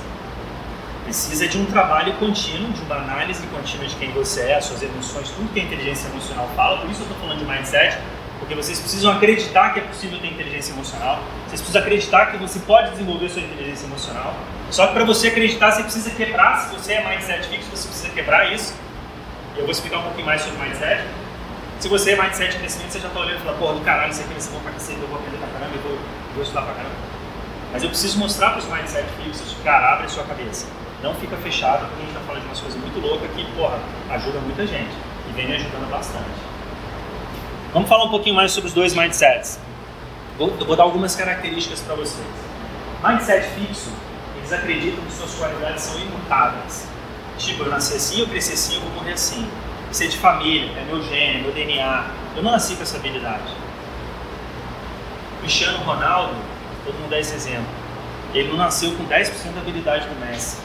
Precisa 1.06 1.48
de 1.48 1.58
um 1.58 1.66
trabalho 1.66 2.14
contínuo, 2.14 2.72
de 2.74 2.82
uma 2.82 2.98
análise 2.98 3.46
contínua 3.48 3.88
de 3.88 3.96
quem 3.96 4.12
você 4.12 4.52
é, 4.52 4.62
suas 4.62 4.84
emoções, 4.84 5.30
tudo 5.30 5.52
que 5.54 5.60
a 5.60 5.64
inteligência 5.64 6.10
emocional 6.10 6.50
fala, 6.56 6.78
por 6.80 6.90
isso 6.90 7.02
eu 7.02 7.08
estou 7.08 7.18
falando 7.20 7.40
de 7.40 7.46
mindset, 7.46 7.98
porque 8.40 8.54
vocês 8.54 8.80
precisam 8.80 9.12
acreditar 9.12 9.74
que 9.74 9.80
é 9.80 9.84
possível 9.84 10.20
ter 10.20 10.28
inteligência 10.28 10.74
emocional, 10.74 11.20
vocês 11.48 11.62
precisam 11.62 11.82
acreditar 11.82 12.32
que 12.32 12.38
você 12.38 12.60
pode 12.60 12.92
desenvolver 12.92 13.30
sua 13.30 13.42
inteligência 13.42 13.86
emocional. 13.86 14.36
Só 14.70 14.88
que 14.88 14.94
para 14.94 15.04
você 15.04 15.30
acreditar, 15.30 15.72
você 15.72 15.84
precisa 15.84 16.12
quebrar. 16.12 16.58
Se 16.58 16.76
você 16.76 16.94
é 16.94 17.10
mindset 17.10 17.48
fixo, 17.48 17.70
você 17.72 17.88
precisa 17.88 18.10
quebrar 18.10 18.54
isso. 18.54 18.76
Eu 19.58 19.64
vou 19.64 19.72
explicar 19.72 19.98
um 19.98 20.04
pouquinho 20.04 20.28
mais 20.28 20.42
sobre 20.42 20.62
mindset. 20.62 21.04
Se 21.80 21.88
você 21.88 22.12
é 22.12 22.22
mindset 22.22 22.58
crescimento, 22.58 22.92
você 22.92 23.00
já 23.00 23.08
está 23.08 23.20
olhando 23.22 23.40
e 23.40 23.44
fala, 23.44 23.58
pô, 23.58 23.72
do 23.72 23.80
caralho, 23.80 24.12
isso 24.12 24.20
aqui 24.20 24.34
vai 24.34 24.42
ser 24.42 24.52
bom 24.52 24.60
pra 24.60 24.74
cacete, 24.74 25.00
eu 25.00 25.08
vou 25.08 25.18
aprender 25.18 25.38
pra 25.38 25.48
caramba, 25.48 25.76
eu 25.76 25.82
vou, 25.82 25.98
vou 26.34 26.44
estudar 26.44 26.64
pra 26.64 26.74
caramba. 26.74 26.96
Mas 27.72 27.84
eu 27.84 27.90
preciso 27.90 28.20
mostrar 28.20 28.50
para 28.50 28.60
os 28.60 28.66
mindset 28.66 29.08
fixos, 29.24 29.56
cara, 29.64 29.94
abre 29.94 30.06
a 30.06 30.10
sua 30.10 30.26
cabeça. 30.26 30.68
Não 31.02 31.16
fica 31.16 31.38
fechado, 31.38 31.88
porque 31.88 31.96
a 31.96 32.00
gente 32.00 32.10
está 32.10 32.20
falando 32.28 32.42
de 32.42 32.48
umas 32.48 32.60
coisas 32.60 32.82
muito 32.82 33.00
loucas 33.00 33.32
que, 33.32 33.46
porra, 33.56 33.80
ajuda 34.10 34.40
muita 34.40 34.68
gente. 34.68 34.92
E 35.30 35.32
vem 35.32 35.48
me 35.48 35.56
ajudando 35.56 35.90
bastante. 35.90 36.26
Vamos 37.72 37.88
falar 37.88 38.04
um 38.04 38.10
pouquinho 38.10 38.36
mais 38.36 38.52
sobre 38.52 38.68
os 38.68 38.74
dois 38.74 38.94
mindsets. 38.94 39.58
Vou, 40.38 40.50
vou 40.50 40.76
dar 40.76 40.84
algumas 40.84 41.16
características 41.16 41.80
para 41.80 41.96
vocês. 41.96 42.28
Mindset 43.02 43.48
fixo, 43.56 43.94
eles 44.36 44.52
acreditam 44.52 45.02
que 45.06 45.14
suas 45.14 45.34
qualidades 45.36 45.84
são 45.84 45.98
imutáveis. 46.02 46.88
Tipo, 47.38 47.64
eu 47.64 47.70
nasci 47.70 47.96
assim, 47.96 48.20
eu 48.20 48.28
cresci 48.28 48.52
assim, 48.52 48.76
eu 48.76 48.82
vou 48.82 48.92
morrer 48.92 49.14
assim. 49.14 49.48
Isso 49.92 50.04
é 50.04 50.08
de 50.08 50.18
família, 50.18 50.72
é 50.78 50.84
meu 50.84 51.04
é 51.12 51.42
meu 51.42 51.52
DNA. 51.52 52.06
Eu 52.36 52.44
não 52.44 52.52
nasci 52.52 52.76
com 52.76 52.84
essa 52.84 52.98
habilidade. 52.98 53.54
Cristiano 55.42 55.80
Ronaldo, 55.80 56.36
todo 56.86 56.94
mundo 56.96 57.10
dá 57.10 57.20
esse 57.20 57.34
exemplo. 57.34 57.66
Ele 58.34 58.50
não 58.50 58.58
nasceu 58.58 58.92
com 58.92 59.06
10% 59.06 59.54
da 59.56 59.62
habilidade 59.62 60.08
do 60.08 60.20
Messi. 60.26 60.58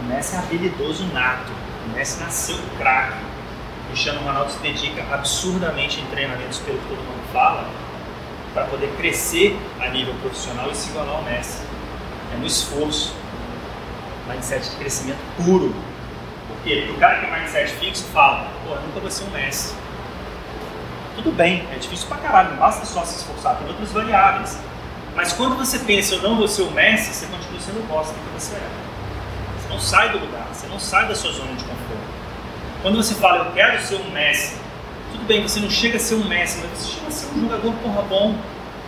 O 0.00 0.02
Messi 0.04 0.34
é 0.34 0.38
habilidoso 0.38 1.04
nato. 1.12 1.52
O 1.86 1.94
Messi 1.94 2.20
nasceu 2.20 2.58
craque. 2.76 3.18
Cristiano 3.88 4.20
Ronaldo 4.20 4.50
se 4.50 4.58
dedica 4.58 5.02
absurdamente 5.14 6.00
em 6.00 6.06
treinamentos, 6.06 6.58
pelo 6.58 6.78
que 6.78 6.88
todo 6.88 6.98
mundo 6.98 7.32
fala, 7.32 7.64
para 8.52 8.64
poder 8.64 8.88
crescer 8.96 9.58
a 9.80 9.88
nível 9.88 10.14
profissional 10.20 10.70
e 10.70 10.74
se 10.74 10.90
igualar 10.90 11.14
ao 11.14 11.22
Messi. 11.22 11.62
É 12.34 12.36
no 12.36 12.46
esforço, 12.46 13.14
mindset 14.26 14.68
de 14.70 14.76
crescimento 14.76 15.18
puro. 15.36 15.74
Porque 16.58 16.90
o 16.90 16.98
cara 16.98 17.20
que 17.20 17.26
é 17.26 17.38
mindset 17.38 17.72
fixo 17.74 18.04
fala, 18.12 18.46
pô, 18.66 18.74
eu 18.74 18.80
nunca 18.82 19.00
vou 19.00 19.10
ser 19.10 19.24
um 19.24 19.30
Messi. 19.30 19.74
Tudo 21.16 21.32
bem, 21.32 21.66
é 21.72 21.78
difícil 21.78 22.06
pra 22.08 22.18
caralho, 22.18 22.50
não 22.50 22.56
basta 22.58 22.84
só 22.84 23.04
se 23.04 23.16
esforçar, 23.16 23.56
tem 23.56 23.68
outras 23.68 23.90
variáveis. 23.90 24.58
Mas 25.16 25.32
quando 25.32 25.56
você 25.56 25.78
pensa, 25.80 26.14
eu 26.14 26.22
não 26.22 26.36
vou 26.36 26.46
ser 26.46 26.62
o 26.62 26.70
Messi, 26.70 27.12
você 27.12 27.26
continua 27.26 27.60
sendo 27.60 27.80
o 27.80 27.86
bosta 27.86 28.14
que 28.14 28.40
você 28.40 28.54
é. 28.54 28.68
Você 29.58 29.68
não 29.68 29.80
sai 29.80 30.10
do 30.10 30.18
lugar, 30.18 30.46
você 30.52 30.66
não 30.66 30.78
sai 30.78 31.08
da 31.08 31.14
sua 31.14 31.32
zona 31.32 31.52
de 31.54 31.64
conforto. 31.64 32.08
Quando 32.82 32.96
você 32.96 33.14
fala, 33.14 33.46
eu 33.46 33.52
quero 33.52 33.80
ser 33.82 33.96
um 33.96 34.10
Messi, 34.10 34.56
tudo 35.12 35.26
bem, 35.26 35.42
você 35.42 35.60
não 35.60 35.70
chega 35.70 35.96
a 35.96 36.00
ser 36.00 36.14
um 36.14 36.24
Messi, 36.28 36.58
mas 36.60 36.78
você 36.78 36.92
chega 36.92 37.08
a 37.08 37.10
ser 37.10 37.26
um 37.34 37.40
jogador 37.40 37.72
porra 37.82 38.02
bom, 38.02 38.36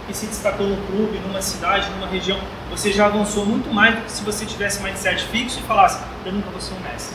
que 0.07 0.17
se 0.17 0.27
destacou 0.27 0.67
no 0.67 0.77
clube, 0.87 1.19
numa 1.27 1.41
cidade, 1.41 1.89
numa 1.91 2.07
região. 2.07 2.39
Você 2.71 2.93
já 2.93 3.07
avançou 3.07 3.47
muito 3.47 3.73
mais 3.73 3.95
do 3.95 4.03
que 4.03 4.13
se 4.13 4.23
você 4.23 4.45
tivesse 4.45 4.83
mindset 4.83 5.25
fixo 5.25 5.59
e 5.61 5.63
falasse, 5.63 6.01
eu 6.25 6.33
nunca 6.33 6.51
vou 6.51 6.61
ser 6.61 6.75
um 6.75 6.81
Messi. 6.81 7.13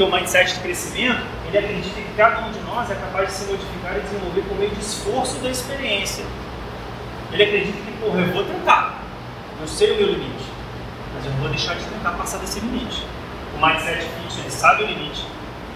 Porque 0.00 0.16
o 0.16 0.18
mindset 0.18 0.54
de 0.54 0.60
crescimento, 0.60 1.20
ele 1.46 1.58
acredita 1.58 2.00
que 2.00 2.14
cada 2.16 2.46
um 2.46 2.50
de 2.50 2.58
nós 2.60 2.90
é 2.90 2.94
capaz 2.94 3.28
de 3.28 3.34
se 3.34 3.44
modificar 3.52 3.98
e 3.98 4.00
desenvolver 4.00 4.40
por 4.48 4.56
meio 4.56 4.70
de 4.70 4.80
esforço 4.80 5.36
da 5.40 5.50
experiência. 5.50 6.24
Ele 7.30 7.42
acredita 7.42 7.76
que, 7.76 7.92
porra, 8.00 8.20
eu 8.20 8.32
vou 8.32 8.44
tentar. 8.44 9.02
Eu 9.60 9.68
sei 9.68 9.92
o 9.92 9.96
meu 9.96 10.06
limite. 10.06 10.46
Mas 11.14 11.26
eu 11.26 11.32
não 11.32 11.40
vou 11.40 11.50
deixar 11.50 11.74
de 11.74 11.84
tentar 11.84 12.12
passar 12.12 12.38
desse 12.38 12.60
limite. 12.60 13.06
O 13.54 13.66
mindset 13.66 14.06
fixo, 14.22 14.40
ele 14.40 14.50
sabe 14.50 14.84
o 14.84 14.86
limite 14.86 15.26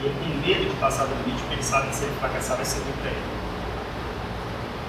e 0.00 0.06
ele 0.06 0.14
tem 0.18 0.54
medo 0.54 0.70
de 0.70 0.76
passar 0.76 1.04
do 1.04 1.14
limite 1.16 1.42
porque 1.42 1.56
ele 1.56 1.62
sabe 1.62 1.88
que 1.88 1.96
se 1.96 2.04
ele 2.04 2.14
fracassar 2.18 2.56
vai 2.56 2.64
ser 2.64 2.80
muito 2.80 2.98
para 3.02 3.10
ele. 3.10 3.22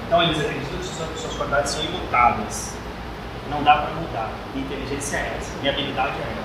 Então 0.08 0.24
eles 0.24 0.40
acreditam 0.40 0.78
que 0.78 0.86
suas, 0.86 1.20
suas 1.20 1.36
qualidades 1.36 1.72
são 1.72 1.84
imutáveis. 1.84 2.78
Não 3.50 3.62
dá 3.64 3.80
para 3.80 3.96
mudar. 3.96 4.30
Minha 4.54 4.66
inteligência 4.66 5.18
é 5.18 5.36
essa, 5.38 5.52
minha 5.60 5.74
habilidade 5.74 6.14
é 6.20 6.42
essa. 6.42 6.45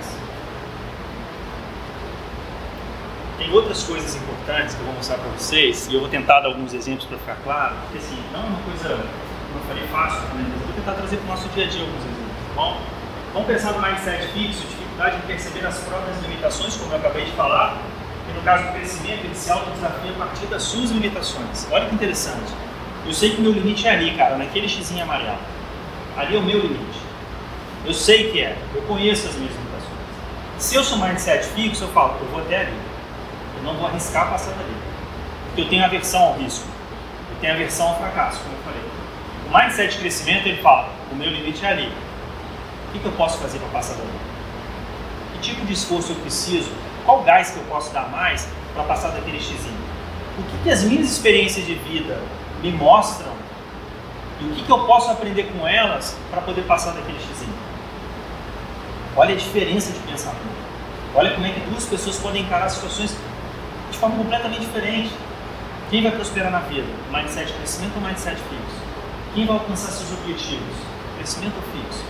Tem 3.40 3.50
outras 3.55 3.83
coisas 3.85 4.14
importantes 4.16 4.74
que 4.74 4.83
eu 4.83 4.85
vou 4.85 4.94
mostrar 4.96 5.16
para 5.16 5.31
vocês 5.31 5.88
e 5.88 5.94
eu 5.94 6.00
vou 6.00 6.11
tentar 6.11 6.40
dar 6.40 6.48
alguns 6.48 6.74
exemplos 6.74 7.07
para 7.07 7.16
ficar 7.16 7.37
claro, 7.42 7.74
porque 7.85 7.96
assim, 7.96 8.22
não 8.35 8.40
é 8.40 8.44
uma 8.44 8.61
coisa, 8.61 8.88
como 8.90 9.64
eu 9.64 9.66
falei, 9.66 9.83
fácil, 9.90 10.20
né? 10.37 10.44
mas 10.44 10.61
eu 10.61 10.66
vou 10.66 10.74
tentar 10.76 10.92
trazer 10.92 11.16
para 11.16 11.24
o 11.24 11.29
nosso 11.29 11.48
dia 11.48 11.64
a 11.64 11.66
dia 11.66 11.81
alguns 11.81 12.03
exemplos, 12.05 12.37
tá 12.48 12.55
bom? 12.55 12.81
Vamos 13.33 13.48
pensar 13.48 13.72
no 13.72 13.81
mindset 13.81 14.26
fixo, 14.35 14.61
dificuldade 14.61 15.16
em 15.16 15.20
perceber 15.20 15.66
as 15.66 15.79
próprias 15.79 16.20
limitações, 16.20 16.76
como 16.76 16.92
eu 16.92 16.98
acabei 16.98 17.24
de 17.24 17.33
falar, 17.33 17.79
e 18.29 18.33
no 18.35 18.42
caso 18.42 18.64
do 18.64 18.72
crescimento, 18.74 19.24
ele 19.24 19.35
se 19.35 19.50
autodesafia 19.50 20.11
a 20.11 20.14
partir 20.18 20.44
das 20.44 20.62
suas 20.62 20.90
limitações. 20.90 21.66
Olha 21.70 21.87
que 21.87 21.94
interessante. 21.94 22.53
Eu 23.07 23.14
sei 23.14 23.31
que 23.31 23.40
meu 23.40 23.53
limite 23.53 23.88
é 23.88 23.92
ali, 23.92 24.14
cara, 24.18 24.37
naquele 24.37 24.68
xizinho 24.68 25.03
amarelo. 25.03 25.38
Ali 26.14 26.37
é 26.37 26.38
o 26.38 26.42
meu 26.42 26.61
limite. 26.61 27.00
Eu 27.87 27.94
sei 27.94 28.31
que 28.31 28.38
é, 28.42 28.55
eu 28.74 28.83
conheço 28.83 29.29
as 29.29 29.35
minhas 29.37 29.55
limitações. 29.55 29.98
Se 30.59 30.74
eu 30.74 30.85
sou 30.85 30.98
mindset 30.98 31.46
fixo, 31.55 31.85
eu 31.85 31.88
falo, 31.88 32.18
eu 32.20 32.26
vou 32.26 32.42
até 32.42 32.59
ali. 32.59 32.89
Eu 33.60 33.64
não 33.64 33.74
vou 33.74 33.86
arriscar 33.86 34.30
passar 34.30 34.50
dali. 34.52 34.74
Porque 35.46 35.62
eu 35.62 35.68
tenho 35.68 35.84
aversão 35.84 36.22
ao 36.22 36.34
risco. 36.34 36.66
Eu 37.30 37.40
tenho 37.40 37.54
aversão 37.54 37.88
ao 37.88 37.98
fracasso, 37.98 38.40
como 38.40 38.54
eu 38.56 38.62
falei. 38.62 38.82
O 39.48 39.56
mindset 39.56 39.94
de 39.94 39.98
crescimento, 40.00 40.46
ele 40.46 40.62
fala, 40.62 40.88
o 41.12 41.14
meu 41.14 41.30
limite 41.30 41.64
é 41.64 41.68
ali. 41.68 41.92
O 42.88 42.92
que, 42.92 42.98
que 42.98 43.04
eu 43.04 43.12
posso 43.12 43.38
fazer 43.38 43.58
para 43.58 43.68
passar 43.68 43.94
dali? 43.94 44.10
Que 45.34 45.38
tipo 45.40 45.64
de 45.64 45.72
esforço 45.72 46.12
eu 46.12 46.16
preciso 46.16 46.70
qual 47.04 47.22
gás 47.22 47.50
que 47.50 47.56
eu 47.56 47.64
posso 47.64 47.92
dar 47.92 48.08
mais 48.08 48.48
para 48.74 48.84
passar 48.84 49.08
daquele 49.08 49.40
xizinho? 49.40 49.78
O 50.38 50.42
que, 50.42 50.62
que 50.62 50.70
as 50.70 50.84
minhas 50.84 51.10
experiências 51.10 51.66
de 51.66 51.74
vida 51.74 52.20
me 52.62 52.70
mostram 52.70 53.32
e 54.40 54.44
o 54.44 54.54
que, 54.54 54.62
que 54.62 54.70
eu 54.70 54.86
posso 54.86 55.10
aprender 55.10 55.50
com 55.52 55.66
elas 55.66 56.16
para 56.30 56.40
poder 56.40 56.62
passar 56.62 56.92
daquele 56.92 57.18
xizinho? 57.18 57.54
Olha 59.16 59.34
a 59.34 59.36
diferença 59.36 59.92
de 59.92 59.98
pensamento. 60.00 60.60
Olha 61.14 61.32
como 61.32 61.46
é 61.46 61.50
que 61.50 61.60
duas 61.60 61.84
pessoas 61.84 62.16
podem 62.18 62.42
encarar 62.42 62.68
situações 62.68 63.16
de 63.90 63.98
forma 63.98 64.16
completamente 64.16 64.61
diferente. 64.61 65.11
Quem 65.90 66.03
vai 66.03 66.12
prosperar 66.12 66.50
na 66.50 66.61
vida? 66.61 66.87
Mindset 67.12 67.53
crescimento 67.53 67.96
ou 67.96 68.03
mindset 68.03 68.37
fixo? 68.37 68.81
Quem 69.35 69.46
vai 69.46 69.57
alcançar 69.57 69.91
seus 69.91 70.12
objetivos? 70.12 70.76
Crescimento 71.16 71.55
ou 71.57 71.82
fixo? 71.82 72.05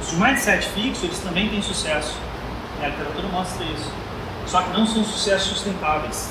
Os 0.00 0.12
mindset 0.18 0.68
fixos, 0.68 1.04
eles 1.04 1.18
também 1.20 1.48
têm 1.48 1.62
sucesso. 1.62 2.16
A 2.82 2.88
literatura 2.88 3.28
mostra 3.28 3.64
isso 3.64 4.02
só 4.46 4.60
que 4.62 4.76
não 4.76 4.86
são 4.86 5.04
sucessos 5.04 5.48
sustentáveis. 5.48 6.30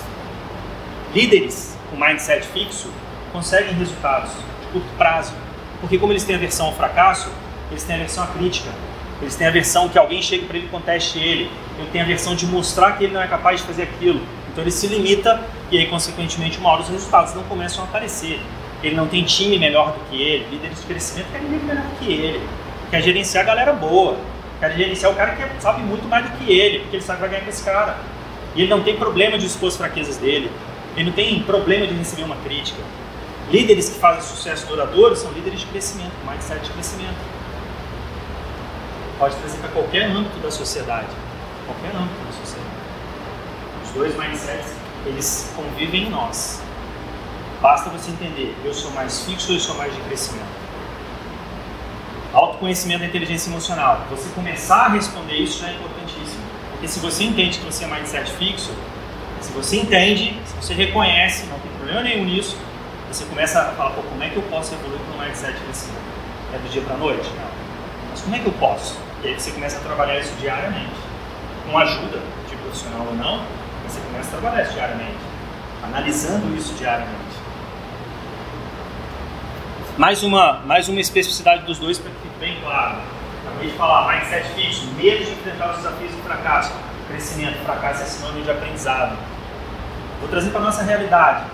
Líderes 1.14 1.78
com 1.90 1.98
mindset 1.98 2.46
fixo 2.48 2.92
conseguem 3.32 3.74
resultados 3.74 4.32
de 4.32 4.68
curto 4.72 4.88
prazo, 4.98 5.34
porque 5.80 5.98
como 5.98 6.14
eles 6.14 6.24
têm 6.24 6.36
aversão 6.36 6.68
ao 6.68 6.76
fracasso, 6.76 7.32
eles 7.70 7.84
têm 7.84 7.96
aversão 7.96 8.24
à 8.24 8.28
crítica, 8.28 8.70
eles 9.22 9.36
têm 9.36 9.48
aversão 9.48 9.90
que 9.90 9.98
alguém 9.98 10.22
chegue 10.22 10.46
para 10.46 10.58
ele 10.58 10.68
e 10.68 10.70
conteste 10.70 11.20
ele, 11.20 11.50
ele 11.78 11.90
tem 11.92 12.02
aversão 12.02 12.36
de 12.36 12.46
mostrar 12.46 12.98
que 12.98 13.06
ele 13.06 13.14
não 13.14 13.22
é 13.22 13.28
capaz 13.28 13.62
de 13.62 13.68
fazer 13.68 13.84
aquilo. 13.84 14.22
Então 14.52 14.64
ele 14.64 14.72
se 14.72 14.88
limita 14.88 15.42
e 15.72 15.78
aí, 15.78 15.88
consequentemente, 15.88 16.58
uma 16.58 16.70
hora 16.70 16.82
os 16.82 16.90
resultados 16.90 17.34
não 17.34 17.44
começam 17.44 17.84
a 17.84 17.88
aparecer. 17.88 18.40
Ele 18.84 18.96
não 18.96 19.08
tem 19.08 19.24
time 19.24 19.58
melhor 19.58 19.94
do 19.94 20.00
que 20.10 20.22
ele, 20.22 20.48
líderes 20.52 20.80
de 20.82 20.86
crescimento 20.86 21.28
querem 21.32 21.48
ninguém 21.48 21.66
melhor 21.66 21.84
do 21.84 22.00
que 22.00 22.12
ele, 22.12 22.42
quer 22.90 23.02
gerenciar 23.02 23.44
a 23.44 23.48
galera 23.48 23.74
boa, 23.74 24.18
quer 24.60 24.76
gerenciar 24.76 25.12
o 25.12 25.16
cara 25.16 25.36
que 25.36 25.62
sabe 25.62 25.82
muito 25.82 26.08
mais 26.08 26.30
do 26.30 26.38
que 26.38 26.52
ele, 26.52 26.80
porque 26.80 26.98
ele 26.98 27.04
sabe 27.04 27.18
que 27.18 27.22
vai 27.22 27.30
ganhar 27.30 27.44
com 27.44 27.50
esse 27.50 27.64
cara. 27.64 27.98
E 28.56 28.62
ele 28.62 28.70
não 28.70 28.84
tem 28.84 28.98
problema 28.98 29.38
de 29.38 29.46
expor 29.46 29.70
as 29.70 29.78
fraquezas 29.78 30.18
dele. 30.18 30.52
Ele 30.96 31.06
não 31.06 31.14
tem 31.14 31.42
problema 31.44 31.88
de 31.88 31.94
receber 31.94 32.24
uma 32.24 32.36
crítica. 32.38 32.82
Líderes 33.50 33.90
que 33.90 34.00
fazem 34.00 34.22
sucesso 34.22 34.68
duradouro 34.68 35.16
são 35.16 35.32
líderes 35.32 35.62
de 35.62 35.66
crescimento, 35.68 36.12
mindset 36.28 36.62
de 36.62 36.72
crescimento. 36.72 37.16
pode 39.18 39.36
trazer 39.36 39.58
para 39.60 39.70
qualquer 39.70 40.04
âmbito 40.04 40.38
da 40.40 40.52
sociedade. 40.52 41.10
Qualquer 41.66 41.96
âmbito 41.96 42.26
da 42.26 42.32
sociedade. 42.34 42.71
Dois 43.94 44.18
mindsets, 44.18 44.74
eles 45.06 45.52
convivem 45.56 46.04
em 46.04 46.10
nós. 46.10 46.62
Basta 47.62 47.90
você 47.90 48.12
entender, 48.12 48.56
eu 48.64 48.74
sou 48.74 48.90
mais 48.92 49.24
fixo 49.26 49.50
ou 49.50 49.56
eu 49.58 49.60
sou 49.60 49.76
mais 49.76 49.94
de 49.94 50.02
crescimento. 50.02 50.48
Autoconhecimento 52.34 53.02
da 53.02 53.08
inteligência 53.08 53.50
emocional. 53.50 54.06
Você 54.10 54.30
começar 54.30 54.86
a 54.86 54.90
responder 54.90 55.36
isso 55.36 55.60
já 55.60 55.68
é 55.68 55.74
importantíssimo. 55.74 56.42
Porque 56.72 56.88
se 56.88 57.00
você 57.00 57.26
entende 57.26 57.60
que 57.60 57.66
você 57.66 57.84
é 57.84 57.88
mindset 57.88 58.32
fixo, 58.32 58.72
se 59.42 59.52
você 59.52 59.78
entende, 59.78 60.40
se 60.46 60.56
você 60.56 60.74
reconhece, 60.74 61.46
não 61.48 61.60
tem 61.60 61.72
problema 61.74 62.02
nenhum 62.02 62.24
nisso, 62.26 62.58
você 63.08 63.26
começa 63.26 63.60
a 63.60 63.66
falar, 63.74 63.92
pô, 63.92 64.02
como 64.04 64.24
é 64.24 64.30
que 64.30 64.38
eu 64.38 64.44
posso 64.44 64.74
evoluir 64.74 65.00
para 65.02 65.16
um 65.16 65.28
mindset 65.28 65.60
crescimento? 65.60 66.02
É 66.54 66.58
do 66.58 66.70
dia 66.70 66.82
para 66.82 66.96
a 66.96 66.98
noite? 66.98 67.30
Não. 67.36 67.52
Mas 68.10 68.22
como 68.22 68.36
é 68.36 68.40
que 68.40 68.48
eu 68.48 68.54
posso? 68.54 68.98
E 69.24 69.28
aí 69.28 69.40
você 69.40 69.52
começa 69.52 69.78
a 69.78 69.82
trabalhar 69.82 70.18
isso 70.20 70.34
diariamente. 70.40 70.96
Com 71.70 71.78
ajuda 71.78 72.20
de 72.50 72.56
profissional 72.56 73.06
ou 73.08 73.16
não, 73.16 73.42
você 74.12 74.28
começa 74.28 74.38
a 74.38 74.40
trabalhar 74.40 74.64
isso 74.64 74.74
diariamente. 74.74 75.18
Analisando 75.84 76.56
isso 76.56 76.74
diariamente. 76.76 77.42
Mais 79.98 80.24
uma, 80.24 80.60
mais 80.66 80.90
uma 80.90 81.00
especificidade 81.00 81.66
dos 81.66 81.80
dois 81.80 81.98
para 81.98 82.12
que 82.12 82.18
fique 82.18 82.40
bem 82.40 82.60
claro. 82.62 82.98
Acabei 83.46 83.70
de 83.70 83.78
falar, 83.78 84.14
mindset 84.14 84.48
fixo, 84.50 84.88
medo 84.98 85.24
de 85.24 85.32
enfrentar 85.32 85.72
os 85.72 85.78
desafios 85.78 86.12
do 86.12 86.24
fracasso. 86.24 86.74
Crescimento, 87.08 87.64
fracasso 87.66 88.04
é 88.04 88.06
sinônimo 88.06 88.44
de 88.44 88.52
aprendizado. 88.52 89.18
Vou 90.20 90.30
trazer 90.30 90.52
para 90.52 90.62
a 90.62 90.64
nossa 90.64 90.84
realidade. 90.84 91.46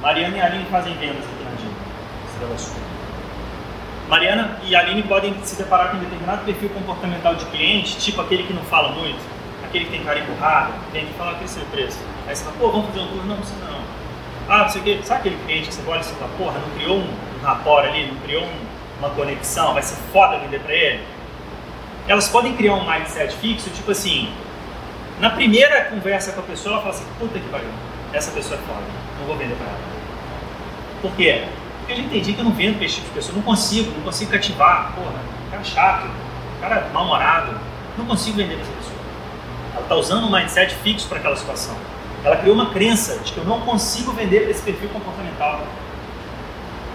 Mariana 0.00 0.36
e 0.36 0.40
Aline 0.40 0.64
fazem 0.70 0.94
vendas 0.94 1.24
aqui 1.24 1.44
na 1.44 2.58
Sul. 2.58 2.74
Mariana 4.08 4.58
e 4.64 4.74
Aline 4.74 5.02
podem 5.02 5.34
se 5.44 5.56
deparar 5.56 5.90
com 5.90 5.96
um 5.98 6.00
determinado 6.00 6.44
perfil 6.44 6.68
comportamental 6.70 7.34
de 7.34 7.44
cliente, 7.46 7.96
tipo 7.98 8.20
aquele 8.20 8.42
que 8.42 8.52
não 8.52 8.62
fala 8.62 8.92
muito, 8.92 9.20
aquele 9.70 9.84
que 9.86 9.90
tem 9.92 10.04
cara 10.04 10.18
empurrado, 10.18 10.72
tem 10.92 11.06
que 11.06 11.14
falar 11.14 11.32
aquele 11.32 11.48
seu 11.48 11.64
preço. 11.66 11.98
Aí 12.26 12.36
você 12.36 12.44
fala, 12.44 12.56
pô, 12.58 12.70
vamos 12.70 12.86
fazer 12.88 13.00
um 13.00 13.06
tour? 13.06 13.24
Não, 13.24 13.36
você 13.36 13.54
não. 13.64 13.80
Ah, 14.48 14.62
não 14.62 14.68
sei 14.68 14.80
o 14.80 14.84
quê. 14.84 15.00
Sabe 15.04 15.20
aquele 15.20 15.36
cliente 15.44 15.68
que 15.68 15.74
você 15.74 15.82
olha 15.88 16.00
e 16.00 16.04
você 16.04 16.14
fala, 16.14 16.30
porra, 16.36 16.58
não 16.58 16.70
criou 16.76 16.98
um 16.98 17.40
rapport 17.42 17.86
ali, 17.86 18.08
não 18.08 18.16
criou 18.20 18.42
um, 18.42 18.52
uma 18.98 19.10
conexão, 19.10 19.72
vai 19.72 19.82
ser 19.82 19.96
foda 20.12 20.38
vender 20.38 20.60
para 20.60 20.74
ele? 20.74 21.00
Elas 22.08 22.28
podem 22.28 22.56
criar 22.56 22.74
um 22.74 22.90
mindset 22.90 23.34
fixo, 23.36 23.70
tipo 23.70 23.92
assim, 23.92 24.32
na 25.20 25.30
primeira 25.30 25.84
conversa 25.84 26.32
com 26.32 26.40
a 26.40 26.42
pessoa, 26.42 26.74
ela 26.74 26.82
fala 26.82 26.94
assim, 26.94 27.04
puta 27.18 27.38
que 27.38 27.48
pariu, 27.48 27.68
essa 28.12 28.32
pessoa 28.32 28.58
é 28.58 28.62
foda, 28.66 28.82
não 29.18 29.26
vou 29.26 29.36
vender 29.36 29.54
para 29.54 29.66
ela. 29.66 29.78
Por 31.02 31.12
quê? 31.12 31.44
Porque 31.78 31.92
eu 31.92 31.96
já 31.96 32.02
entendi 32.02 32.32
que 32.32 32.40
eu 32.40 32.44
não 32.44 32.52
vendo 32.52 32.76
para 32.76 32.86
esse 32.86 32.96
tipo 32.96 33.08
de 33.08 33.14
pessoa, 33.14 33.36
não 33.36 33.42
consigo, 33.42 33.92
não 33.92 34.02
consigo 34.02 34.32
cativar, 34.32 34.92
porra, 34.94 35.12
cara 35.50 35.62
chato, 35.62 36.10
cara 36.60 36.88
mal-humorado, 36.92 37.54
não 37.96 38.06
consigo 38.06 38.38
vender 38.38 38.54
para 38.54 38.62
essa 38.62 38.72
pessoa. 38.72 38.79
Está 39.90 39.98
usando 39.98 40.28
um 40.28 40.30
mindset 40.30 40.72
fixo 40.84 41.08
para 41.08 41.18
aquela 41.18 41.34
situação. 41.34 41.74
Ela 42.22 42.36
criou 42.36 42.54
uma 42.54 42.70
crença 42.70 43.18
de 43.24 43.32
que 43.32 43.38
eu 43.38 43.44
não 43.44 43.62
consigo 43.62 44.12
vender 44.12 44.42
para 44.42 44.52
esse 44.52 44.62
perfil 44.62 44.88
comportamental. 44.90 45.66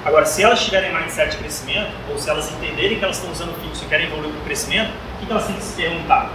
Agora, 0.06 0.26
se 0.26 0.41
elas 0.41 0.64
tiverem 0.64 0.96
mindset 0.96 1.32
de 1.32 1.38
crescimento, 1.39 1.91
ou 2.10 2.18
se 2.18 2.30
elas 2.30 2.50
entenderem 2.54 2.98
que 2.98 3.04
elas 3.04 3.18
estão 3.18 3.34
usando 3.34 3.54
fixo 3.62 3.84
e 3.84 3.89
querem 3.89 4.08
evoluir 4.08 4.32
para 4.32 4.39
o 4.39 4.43
crescimento, 4.46 4.91
o 5.22 5.26
que 5.26 5.30
elas 5.30 5.46
têm 5.46 5.58
que 5.58 5.64
se 5.64 5.74
perguntar? 5.74 6.32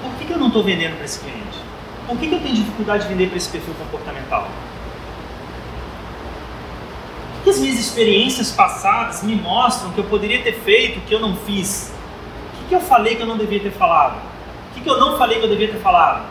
Por 0.00 0.14
que, 0.14 0.32
eu 0.32 0.38
não 0.38 0.46
estou 0.46 0.64
vendendo 0.64 0.96
para 0.96 1.04
esse 1.04 1.20
cliente? 1.20 1.58
Por 2.08 2.16
que, 2.16 2.32
eu 2.32 2.40
tenho 2.40 2.54
dificuldade 2.54 3.02
de 3.02 3.10
vender 3.10 3.28
para 3.28 3.36
esse 3.36 3.50
perfil 3.50 3.74
comportamental? 3.74 4.48
Que 7.42 7.50
as 7.50 7.58
minhas 7.58 7.78
experiências 7.78 8.50
passadas 8.50 9.22
me 9.22 9.36
mostram 9.36 9.92
que 9.92 9.98
eu 9.98 10.04
poderia 10.04 10.42
ter 10.42 10.54
feito 10.54 11.02
que 11.02 11.14
eu 11.14 11.20
não 11.20 11.36
fiz? 11.36 11.92
O 12.54 12.62
que, 12.62 12.68
que 12.70 12.74
eu 12.74 12.80
falei 12.80 13.14
que 13.16 13.20
eu 13.20 13.26
não 13.26 13.36
devia 13.36 13.60
ter 13.60 13.72
falado? 13.72 14.32
O 14.74 14.76
que, 14.76 14.80
que 14.80 14.90
eu 14.90 14.98
não 14.98 15.16
falei 15.16 15.38
que 15.38 15.44
eu 15.44 15.50
devia 15.50 15.68
ter 15.68 15.78
falado? 15.78 16.26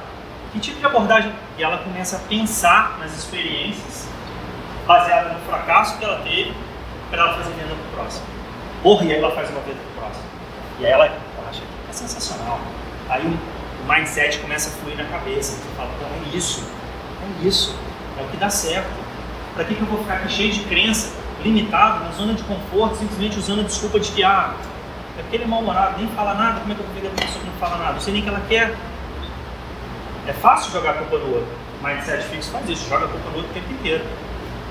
Que 0.52 0.60
tipo 0.60 0.78
de 0.78 0.86
abordagem? 0.86 1.32
E 1.58 1.64
ela 1.64 1.78
começa 1.78 2.18
a 2.18 2.20
pensar 2.20 2.98
nas 3.00 3.18
experiências 3.18 4.08
baseada 4.86 5.30
no 5.30 5.40
fracasso 5.40 5.98
que 5.98 6.04
ela 6.04 6.20
teve 6.20 6.54
para 7.10 7.22
ela 7.22 7.34
fazer 7.36 7.52
venda 7.52 7.74
para 7.74 7.76
o 7.76 7.96
próximo. 7.96 8.26
Porra, 8.82 9.06
e 9.06 9.14
aí 9.14 9.18
ela 9.18 9.32
faz 9.34 9.50
uma 9.50 9.62
venda 9.62 9.78
para 9.78 10.04
o 10.04 10.06
próximo. 10.06 10.26
E 10.80 10.86
aí 10.86 10.92
ela, 10.92 11.06
acha 11.50 11.62
que 11.62 11.90
é 11.90 11.94
sensacional. 11.94 12.60
Aí 13.10 13.26
o, 13.26 13.90
mindset 13.90 14.40
começa 14.40 14.70
a 14.70 14.74
fluir 14.74 14.98
na 14.98 15.06
cabeça. 15.06 15.54
Você 15.54 15.76
fala, 15.78 15.90
pô, 16.00 16.06
é 16.06 16.36
isso, 16.38 16.64
é 17.22 17.48
isso, 17.48 17.76
é 18.20 18.24
o 18.24 18.28
que 18.28 18.38
dá 18.38 18.50
certo. 18.50 18.92
Para 19.56 19.64
que, 19.64 19.76
que 19.76 19.82
eu 19.82 19.88
vou 19.88 20.00
ficar 20.00 20.16
aqui 20.16 20.32
cheio 20.32 20.52
de 20.52 20.64
crença, 20.66 21.16
limitado, 21.44 22.04
na 22.04 22.12
zona 22.12 22.34
de 22.34 22.44
conforto, 22.44 22.98
simplesmente 22.98 23.38
usando 23.38 23.62
a 23.62 23.64
desculpa 23.64 24.00
de 24.00 24.12
que, 24.12 24.24
ah, 24.24 24.54
porque 25.34 25.38
ele 25.38 25.44
é 25.46 25.48
mal-humorado, 25.48 25.98
nem 25.98 26.08
fala 26.10 26.36
nada, 26.36 26.60
como 26.60 26.72
é 26.72 26.76
que 26.76 26.82
eu 26.82 26.86
vou 26.86 26.96
para 26.96 27.10
uma 27.10 27.16
pessoa 27.16 27.40
que 27.40 27.50
não 27.50 27.58
fala 27.58 27.78
nada? 27.78 27.94
Não 27.94 28.00
sei 28.00 28.14
nem 28.14 28.22
o 28.22 28.26
que 28.26 28.30
ela 28.30 28.42
quer. 28.48 28.76
É 30.28 30.34
fácil 30.34 30.72
jogar 30.72 30.92
a 30.92 30.94
culpa 30.94 31.18
no 31.18 31.34
outro. 31.34 31.50
Mindset 31.82 32.24
fixo 32.26 32.52
faz 32.52 32.70
isso, 32.70 32.88
joga 32.88 33.06
a 33.06 33.10
culpa 33.10 33.30
no 33.32 33.38
outro 33.38 33.50
o 33.50 33.54
tempo 33.54 33.74
inteiro 33.74 34.06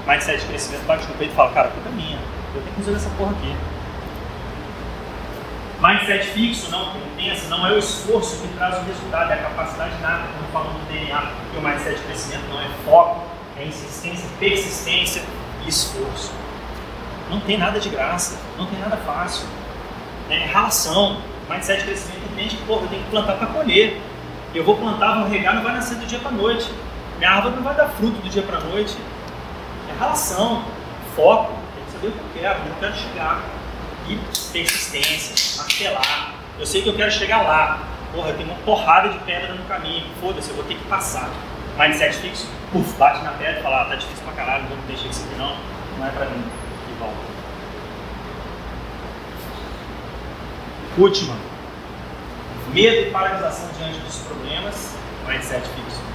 mindset 0.06 0.40
de 0.40 0.46
crescimento 0.46 0.84
bate 0.86 1.06
no 1.06 1.14
peito 1.14 1.32
e 1.32 1.36
fala, 1.36 1.52
cara, 1.52 1.68
a 1.68 1.70
culpa 1.70 1.88
é 1.88 1.92
minha, 1.92 2.18
eu 2.54 2.60
tenho 2.60 2.74
que 2.74 2.78
resolver 2.78 2.98
essa 2.98 3.10
porra 3.10 3.32
aqui. 3.32 3.56
Mindset 5.80 6.26
fixo, 6.28 6.70
não, 6.70 6.92
pensa, 7.16 7.48
não 7.48 7.66
é 7.66 7.72
o 7.72 7.78
esforço 7.78 8.40
que 8.40 8.48
traz 8.56 8.78
o 8.78 8.82
resultado, 8.82 9.30
é 9.30 9.34
a 9.34 9.42
capacidade 9.42 10.00
nada, 10.00 10.24
como 10.36 10.52
falando 10.52 10.78
do 10.78 10.92
DNA, 10.92 11.20
porque 11.20 11.58
o 11.58 11.62
mindset 11.68 11.96
de 11.96 12.02
crescimento 12.06 12.48
não 12.48 12.60
é 12.60 12.68
foco, 12.84 13.24
é 13.56 13.64
insistência, 13.64 14.28
persistência 14.38 15.22
e 15.64 15.68
esforço. 15.68 16.32
Não 17.30 17.40
tem 17.40 17.58
nada 17.58 17.80
de 17.80 17.88
graça, 17.88 18.40
não 18.58 18.66
tem 18.66 18.78
nada 18.78 18.96
fácil. 18.98 19.46
É 20.34 20.46
relação. 20.46 21.18
Mindset 21.48 21.80
de 21.80 21.86
crescimento 21.86 22.32
entende 22.32 22.56
que, 22.56 22.64
porra, 22.64 22.82
eu 22.82 22.88
tenho 22.88 23.02
que 23.02 23.10
plantar 23.10 23.34
para 23.34 23.46
colher. 23.48 24.00
Eu 24.54 24.64
vou 24.64 24.76
plantar, 24.76 25.20
vou 25.20 25.28
regar, 25.28 25.54
não 25.54 25.62
vai 25.62 25.74
nascer 25.74 25.96
do 25.96 26.06
dia 26.06 26.18
para 26.18 26.30
noite. 26.30 26.70
Minha 27.18 27.30
árvore 27.30 27.56
não 27.56 27.62
vai 27.62 27.74
dar 27.74 27.88
fruto 27.88 28.20
do 28.20 28.28
dia 28.28 28.42
para 28.42 28.60
noite 28.60 28.96
relação, 30.02 30.64
foco, 31.14 31.52
tem 31.74 31.84
que 31.84 31.92
saber 31.92 32.08
o 32.08 32.12
que 32.12 32.18
eu 32.18 32.42
quero, 32.42 32.60
onde 32.60 32.70
eu 32.70 32.76
quero 32.80 32.96
chegar. 32.96 33.40
E 34.08 34.18
persistência, 34.52 35.62
martelar. 35.62 36.34
Eu 36.58 36.66
sei 36.66 36.82
que 36.82 36.88
eu 36.88 36.96
quero 36.96 37.10
chegar 37.10 37.42
lá. 37.42 37.86
Porra, 38.12 38.32
tenho 38.32 38.48
uma 38.48 38.58
porrada 38.58 39.08
de 39.08 39.18
pedra 39.20 39.54
no 39.54 39.64
caminho. 39.64 40.04
Foda-se, 40.20 40.50
eu 40.50 40.56
vou 40.56 40.64
ter 40.64 40.74
que 40.74 40.84
passar. 40.84 41.30
Mindset 41.78 42.16
fixo, 42.16 42.48
puf, 42.72 42.92
bate 42.98 43.22
na 43.22 43.30
pedra 43.30 43.60
e 43.60 43.62
fala, 43.62 43.82
ah, 43.82 43.84
tá 43.86 43.94
difícil 43.94 44.24
pra 44.24 44.34
caralho, 44.34 44.64
não 44.68 44.76
deixar 44.86 45.08
isso 45.08 45.24
aqui 45.24 45.34
não, 45.38 45.56
não 45.98 46.06
é 46.06 46.10
pra 46.10 46.26
mim. 46.26 46.44
E 46.90 46.98
volta. 46.98 47.31
Última. 50.98 51.34
Medo 52.72 53.08
e 53.08 53.10
paralisação 53.10 53.68
diante 53.78 53.98
dos 54.00 54.16
problemas, 54.18 54.94
mindset 55.26 55.62
fixo 55.68 56.12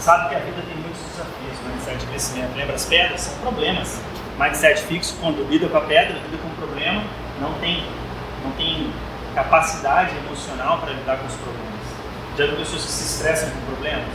sabe 0.00 0.30
que 0.30 0.34
a 0.34 0.38
vida 0.38 0.62
tem 0.66 0.76
muitos 0.76 1.00
desafios, 1.12 1.60
mindset 1.66 1.98
de 1.98 2.06
crescimento. 2.06 2.56
Lembra 2.56 2.74
as 2.74 2.86
pedras? 2.86 3.20
São 3.20 3.38
problemas. 3.38 4.00
Mindset 4.38 4.82
fixo, 4.82 5.16
quando 5.20 5.46
lida 5.50 5.68
com 5.68 5.76
a 5.76 5.82
pedra, 5.82 6.14
lida 6.14 6.38
com 6.42 6.48
o 6.48 6.66
problema, 6.66 7.02
não 7.40 7.52
tem, 7.54 7.84
não 8.42 8.50
tem 8.52 8.90
capacidade 9.34 10.16
emocional 10.16 10.78
para 10.78 10.92
lidar 10.94 11.18
com 11.18 11.26
os 11.26 11.34
problemas. 11.34 11.80
Já 12.38 12.46
viu 12.46 12.56
pessoas 12.56 12.84
que 12.84 12.90
se 12.90 13.16
estressam 13.16 13.50
com 13.50 13.60
problemas? 13.74 14.08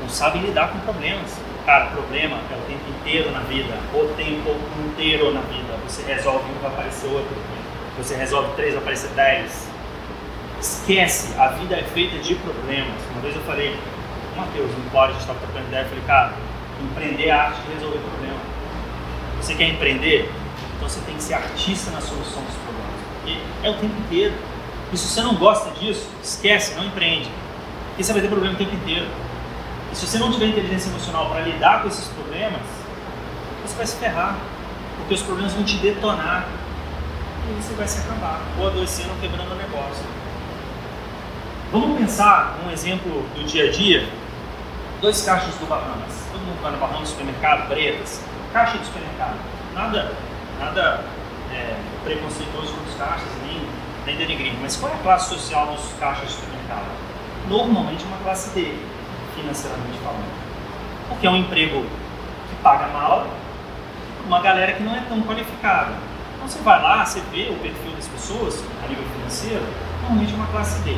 Não 0.00 0.08
sabem 0.08 0.42
lidar 0.42 0.68
com 0.72 0.78
problemas. 0.80 1.30
Cara, 1.66 1.86
problema 1.86 2.38
é 2.50 2.56
o 2.56 2.66
tempo 2.66 2.90
inteiro 2.98 3.30
na 3.30 3.40
vida, 3.40 3.74
o 3.92 4.14
tempo 4.16 4.56
inteiro 4.86 5.34
na 5.34 5.42
vida. 5.42 5.76
Você 5.86 6.02
resolve 6.02 6.44
um, 6.50 6.62
vai 6.62 6.72
aparecer 6.72 7.06
outro. 7.08 7.36
Você 8.00 8.16
resolve 8.16 8.54
três, 8.56 8.72
vai 8.72 8.82
aparecer 8.82 9.10
dez. 9.10 9.68
Esquece, 10.58 11.38
a 11.38 11.48
vida 11.48 11.76
é 11.76 11.82
feita 11.82 12.18
de 12.18 12.34
problemas. 12.36 12.94
Uma 13.12 13.20
vez 13.20 13.36
eu 13.36 13.42
falei, 13.42 13.76
Matheus, 14.34 14.70
no 14.70 14.90
Bora, 14.90 15.08
a 15.08 15.12
gente 15.12 15.20
estava 15.20 15.38
trocando 15.38 15.66
ideia, 15.68 15.82
eu 15.82 15.88
falei, 15.88 16.04
cara, 16.06 16.32
empreender 16.82 17.26
é 17.26 17.30
a 17.30 17.42
arte 17.42 17.60
de 17.60 17.74
resolver 17.74 17.98
problema. 17.98 18.38
Você 19.40 19.54
quer 19.54 19.68
empreender? 19.68 20.32
Então 20.76 20.88
você 20.88 21.00
tem 21.00 21.14
que 21.14 21.22
ser 21.22 21.34
artista 21.34 21.90
na 21.90 22.00
solução 22.00 22.42
dos 22.42 22.54
problemas. 22.54 23.00
Porque 23.16 23.38
é 23.62 23.70
o 23.70 23.74
tempo 23.74 24.00
inteiro. 24.00 24.34
E 24.92 24.96
se 24.96 25.06
você 25.06 25.20
não 25.20 25.34
gosta 25.34 25.70
disso, 25.78 26.08
esquece, 26.22 26.74
não 26.76 26.84
empreende. 26.86 27.30
Porque 27.88 28.02
você 28.02 28.12
vai 28.14 28.22
ter 28.22 28.28
problema 28.28 28.54
o 28.54 28.58
tempo 28.58 28.74
inteiro. 28.74 29.06
E 29.92 29.96
se 29.96 30.06
você 30.06 30.18
não 30.18 30.32
tiver 30.32 30.46
inteligência 30.46 30.88
emocional 30.88 31.28
para 31.28 31.40
lidar 31.40 31.82
com 31.82 31.88
esses 31.88 32.08
problemas, 32.08 32.62
você 33.62 33.76
vai 33.76 33.86
se 33.86 33.96
ferrar. 33.96 34.36
Porque 34.96 35.14
os 35.14 35.22
problemas 35.22 35.52
vão 35.52 35.64
te 35.64 35.76
detonar. 35.76 36.48
Você 37.56 37.74
vai 37.74 37.88
se 37.88 38.00
acabar. 38.00 38.40
Ou 38.58 38.68
adoecendo 38.68 39.10
ou 39.10 39.16
quebrando 39.16 39.52
o 39.52 39.56
negócio. 39.56 40.04
Vamos 41.72 41.98
pensar 41.98 42.58
um 42.66 42.70
exemplo 42.70 43.22
do 43.34 43.44
dia 43.44 43.68
a 43.68 43.70
dia 43.70 44.08
dois 45.00 45.22
caixas 45.22 45.54
do 45.56 45.66
Bahamas. 45.66 46.28
Todo 46.30 46.40
mundo 46.42 46.60
vai 46.62 46.72
no 46.72 46.78
Bahamas, 46.78 47.08
supermercado, 47.08 47.68
pretas, 47.68 48.22
caixa 48.52 48.78
de 48.78 48.84
supermercado. 48.84 49.36
Nada, 49.74 50.12
nada 50.58 51.04
é, 51.52 51.76
preconceituoso 52.04 52.72
com 52.72 52.88
os 52.88 52.94
caixas, 52.96 53.28
nem, 53.46 53.62
nem 54.06 54.16
denegrindo. 54.16 54.58
Mas 54.60 54.76
qual 54.76 54.92
é 54.92 54.94
a 54.94 54.98
classe 54.98 55.30
social 55.34 55.66
dos 55.68 55.92
caixas 55.98 56.28
de 56.28 56.34
supermercado? 56.34 56.86
Normalmente 57.48 58.04
uma 58.04 58.18
classe 58.18 58.50
D, 58.50 58.74
financeiramente 59.34 59.98
falando. 60.04 60.30
Porque 61.08 61.26
é 61.26 61.30
um 61.30 61.36
emprego 61.36 61.82
que 61.82 62.56
paga 62.62 62.88
mal, 62.88 63.26
uma 64.26 64.40
galera 64.40 64.72
que 64.72 64.82
não 64.82 64.94
é 64.94 65.00
tão 65.08 65.20
qualificada. 65.22 65.92
Então 66.40 66.48
você 66.48 66.58
vai 66.60 66.80
lá, 66.80 67.04
você 67.04 67.20
vê 67.30 67.52
o 67.52 67.58
perfil 67.60 67.92
das 67.92 68.08
pessoas 68.08 68.64
a 68.82 68.88
nível 68.88 69.04
financeiro, 69.12 69.62
normalmente 70.00 70.32
uma 70.32 70.46
classe 70.46 70.80
D. 70.80 70.96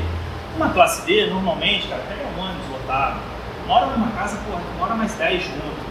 Uma 0.55 0.69
classe 0.69 1.05
D, 1.05 1.27
normalmente, 1.27 1.89
cara, 1.89 2.01
pega 2.07 2.23
um 2.23 2.41
ônibus 2.41 2.69
lotado, 2.71 3.19
mora 3.67 3.87
numa 3.87 4.07
casa, 4.13 4.39
porra, 4.47 4.63
mora 4.79 4.95
mais 4.95 5.13
10 5.15 5.43
junto, 5.43 5.83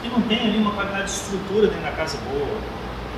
que 0.00 0.08
não 0.08 0.22
tem 0.22 0.38
ali 0.38 0.58
uma 0.58 0.70
qualidade 0.70 1.06
de 1.06 1.10
estrutura 1.10 1.66
dentro 1.66 1.82
da 1.82 1.90
casa 1.90 2.18
boa, 2.30 2.54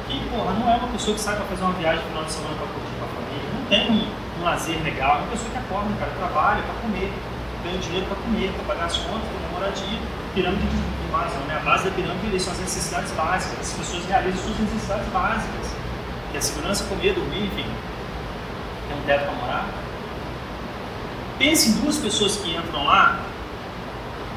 que, 0.08 0.18
porra, 0.30 0.52
não 0.54 0.72
é 0.72 0.76
uma 0.76 0.88
pessoa 0.88 1.14
que 1.14 1.20
sai 1.20 1.36
para 1.36 1.44
fazer 1.44 1.62
uma 1.62 1.74
viagem 1.74 2.02
final 2.08 2.24
de 2.24 2.32
semana 2.32 2.54
para 2.56 2.66
curtir 2.72 2.94
com 2.96 3.04
a 3.04 3.08
família, 3.12 3.48
não 3.52 3.64
tem 3.68 3.90
um, 3.92 4.40
um 4.40 4.44
lazer 4.44 4.82
legal, 4.82 5.16
é 5.16 5.18
uma 5.18 5.30
pessoa 5.30 5.50
que 5.50 5.58
acorda, 5.58 5.90
cara, 6.00 6.12
trabalha 6.16 6.62
para 6.62 6.74
comer, 6.80 7.12
ganha 7.64 7.76
dinheiro 7.76 8.06
para 8.06 8.16
comer, 8.16 8.48
para 8.56 8.64
pagar 8.64 8.86
as 8.86 8.96
contas, 8.96 9.28
para 9.28 9.60
moradia, 9.60 9.98
pirâmide 10.32 10.72
de 10.72 11.12
base, 11.12 11.36
né? 11.44 11.60
a 11.60 11.60
base 11.60 11.84
da 11.84 11.90
pirâmide 11.90 12.40
são 12.40 12.54
as 12.54 12.60
necessidades 12.60 13.12
básicas, 13.12 13.60
as 13.60 13.72
pessoas 13.76 14.06
realizam 14.06 14.40
suas 14.40 14.58
necessidades 14.58 15.08
básicas, 15.12 15.81
que 16.32 16.38
a 16.38 16.40
segurança, 16.40 16.84
comer, 16.84 17.14
dormir, 17.14 17.44
enfim, 17.44 17.66
tem 18.88 18.98
um 18.98 19.02
teto 19.02 19.24
para 19.24 19.34
morar. 19.34 19.68
Pense 21.38 21.68
em 21.68 21.72
duas 21.80 21.98
pessoas 21.98 22.36
que 22.36 22.56
entram 22.56 22.84
lá 22.84 23.20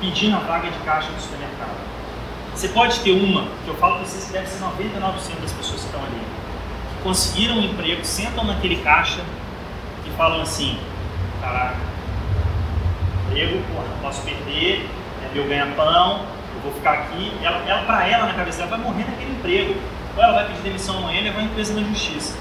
pedindo 0.01 0.35
a 0.35 0.39
vaga 0.39 0.69
de 0.69 0.77
caixa 0.79 1.09
do 1.09 1.21
supermercado. 1.21 1.85
Você 2.53 2.67
pode 2.69 2.99
ter 2.99 3.11
uma, 3.11 3.47
que 3.63 3.67
eu 3.67 3.75
falo 3.75 3.95
para 3.95 4.05
vocês 4.05 4.25
que 4.25 4.33
deve 4.33 4.47
ser 4.47 4.63
99% 4.63 5.41
das 5.41 5.51
pessoas 5.53 5.81
que 5.81 5.87
estão 5.87 6.01
ali, 6.01 6.21
que 6.89 7.03
conseguiram 7.03 7.55
um 7.55 7.61
emprego, 7.61 8.03
sentam 8.03 8.43
naquele 8.43 8.77
caixa 8.77 9.21
e 10.05 10.09
falam 10.17 10.41
assim, 10.41 10.77
caraca, 11.41 11.75
emprego, 13.27 13.61
porra, 13.73 13.87
posso 14.01 14.21
perder, 14.21 14.87
é 15.23 15.33
meu 15.33 15.47
ganha-pão, 15.47 16.25
eu 16.55 16.61
vou 16.63 16.73
ficar 16.73 16.93
aqui. 16.93 17.31
Ela, 17.43 17.57
ela 17.67 17.83
para 17.83 18.07
ela, 18.07 18.25
na 18.27 18.33
cabeça 18.33 18.59
dela, 18.59 18.69
vai 18.71 18.79
morrer 18.79 19.05
naquele 19.05 19.31
emprego. 19.31 19.75
Ou 20.15 20.23
ela 20.23 20.33
vai 20.33 20.47
pedir 20.47 20.61
demissão 20.61 20.97
amanhã 20.97 21.19
e 21.19 21.23
levar 21.23 21.39
a 21.39 21.43
empresa 21.43 21.73
na 21.73 21.87
justiça. 21.87 22.37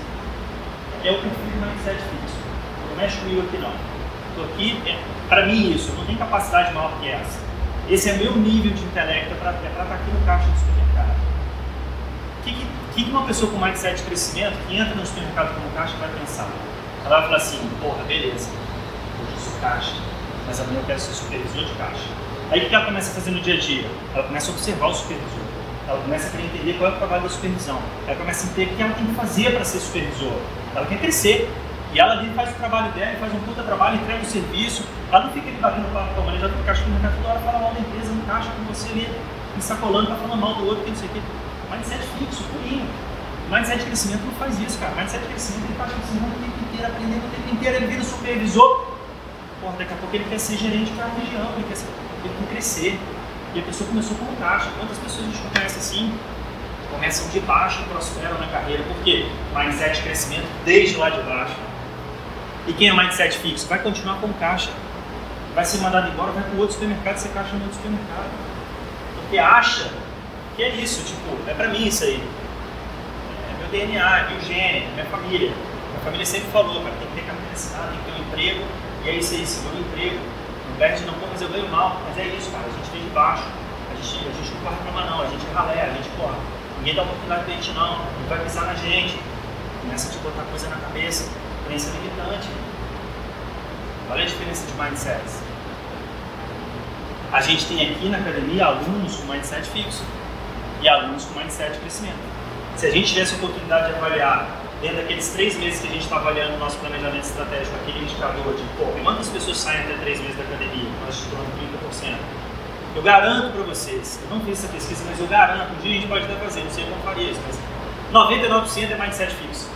É 1.02 1.10
o 1.10 1.14
perfil 1.14 1.44
de 1.52 1.58
mindset 1.58 1.96
fixo. 1.96 2.36
Não 2.88 2.96
mexe 2.96 3.16
comigo 3.18 3.42
aqui 3.42 3.58
não. 3.58 3.72
Estou 4.30 4.44
aqui, 4.46 4.82
é, 4.86 4.98
para 5.28 5.46
mim 5.46 5.72
isso, 5.72 5.90
eu 5.90 5.96
não 5.96 6.06
tenho 6.06 6.18
capacidade 6.18 6.72
maior 6.72 6.92
que 7.00 7.08
essa. 7.08 7.40
Esse 7.88 8.10
é 8.10 8.14
meu 8.14 8.34
nível 8.36 8.72
de 8.72 8.82
intelecto, 8.82 9.32
é 9.32 9.36
para 9.36 9.50
é 9.50 9.68
estar 9.68 9.84
tá 9.84 9.94
aqui 9.94 10.10
no 10.10 10.24
caixa 10.24 10.46
do 10.48 10.58
supermercado. 10.58 11.16
O 12.40 12.42
que, 12.42 12.52
que, 12.54 13.04
que 13.04 13.10
uma 13.10 13.24
pessoa 13.24 13.52
com 13.52 13.58
mindset 13.58 13.96
de 13.96 14.02
crescimento, 14.04 14.56
que 14.66 14.76
entra 14.76 14.94
no 14.94 15.06
supermercado 15.06 15.54
como 15.54 15.70
caixa, 15.70 15.96
vai 15.98 16.08
pensar? 16.18 16.48
Ela 17.04 17.18
vai 17.18 17.24
falar 17.26 17.36
assim, 17.36 17.58
porra, 17.80 18.02
beleza, 18.04 18.48
hoje 19.20 19.32
eu 19.34 19.38
sou 19.38 19.60
caixa, 19.60 19.92
mas 20.46 20.60
amanhã 20.60 20.80
eu 20.80 20.86
quero 20.86 21.00
ser 21.00 21.12
supervisor 21.12 21.64
de 21.64 21.74
caixa. 21.74 22.08
Aí 22.50 22.64
o 22.64 22.68
que 22.68 22.74
ela 22.74 22.86
começa 22.86 23.10
a 23.10 23.14
fazer 23.14 23.30
no 23.30 23.40
dia 23.40 23.54
a 23.54 23.58
dia? 23.60 23.86
Ela 24.14 24.24
começa 24.24 24.50
a 24.50 24.54
observar 24.54 24.86
o 24.86 24.94
supervisor. 24.94 25.43
Ela 25.86 26.00
começa 26.00 26.28
a 26.28 26.30
querer 26.30 26.44
entender 26.44 26.72
qual 26.78 26.90
é 26.90 26.94
o 26.94 26.96
trabalho 26.96 27.22
da 27.22 27.28
supervisão. 27.28 27.78
Ela 28.06 28.16
começa 28.16 28.46
a 28.46 28.50
entender 28.50 28.72
o 28.72 28.76
que 28.76 28.82
ela 28.82 28.94
tem 28.94 29.06
que 29.06 29.14
fazer 29.14 29.52
para 29.52 29.64
ser 29.64 29.78
supervisor. 29.80 30.32
Ela 30.74 30.86
quer 30.86 30.98
crescer. 30.98 31.50
E 31.92 32.00
ela 32.00 32.14
ali 32.14 32.28
faz 32.34 32.50
o 32.50 32.54
trabalho 32.54 32.90
dela, 32.92 33.16
faz 33.20 33.32
um 33.32 33.38
puta 33.40 33.62
trabalho, 33.62 34.00
entrega 34.00 34.20
o 34.20 34.26
serviço. 34.26 34.82
Ela 35.12 35.26
não 35.26 35.32
fica 35.32 35.46
ali 35.48 35.58
batendo 35.58 35.92
papo 35.92 36.20
com 36.20 36.28
a 36.28 36.32
já 36.36 36.48
fica 36.48 36.62
caixa 36.64 36.82
no 36.86 36.90
mercado 36.90 37.14
toda 37.16 37.28
hora, 37.28 37.38
fala 37.38 37.58
mal 37.60 37.72
da 37.72 37.80
empresa, 37.80 38.10
não 38.10 38.22
caixa 38.26 38.50
com 38.50 38.64
você 38.74 38.88
ali, 38.88 39.08
ensacolando, 39.56 40.08
tá 40.08 40.16
falando 40.16 40.40
mal 40.40 40.54
do 40.54 40.66
outro, 40.66 40.82
que 40.82 40.90
não 40.90 40.96
sei 40.96 41.08
o 41.08 41.12
quê. 41.12 41.20
Mindset 41.70 42.02
fixo, 42.18 42.42
purinho. 42.50 42.88
Mindset 43.48 43.78
de 43.78 43.86
crescimento 43.86 44.24
não 44.24 44.32
faz 44.32 44.58
isso, 44.58 44.78
cara. 44.78 44.92
Mindset 44.96 45.22
de 45.22 45.28
crescimento 45.28 45.64
ele 45.64 45.72
está 45.72 45.86
ensinando 45.86 46.34
o 46.34 46.40
tempo 46.42 46.58
inteiro, 46.66 46.86
aprendendo 46.90 47.26
o 47.26 47.30
tempo 47.30 47.54
inteiro, 47.54 47.76
ele 47.76 47.86
vira 47.86 48.02
supervisor. 48.02 48.86
Porra, 49.60 49.74
daqui 49.78 49.94
a 49.94 49.96
pouco 49.96 50.16
ele 50.16 50.24
quer 50.24 50.40
ser 50.40 50.56
gerente 50.56 50.90
para 50.92 51.04
a 51.04 51.14
região, 51.14 51.46
ele 51.54 51.66
quer, 51.68 51.76
ser, 51.76 51.86
ele 52.24 52.34
quer 52.40 52.48
crescer. 52.50 52.98
E 53.54 53.60
a 53.60 53.62
pessoa 53.62 53.88
começou 53.88 54.16
como 54.16 54.36
caixa. 54.36 54.68
Quantas 54.76 54.98
pessoas 54.98 55.22
a 55.22 55.30
gente 55.30 55.38
conhece 55.38 55.78
assim? 55.78 56.12
Começam 56.90 57.28
de 57.28 57.40
baixo 57.40 57.82
e 57.82 57.84
prosperam 57.84 58.38
na 58.38 58.48
carreira. 58.48 58.82
Por 58.82 58.96
quê? 59.04 59.26
Mindset 59.54 59.96
de 59.96 60.02
crescimento 60.02 60.46
desde 60.64 60.96
lá 60.96 61.08
de 61.10 61.22
baixo. 61.22 61.54
E 62.66 62.72
quem 62.72 62.88
é 62.88 62.92
mindset 62.92 63.38
fixo? 63.38 63.68
Vai 63.68 63.78
continuar 63.78 64.16
como 64.16 64.34
caixa. 64.34 64.70
Vai 65.54 65.64
ser 65.64 65.78
mandado 65.78 66.08
embora, 66.08 66.32
vai 66.32 66.42
para 66.42 66.54
o 66.54 66.58
outro 66.58 66.74
supermercado 66.74 67.16
ser 67.16 67.28
caixa 67.28 67.54
no 67.54 67.62
outro 67.62 67.76
supermercado. 67.76 68.28
Porque 69.20 69.38
acha 69.38 69.88
que 70.56 70.62
é 70.62 70.74
isso, 70.74 71.04
tipo, 71.04 71.48
é 71.48 71.54
para 71.54 71.68
mim 71.68 71.86
isso 71.86 72.02
aí. 72.02 72.20
É 73.50 73.58
meu 73.60 73.68
DNA, 73.68 74.18
é 74.18 74.30
meu 74.30 74.40
gene, 74.40 74.84
é 74.84 74.90
minha 74.94 75.06
família. 75.06 75.50
Minha 75.50 76.00
família 76.02 76.26
sempre 76.26 76.50
falou, 76.50 76.82
cara, 76.82 76.94
tem 76.96 77.06
que 77.08 77.14
ter 77.14 77.22
carteira 77.22 77.54
tem 77.54 77.98
que 77.98 78.04
ter 78.04 78.20
um 78.20 78.26
emprego, 78.26 78.64
e 79.04 79.08
é 79.08 79.12
isso 79.14 79.34
aí, 79.34 79.46
segura 79.46 79.76
o 79.76 79.80
emprego. 79.80 80.33
Perde 80.78 81.04
não, 81.04 81.14
pô, 81.14 81.26
mas 81.30 81.40
eu 81.40 81.48
ganho 81.48 81.68
mal. 81.68 82.00
Mas 82.08 82.18
é 82.18 82.26
isso, 82.26 82.50
cara, 82.50 82.64
a 82.66 82.70
gente 82.70 82.90
vem 82.90 83.02
de 83.02 83.10
baixo. 83.10 83.44
A 83.90 83.94
gente, 83.94 84.28
a 84.28 84.32
gente 84.32 84.54
não 84.54 84.60
corre 84.62 84.76
pra 84.76 85.04
não, 85.04 85.22
a 85.22 85.26
gente 85.26 85.46
ralé, 85.54 85.82
a 85.82 85.92
gente, 85.94 86.08
porra, 86.16 86.34
ninguém 86.78 86.94
dá 86.94 87.02
oportunidade 87.02 87.44
pra 87.44 87.54
gente 87.54 87.72
não, 87.72 87.98
não 87.98 88.28
vai 88.28 88.38
pisar 88.40 88.66
na 88.66 88.74
gente. 88.74 89.18
Começa 89.80 90.08
a 90.08 90.12
te 90.12 90.18
botar 90.18 90.42
coisa 90.50 90.68
na 90.68 90.76
cabeça 90.76 91.30
crença 91.64 91.90
limitante. 91.90 92.48
Olha 94.10 94.22
a 94.22 94.26
diferença 94.26 94.66
de 94.66 94.72
mindsets. 94.80 95.42
A 97.32 97.40
gente 97.40 97.66
tem 97.66 97.90
aqui 97.90 98.08
na 98.08 98.18
academia 98.18 98.66
alunos 98.66 99.16
com 99.16 99.32
mindset 99.32 99.68
fixo 99.68 100.04
e 100.80 100.88
alunos 100.88 101.24
com 101.24 101.38
mindset 101.38 101.72
de 101.72 101.80
crescimento. 101.80 102.18
Se 102.76 102.86
a 102.86 102.90
gente 102.90 103.08
tivesse 103.08 103.34
a 103.34 103.36
oportunidade 103.38 103.88
de 103.88 103.98
avaliar, 103.98 104.46
dentro 104.84 104.98
daqueles 104.98 105.28
três 105.30 105.56
meses 105.56 105.80
que 105.80 105.88
a 105.88 105.90
gente 105.90 106.02
está 106.02 106.16
avaliando 106.16 106.56
o 106.56 106.58
nosso 106.58 106.76
planejamento 106.76 107.24
estratégico, 107.24 107.74
aquele 107.76 108.04
indicador 108.04 108.54
de 108.54 108.62
pô, 108.76 108.84
quantas 109.02 109.28
pessoas 109.28 109.56
saem 109.56 109.80
até 109.80 109.94
três 109.94 110.20
meses 110.20 110.36
da 110.36 110.44
academia, 110.44 110.90
nós 111.06 111.14
estudamos 111.14 111.48
30%. 112.02 112.14
Eu 112.94 113.02
garanto 113.02 113.52
para 113.54 113.62
vocês, 113.62 114.20
eu 114.22 114.36
não 114.36 114.44
fiz 114.44 114.62
essa 114.62 114.70
pesquisa, 114.70 115.02
mas 115.08 115.18
eu 115.18 115.26
garanto, 115.26 115.72
um 115.72 115.80
dia 115.80 115.90
a 115.90 115.94
gente 115.94 116.06
pode 116.06 116.24
até 116.24 116.34
fazer, 116.36 116.64
não 116.64 116.70
sei 116.70 116.84
como 116.84 117.02
faria 117.02 117.30
isso, 117.30 117.40
mas 117.46 117.58
99% 118.12 118.90
é 118.90 118.98
mindset 118.98 119.34
fixo. 119.34 119.70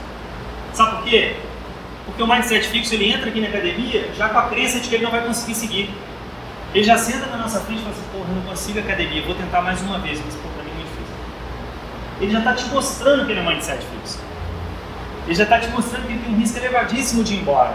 Sabe 0.74 0.96
por 0.96 1.04
quê? 1.04 1.36
Porque 2.04 2.22
o 2.22 2.26
mindset 2.26 2.68
fixo 2.68 2.94
ele 2.94 3.10
entra 3.10 3.30
aqui 3.30 3.40
na 3.40 3.48
academia 3.48 4.10
já 4.14 4.28
com 4.28 4.38
a 4.38 4.42
crença 4.42 4.78
de 4.78 4.90
que 4.90 4.94
ele 4.94 5.04
não 5.04 5.10
vai 5.10 5.24
conseguir 5.24 5.54
seguir. 5.54 5.90
Ele 6.74 6.84
já 6.84 6.98
senta 6.98 7.26
na 7.26 7.38
nossa 7.38 7.60
frente 7.60 7.78
e 7.78 7.82
fala 7.82 7.94
assim, 7.94 8.04
porra, 8.12 8.26
eu 8.28 8.34
não 8.34 8.42
consigo 8.42 8.78
academia, 8.78 9.22
vou 9.22 9.34
tentar 9.34 9.62
mais 9.62 9.80
uma 9.80 9.98
vez, 10.00 10.20
mas 10.22 10.34
pô, 10.34 10.48
pra 10.50 10.62
mim 10.62 10.70
é 10.70 10.74
muito 10.74 10.88
difícil. 10.90 11.14
Ele 12.20 12.30
já 12.30 12.38
está 12.40 12.52
te 12.52 12.64
mostrando 12.66 13.24
que 13.24 13.32
ele 13.32 13.40
é 13.40 13.42
mindset 13.42 13.82
fixo. 13.86 14.27
Ele 15.28 15.34
já 15.34 15.44
está 15.44 15.60
te 15.60 15.68
mostrando 15.68 16.06
que 16.06 16.12
ele 16.14 16.22
tem 16.22 16.34
um 16.34 16.38
risco 16.38 16.56
elevadíssimo 16.56 17.22
de 17.22 17.34
ir 17.34 17.40
embora. 17.40 17.74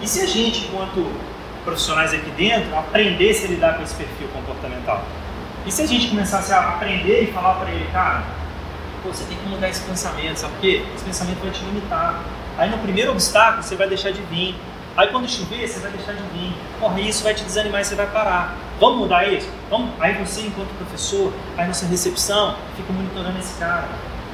E 0.00 0.08
se 0.08 0.20
a 0.20 0.26
gente, 0.26 0.66
enquanto 0.66 1.08
profissionais 1.64 2.12
aqui 2.12 2.28
dentro, 2.30 2.76
aprendesse 2.76 3.44
a 3.44 3.48
lidar 3.48 3.76
com 3.76 3.84
esse 3.84 3.94
perfil 3.94 4.26
comportamental? 4.34 5.04
E 5.64 5.70
se 5.70 5.80
a 5.80 5.86
gente 5.86 6.08
começasse 6.08 6.52
a 6.52 6.70
aprender 6.70 7.22
e 7.22 7.32
falar 7.32 7.54
para 7.60 7.70
ele, 7.70 7.88
cara, 7.92 8.24
você 9.04 9.22
tem 9.26 9.36
que 9.36 9.48
mudar 9.48 9.68
esse 9.68 9.80
pensamento, 9.82 10.38
sabe 10.38 10.54
por 10.54 10.60
quê? 10.60 10.84
Esse 10.92 11.04
pensamento 11.04 11.38
vai 11.40 11.52
te 11.52 11.64
limitar. 11.64 12.20
Aí 12.58 12.68
no 12.68 12.78
primeiro 12.78 13.12
obstáculo 13.12 13.62
você 13.62 13.76
vai 13.76 13.88
deixar 13.88 14.10
de 14.10 14.20
vir. 14.22 14.56
Aí 14.96 15.06
quando 15.12 15.28
chover, 15.28 15.68
você 15.68 15.78
vai 15.78 15.92
deixar 15.92 16.14
de 16.14 16.22
vir. 16.36 16.52
Porra, 16.80 17.00
isso 17.00 17.22
vai 17.22 17.32
te 17.32 17.44
desanimar 17.44 17.80
e 17.80 17.84
você 17.84 17.94
vai 17.94 18.08
parar. 18.08 18.56
Vamos 18.80 18.98
mudar 18.98 19.28
isso? 19.28 19.48
Vamos? 19.70 19.90
Aí 20.00 20.14
você, 20.14 20.40
enquanto 20.40 20.76
professor, 20.78 21.32
aí 21.56 21.68
na 21.68 21.72
sua 21.72 21.86
recepção, 21.86 22.56
fica 22.76 22.92
monitorando 22.92 23.38
esse 23.38 23.56
cara. 23.56 23.86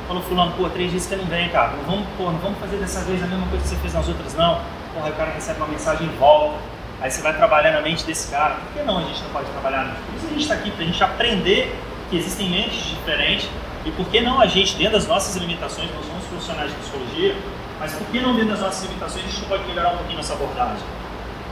Falou, 0.06 0.22
fulano, 0.22 0.52
pô, 0.52 0.68
três 0.68 0.90
dias 0.90 1.06
que 1.06 1.16
não 1.16 1.24
vem, 1.24 1.48
cara. 1.48 1.72
Não 1.76 1.84
vamos, 1.84 2.06
pô, 2.16 2.24
não 2.24 2.38
vamos 2.38 2.58
fazer 2.58 2.76
dessa 2.76 3.00
vez 3.00 3.22
a 3.22 3.26
mesma 3.26 3.46
coisa 3.46 3.62
que 3.62 3.70
você 3.70 3.76
fez 3.76 3.94
nas 3.94 4.06
outras, 4.06 4.34
não. 4.34 4.60
Porra, 4.92 5.08
o 5.08 5.12
cara 5.12 5.30
recebe 5.30 5.58
uma 5.60 5.68
mensagem 5.68 6.06
em 6.06 6.16
volta. 6.16 6.58
Aí 7.00 7.10
você 7.10 7.22
vai 7.22 7.34
trabalhar 7.34 7.72
na 7.72 7.80
mente 7.80 8.04
desse 8.04 8.30
cara. 8.30 8.54
Por 8.54 8.72
que 8.72 8.82
não 8.86 8.98
a 8.98 9.02
gente 9.02 9.22
não 9.22 9.30
pode 9.30 9.50
trabalhar 9.50 9.78
na 9.78 9.84
mente? 9.92 10.02
Por 10.02 10.16
isso 10.16 10.26
a 10.26 10.30
gente 10.30 10.42
está 10.42 10.54
aqui, 10.54 10.70
para 10.70 10.82
a 10.82 10.86
gente 10.86 11.04
aprender 11.04 11.76
que 12.10 12.16
existem 12.16 12.50
mentes 12.50 12.84
diferentes. 12.86 13.48
E 13.84 13.90
por 13.90 14.06
que 14.08 14.20
não 14.20 14.40
a 14.40 14.46
gente, 14.46 14.76
dentro 14.76 14.94
das 14.94 15.06
nossas 15.06 15.36
limitações, 15.36 15.90
nós 15.94 16.06
somos 16.06 16.24
profissionais 16.24 16.70
de 16.70 16.76
psicologia, 16.78 17.36
mas 17.78 17.92
por 17.92 18.06
que 18.06 18.20
não 18.20 18.34
dentro 18.34 18.50
das 18.50 18.60
nossas 18.60 18.82
limitações 18.84 19.24
a 19.24 19.28
gente 19.28 19.44
pode 19.44 19.64
melhorar 19.64 19.90
um 19.90 19.96
pouquinho 19.98 20.16
nossa 20.16 20.32
abordagem? 20.32 20.84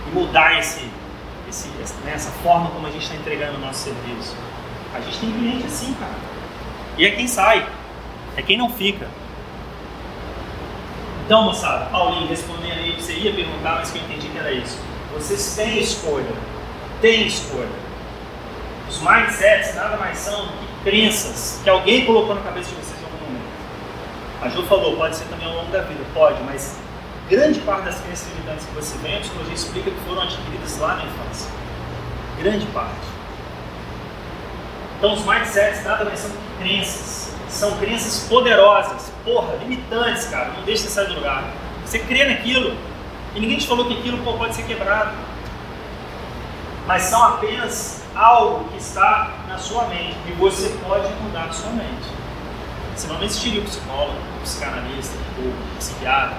E 0.08 0.14
mudar 0.14 0.58
esse, 0.58 0.88
esse, 1.48 1.68
né, 2.04 2.12
essa 2.14 2.30
forma 2.42 2.70
como 2.70 2.86
a 2.86 2.90
gente 2.90 3.02
está 3.02 3.14
entregando 3.14 3.58
o 3.58 3.60
nosso 3.60 3.80
serviço. 3.80 4.34
A 4.94 5.00
gente 5.00 5.18
tem 5.18 5.32
cliente 5.32 5.66
assim, 5.66 5.94
cara. 5.94 6.14
E 6.96 7.04
é 7.04 7.10
quem 7.10 7.26
sai, 7.26 7.66
é 8.36 8.42
quem 8.42 8.56
não 8.56 8.70
fica. 8.70 9.06
Então, 11.24 11.44
moçada, 11.44 11.86
Paulinho, 11.86 12.26
respondendo 12.28 12.78
aí, 12.78 13.00
você 13.00 13.14
ia 13.14 13.32
perguntar, 13.32 13.76
mas 13.76 13.90
que 13.90 13.98
eu 13.98 14.04
entendi 14.04 14.28
que 14.28 14.38
era 14.38 14.52
isso. 14.52 14.78
Vocês 15.14 15.54
têm 15.56 15.78
escolha. 15.78 16.32
Têm 17.00 17.26
escolha. 17.26 17.68
Os 18.88 19.00
mindsets 19.00 19.74
nada 19.74 19.96
mais 19.96 20.18
são 20.18 20.46
do 20.46 20.52
que 20.52 20.90
crenças 20.90 21.60
que 21.62 21.70
alguém 21.70 22.04
colocou 22.04 22.34
na 22.34 22.42
cabeça 22.42 22.70
de 22.70 22.76
vocês 22.76 23.02
a 24.42 24.48
Ju 24.48 24.64
falou, 24.64 24.96
pode 24.96 25.14
ser 25.14 25.26
também 25.26 25.46
ao 25.46 25.54
longo 25.54 25.70
da 25.70 25.82
vida, 25.82 26.04
pode, 26.12 26.42
mas 26.42 26.76
grande 27.28 27.60
parte 27.60 27.84
das 27.84 28.00
crenças 28.00 28.28
limitantes 28.32 28.66
que 28.66 28.74
você 28.74 28.98
vê, 28.98 29.14
a 29.14 29.20
psicologia 29.20 29.54
explica 29.54 29.88
que 29.88 30.00
foram 30.00 30.22
adquiridas 30.22 30.78
lá 30.78 30.96
na 30.96 31.04
infância. 31.04 31.48
Grande 32.40 32.66
parte. 32.66 33.06
Então 34.98 35.14
os 35.14 35.24
mindsets 35.24 35.84
nada 35.84 36.04
mais 36.04 36.18
são 36.18 36.30
que 36.30 36.64
crenças. 36.64 37.31
São 37.52 37.76
crenças 37.76 38.26
poderosas, 38.28 39.12
porra, 39.24 39.54
limitantes, 39.56 40.24
cara, 40.26 40.52
não 40.56 40.62
deixa 40.62 40.84
você 40.84 40.88
sair 40.88 41.08
do 41.08 41.16
lugar. 41.16 41.44
Você 41.84 41.98
crê 41.98 42.24
naquilo 42.24 42.74
e 43.34 43.40
ninguém 43.40 43.58
te 43.58 43.66
falou 43.66 43.84
que 43.84 43.98
aquilo 43.98 44.18
pô, 44.24 44.32
pode 44.32 44.54
ser 44.54 44.62
quebrado. 44.62 45.12
Mas 46.86 47.02
são 47.02 47.22
apenas 47.22 48.02
algo 48.14 48.68
que 48.70 48.78
está 48.78 49.44
na 49.46 49.58
sua 49.58 49.84
mente 49.84 50.16
e 50.26 50.32
você 50.32 50.74
pode 50.86 51.12
mudar 51.22 51.44
a 51.44 51.52
sua 51.52 51.70
mente. 51.70 52.08
Você 52.96 53.06
não 53.06 53.22
existiria 53.22 53.60
o 53.60 53.64
psicólogo, 53.64 54.18
o 54.38 54.42
psicanalista, 54.42 55.16
o 55.38 55.78
psiquiatra, 55.78 56.38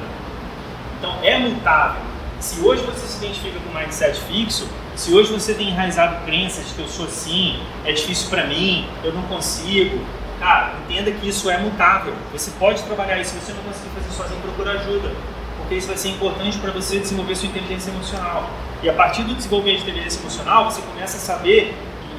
Então 0.97 1.15
é 1.21 1.37
mutável. 1.37 2.01
Se 2.39 2.59
hoje 2.59 2.83
você 2.83 3.07
se 3.07 3.23
identifica 3.23 3.59
com 3.59 3.69
um 3.69 3.79
mindset 3.79 4.19
fixo, 4.21 4.67
se 4.95 5.13
hoje 5.13 5.31
você 5.31 5.53
tem 5.53 5.69
enraizado 5.69 6.25
crenças 6.25 6.67
de 6.67 6.73
que 6.73 6.81
eu 6.81 6.87
sou 6.87 7.05
assim, 7.05 7.59
é 7.85 7.91
difícil 7.91 8.29
para 8.29 8.45
mim, 8.45 8.87
eu 9.03 9.13
não 9.13 9.21
consigo, 9.23 10.03
cara, 10.43 10.73
entenda 10.83 11.09
que 11.09 11.29
isso 11.29 11.49
é 11.49 11.57
mutável. 11.57 12.13
Você 12.33 12.51
pode 12.59 12.83
trabalhar 12.83 13.17
isso, 13.17 13.31
se 13.31 13.39
você 13.39 13.53
não 13.53 13.63
conseguir 13.63 13.89
fazer 13.91 14.11
sozinho, 14.11 14.41
procura 14.41 14.71
ajuda. 14.73 15.09
Porque 15.57 15.75
isso 15.75 15.87
vai 15.87 15.95
ser 15.95 16.09
importante 16.09 16.57
para 16.57 16.71
você 16.71 16.99
desenvolver 16.99 17.33
sua 17.35 17.47
inteligência 17.47 17.89
emocional. 17.91 18.49
E 18.81 18.89
a 18.89 18.93
partir 18.93 19.23
do 19.23 19.33
desenvolvimento 19.33 19.85
de 19.85 19.89
inteligência 19.89 20.19
emocional, 20.19 20.69
você 20.69 20.81
começa 20.81 21.15
a 21.15 21.19
saber 21.19 21.73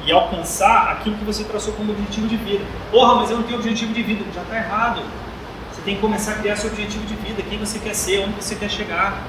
e 0.07 0.11
alcançar 0.11 0.93
aquilo 0.93 1.15
que 1.17 1.23
você 1.23 1.43
traçou 1.43 1.73
como 1.73 1.91
objetivo 1.91 2.27
de 2.27 2.35
vida. 2.35 2.65
Porra, 2.89 3.15
mas 3.15 3.29
eu 3.29 3.37
não 3.37 3.43
tenho 3.43 3.59
objetivo 3.59 3.93
de 3.93 4.01
vida. 4.01 4.25
Já 4.33 4.41
está 4.41 4.55
errado. 4.55 5.03
Você 5.71 5.81
tem 5.83 5.95
que 5.95 6.01
começar 6.01 6.31
a 6.31 6.35
criar 6.35 6.55
seu 6.55 6.71
objetivo 6.71 7.05
de 7.05 7.13
vida, 7.13 7.43
quem 7.47 7.59
você 7.59 7.77
quer 7.77 7.93
ser, 7.93 8.21
onde 8.21 8.33
você 8.41 8.55
quer 8.55 8.71
chegar. 8.71 9.21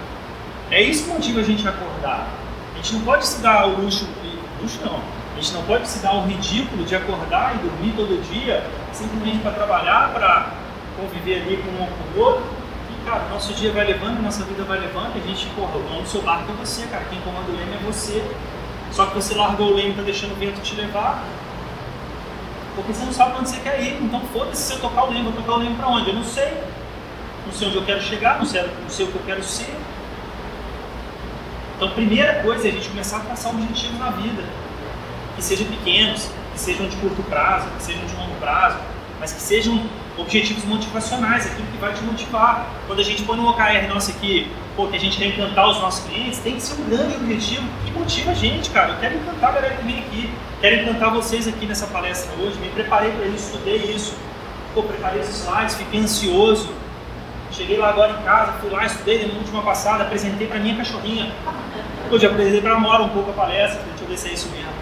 É 0.70 0.80
isso 0.80 1.05
que 1.05 1.11
motiva 1.11 1.40
a 1.40 1.44
gente 1.44 1.68
acordar. 1.68 2.26
A 2.72 2.76
gente 2.76 2.94
não 2.94 3.01
pode 3.03 3.26
se 3.26 3.42
dar 3.42 3.66
o 3.66 3.82
luxo, 3.82 4.09
luxo 4.62 4.80
não, 4.82 5.01
a 5.37 5.41
gente 5.41 5.53
não 5.53 5.62
pode 5.64 5.87
se 5.87 5.99
dar 5.99 6.14
o 6.14 6.26
ridículo 6.26 6.82
de 6.84 6.97
acordar 6.97 7.57
e 7.57 7.59
dormir 7.59 7.93
todo 7.95 8.22
dia 8.32 8.64
simplesmente 8.91 9.39
para 9.41 9.51
trabalhar, 9.51 10.11
para 10.14 10.53
conviver 10.99 11.43
ali 11.43 11.59
com 11.59 11.70
um 11.70 11.87
com 11.87 12.18
o 12.18 12.22
outro. 12.22 12.45
E, 12.91 13.05
cara, 13.05 13.28
nosso 13.30 13.53
dia 13.53 13.70
vai 13.70 13.84
levando, 13.84 14.22
nossa 14.22 14.43
vida 14.45 14.64
vai 14.64 14.78
levando, 14.78 15.14
e 15.14 15.20
a 15.20 15.26
gente, 15.26 15.47
porra, 15.51 15.76
o 15.76 15.82
dono 15.82 16.03
do 16.03 16.09
seu 16.09 16.22
barco 16.22 16.51
é 16.51 16.55
você, 16.64 16.87
cara. 16.87 17.05
Quem 17.11 17.20
comanda 17.20 17.51
o 17.51 17.55
leme 17.55 17.74
é 17.74 17.78
você. 17.84 18.24
Só 18.91 19.05
que 19.05 19.14
você 19.14 19.34
largou 19.34 19.72
o 19.72 19.74
leme 19.74 19.91
e 19.91 19.95
tá 19.95 20.03
deixando 20.03 20.32
o 20.32 20.37
vento 20.37 20.62
te 20.62 20.74
levar. 20.74 21.22
Porque 22.74 22.95
você 22.95 23.05
não 23.05 23.12
sabe 23.12 23.39
onde 23.39 23.51
você 23.51 23.61
quer 23.61 23.82
ir. 23.82 24.03
Então 24.03 24.20
foda-se 24.32 24.62
se 24.62 24.72
eu 24.72 24.80
tocar 24.80 25.05
o 25.05 25.11
leme, 25.11 25.24
vou 25.24 25.32
tocar 25.32 25.53
o 25.53 25.59
leme 25.59 25.76
para 25.76 25.89
onde? 25.89 26.09
Eu 26.09 26.14
não 26.14 26.24
sei. 26.24 26.51
Não 27.45 27.53
sei 27.53 27.68
onde 27.68 27.76
eu 27.76 27.84
quero 27.84 28.01
chegar, 28.01 28.39
não 28.39 28.47
sei, 28.47 28.62
não 28.62 28.89
sei 28.89 29.05
o 29.05 29.12
que 29.12 29.16
eu 29.16 29.22
quero 29.26 29.43
ser. 29.43 29.72
Então, 31.76 31.91
primeira 31.91 32.43
coisa 32.43 32.66
é 32.66 32.70
a 32.70 32.72
gente 32.72 32.89
começar 32.89 33.18
a 33.18 33.20
traçar 33.20 33.53
objetivos 33.53 33.99
na 33.99 34.09
vida, 34.11 34.43
que 35.37 35.45
sejam 35.45 35.66
pequenos, 35.66 36.28
que 36.53 36.61
sejam 36.61 36.89
de 36.89 36.97
curto 36.97 37.22
prazo, 37.24 37.66
que 37.76 37.82
sejam 37.84 38.05
de 38.07 38.14
longo 38.16 38.34
prazo, 38.41 38.78
mas 39.20 39.32
que 39.32 39.41
sejam 39.41 39.80
objetivos 40.18 40.64
motivacionais, 40.64 41.47
aquilo 41.47 41.66
que 41.68 41.78
vai 41.78 41.93
te 41.93 42.03
motivar. 42.03 42.66
Quando 42.87 43.01
a 43.01 43.05
gente 43.05 43.22
põe 43.22 43.37
no 43.37 43.49
OKR 43.49 43.87
nosso 43.89 44.11
aqui, 44.11 44.51
pô, 44.74 44.87
que 44.89 44.97
a 44.97 45.01
gente 45.01 45.18
quer 45.18 45.26
encantar 45.26 45.68
os 45.68 45.80
nossos 45.80 46.05
clientes, 46.07 46.39
tem 46.39 46.55
que 46.55 46.62
ser 46.62 46.80
um 46.80 46.89
grande 46.89 47.16
objetivo 47.16 47.66
que 47.84 47.93
motiva 47.93 48.30
a 48.30 48.34
gente, 48.34 48.70
cara. 48.70 48.93
Eu 48.93 48.99
quero 48.99 49.16
encantar 49.16 49.51
a 49.51 49.53
galera 49.53 49.74
que 49.76 49.84
vem 49.84 49.99
aqui, 49.99 50.30
quero 50.61 50.82
encantar 50.82 51.11
vocês 51.12 51.47
aqui 51.47 51.66
nessa 51.66 51.87
palestra 51.87 52.32
hoje, 52.41 52.59
me 52.59 52.68
preparei 52.70 53.11
para 53.12 53.26
isso, 53.26 53.53
estudei 53.53 53.76
isso, 53.76 54.16
pô, 54.74 54.82
preparei 54.82 55.20
os 55.20 55.28
slides, 55.28 55.74
fiquei 55.74 56.01
ansioso. 56.01 56.70
Cheguei 57.51 57.78
lá 57.78 57.89
agora 57.89 58.12
em 58.12 58.22
casa, 58.22 58.53
fui 58.61 58.68
lá, 58.68 58.84
estudei 58.84 59.26
na 59.26 59.34
última 59.34 59.62
passada, 59.62 60.03
apresentei 60.03 60.47
para 60.47 60.59
minha 60.59 60.76
cachorrinha. 60.76 61.32
Já 62.12 62.28
apresentei 62.28 62.61
para 62.61 62.74
a 62.74 62.78
Mora 62.78 63.03
um 63.03 63.09
pouco 63.09 63.30
a 63.30 63.32
palestra, 63.32 63.82
deixa 63.82 64.05
eu 64.05 64.09
ver 64.09 64.18
se 64.18 64.28
é 64.28 64.32
isso 64.32 64.49
mesmo. 64.51 64.76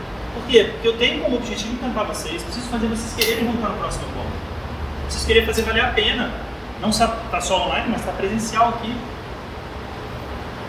Por 0.44 0.50
quê? 0.50 0.64
Porque 0.64 0.88
eu 0.88 0.96
tenho 0.98 1.22
como 1.22 1.36
objetivo 1.36 1.72
encantar 1.72 2.04
vocês, 2.04 2.42
preciso 2.42 2.68
fazer 2.68 2.86
vocês 2.86 3.14
quererem 3.14 3.46
voltar 3.46 3.70
no 3.70 3.78
próximo 3.78 4.04
encontro. 4.10 4.32
Preciso 5.04 5.26
querer 5.26 5.46
fazer 5.46 5.62
valer 5.62 5.84
a 5.84 5.88
pena. 5.88 6.34
Não 6.82 6.92
só 6.92 7.06
tá 7.30 7.40
só 7.40 7.66
online, 7.66 7.88
mas 7.88 8.00
está 8.00 8.12
presencial 8.12 8.68
aqui. 8.68 8.94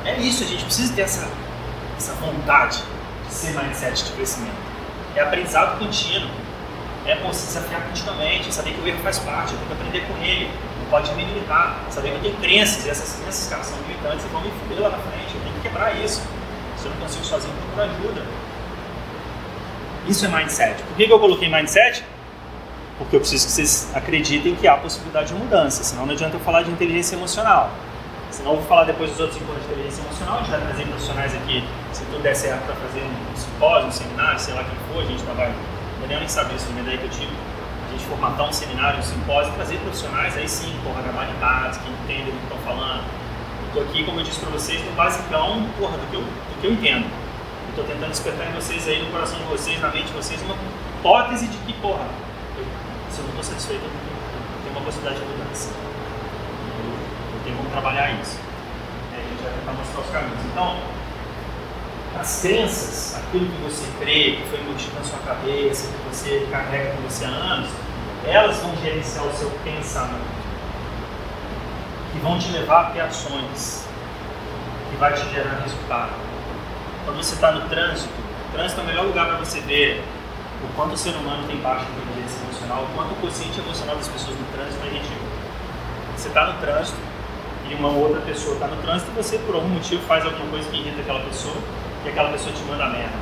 É 0.06 0.18
isso, 0.18 0.44
a 0.44 0.48
gente 0.48 0.64
precisa 0.64 0.94
ter 0.94 1.02
essa, 1.02 1.28
essa 1.98 2.14
vontade 2.14 2.82
de 3.28 3.34
ser 3.34 3.52
mindset 3.52 4.06
de 4.06 4.12
crescimento. 4.14 4.56
É 5.14 5.22
aprendizado 5.22 5.78
contínuo. 5.78 6.30
É 7.06 7.16
pô, 7.16 7.34
se 7.34 7.48
desafiar 7.48 7.82
continuamente, 7.82 8.54
saber 8.54 8.72
que 8.72 8.82
o 8.82 8.88
erro 8.88 9.00
faz 9.04 9.20
parte, 9.20 9.54
eu 9.54 9.60
tenho 9.60 9.68
que 9.68 9.74
aprender 9.74 10.08
com 10.08 10.24
ele. 10.24 10.50
Não 10.80 10.90
pode 10.90 11.14
me 11.16 11.26
limitar. 11.26 11.82
Saber 11.90 12.12
que 12.12 12.16
eu 12.16 12.22
tenho 12.22 12.38
crenças, 12.38 12.86
e 12.86 12.90
essas 12.90 13.20
crenças, 13.20 13.50
cara, 13.50 13.64
são 13.64 13.78
limitantes 13.80 14.26
e 14.26 14.28
vão 14.30 14.40
me 14.40 14.52
fuder 14.52 14.80
lá 14.80 14.90
na 14.92 14.98
frente. 15.00 15.36
Eu 15.36 15.42
tenho 15.42 15.56
que 15.56 15.62
quebrar 15.64 15.94
isso. 15.98 16.22
Se 16.78 16.86
eu 16.86 16.92
não 16.92 16.98
consigo 17.02 17.26
sozinho, 17.26 17.54
procuro 17.56 17.92
ajuda. 17.92 18.45
Isso 20.08 20.24
é 20.24 20.28
mindset. 20.28 20.84
Por 20.84 20.98
que, 20.98 21.08
que 21.08 21.12
eu 21.12 21.20
coloquei 21.20 21.50
mindset? 21.50 22.04
Porque 23.00 23.16
eu 23.16 23.20
preciso 23.20 23.48
que 23.48 23.52
vocês 23.52 23.90
acreditem 23.96 24.54
que 24.54 24.68
há 24.68 24.78
possibilidade 24.78 25.30
de 25.30 25.34
mudança, 25.34 25.84
senão 25.84 26.06
não 26.06 26.14
adianta 26.14 26.36
eu 26.36 26.40
falar 26.42 26.62
de 26.62 26.70
inteligência 26.70 27.16
emocional. 27.16 27.72
Senão 28.30 28.52
eu 28.52 28.58
vou 28.58 28.68
falar 28.68 28.84
depois 28.84 29.10
dos 29.10 29.20
outros 29.20 29.42
encontros 29.42 29.66
de 29.66 29.72
inteligência 29.74 30.04
emocional, 30.04 30.36
a 30.36 30.38
gente 30.42 30.52
vai 30.52 30.62
trazer 30.62 30.84
profissionais 30.86 31.34
aqui, 31.34 31.64
se 31.92 32.06
tudo 32.06 32.22
der 32.22 32.36
certo, 32.36 32.66
para 32.66 32.76
fazer 32.76 33.02
um 33.02 33.36
simpósio, 33.36 33.88
um 33.88 33.92
seminário, 33.92 34.40
sei 34.40 34.54
lá 34.54 34.64
quem 34.64 34.94
for, 34.94 35.02
a 35.02 35.06
gente 35.08 35.24
trabalha, 35.24 35.54
não 36.02 36.08
nem 36.08 36.28
saber 36.28 36.56
isso, 36.56 36.68
a 36.78 36.82
ideia 36.82 36.98
que 37.00 37.06
eu 37.06 37.10
tive, 37.10 37.34
a 37.88 37.92
gente 37.92 38.06
formatar 38.06 38.48
um 38.48 38.54
seminário, 38.54 39.00
um 39.00 39.04
simpósio, 39.04 39.54
trazer 39.54 39.78
profissionais, 39.80 40.38
aí 40.38 40.48
sim, 40.48 40.72
porra, 40.84 41.02
gabaritados, 41.02 41.80
que 41.80 41.90
entendem 41.90 42.26
do 42.26 42.38
que 42.38 42.44
estão 42.44 42.58
falando. 42.60 43.02
Eu 43.02 43.68
estou 43.68 43.84
aqui, 43.84 44.04
como 44.04 44.20
eu 44.20 44.24
disse 44.24 44.40
para 44.40 44.50
vocês, 44.52 44.86
no 44.86 44.92
basicão, 44.92 45.66
porra, 45.80 45.98
do 45.98 46.08
que 46.12 46.16
eu, 46.16 46.22
do 46.22 46.62
que 46.62 46.68
eu 46.68 46.74
entendo 46.74 47.25
estou 47.76 47.84
tentando 47.84 48.12
despertar 48.12 48.48
em 48.48 48.54
vocês 48.54 48.88
aí, 48.88 49.04
no 49.04 49.12
coração 49.12 49.38
de 49.38 49.44
vocês, 49.46 49.82
na 49.82 49.90
mente 49.90 50.06
de 50.06 50.14
vocês, 50.14 50.42
uma 50.44 50.56
hipótese 50.98 51.48
de 51.48 51.58
que, 51.58 51.74
porra, 51.74 52.08
eu, 52.58 52.64
se 53.12 53.20
eu 53.20 53.24
não 53.24 53.30
estou 53.32 53.44
satisfeito, 53.44 53.84
eu 53.84 53.92
tenho 54.64 54.78
uma 54.78 54.86
possibilidade 54.86 55.20
de 55.20 55.26
mudança. 55.26 55.70
Eu, 55.70 57.36
eu 57.36 57.44
tenho 57.44 57.58
como 57.58 57.70
trabalhar 57.70 58.12
isso. 58.22 58.40
É, 59.14 59.20
a 59.20 59.30
gente 59.30 59.44
vai 59.44 59.52
tentar 59.52 59.74
mostrar 59.74 60.00
os 60.00 60.10
caminhos. 60.10 60.46
Então, 60.46 60.78
as 62.18 62.42
crenças, 62.42 63.18
aquilo 63.18 63.46
que 63.46 63.62
você 63.62 63.86
crê, 64.00 64.38
que 64.38 64.48
foi 64.50 64.60
embutido 64.62 64.96
na 64.96 65.04
sua 65.04 65.20
cabeça, 65.20 65.92
que 65.92 66.16
você 66.16 66.48
carrega 66.50 66.96
com 66.96 67.02
você 67.02 67.26
há 67.26 67.30
anos, 67.30 67.70
elas 68.26 68.58
vão 68.60 68.74
gerenciar 68.78 69.26
o 69.26 69.34
seu 69.34 69.52
pensamento. 69.66 70.36
Que 72.14 72.20
vão 72.20 72.40
te 72.40 72.50
levar 72.54 72.88
a 72.88 72.90
ter 72.92 73.02
ações. 73.02 73.86
Que 74.90 74.96
vai 74.96 75.12
te 75.12 75.30
gerar 75.30 75.60
resultado 75.62 76.35
quando 77.06 77.18
você 77.18 77.36
está 77.36 77.52
no 77.52 77.70
trânsito, 77.70 78.10
o 78.50 78.52
trânsito 78.52 78.82
é 78.82 78.84
o 78.84 78.88
melhor 78.88 79.06
lugar 79.06 79.28
para 79.28 79.38
você 79.38 79.62
ver 79.62 80.04
o 80.64 80.68
quanto 80.76 80.94
o 80.94 80.98
ser 80.98 81.12
humano 81.12 81.48
tem 81.48 81.58
baixa 81.58 81.86
inteligência 81.86 82.42
emocional, 82.44 82.84
o 82.84 82.96
quanto 82.96 83.12
o 83.12 83.16
consciente 83.18 83.60
emocional 83.60 83.96
das 83.96 84.08
pessoas 84.08 84.36
no 84.38 84.46
trânsito 84.46 84.84
a 84.84 84.90
gente. 84.90 85.08
Você 86.18 86.28
está 86.30 86.48
no 86.48 86.60
trânsito 86.60 86.98
e 87.70 87.76
uma 87.76 87.90
outra 87.90 88.22
pessoa 88.22 88.56
está 88.56 88.68
no 88.68 88.82
trânsito 88.82 89.12
e 89.12 89.16
você, 89.16 89.38
por 89.38 89.56
algum 89.56 89.70
motivo, 89.70 90.02
faz 90.08 90.26
alguma 90.26 90.50
coisa 90.50 90.68
que 90.70 90.78
irrita 90.78 91.02
aquela 91.02 91.20
pessoa 91.20 91.56
e 92.04 92.10
aquela 92.10 92.32
pessoa 92.32 92.52
te 92.54 92.64
manda 92.64 92.88
merda. 92.90 93.14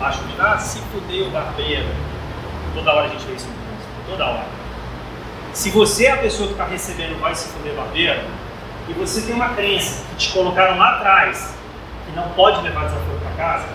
Acho 0.00 0.22
que, 0.22 0.40
ah, 0.40 0.56
se 0.56 0.78
fudeu, 0.92 1.30
barbeiro. 1.30 1.88
Toda 2.74 2.92
hora 2.92 3.06
a 3.06 3.08
gente 3.08 3.26
vê 3.26 3.34
isso 3.34 3.48
no 3.48 3.54
trânsito, 3.54 4.10
toda 4.10 4.26
hora. 4.26 4.46
Se 5.52 5.70
você 5.70 6.06
é 6.06 6.12
a 6.12 6.16
pessoa 6.18 6.46
que 6.46 6.54
está 6.54 6.64
recebendo 6.64 7.20
vai 7.20 7.34
se 7.34 7.48
fuder, 7.48 7.74
barbeiro, 7.74 8.20
e 8.88 8.92
você 8.92 9.22
tem 9.22 9.34
uma 9.34 9.48
crença 9.50 10.04
que 10.10 10.16
te 10.16 10.32
colocaram 10.32 10.78
lá 10.78 10.96
atrás 10.96 11.59
que 12.10 12.16
não 12.16 12.28
pode 12.30 12.60
levar 12.62 12.84
desaforo 12.84 13.18
para 13.20 13.44
casa, 13.44 13.68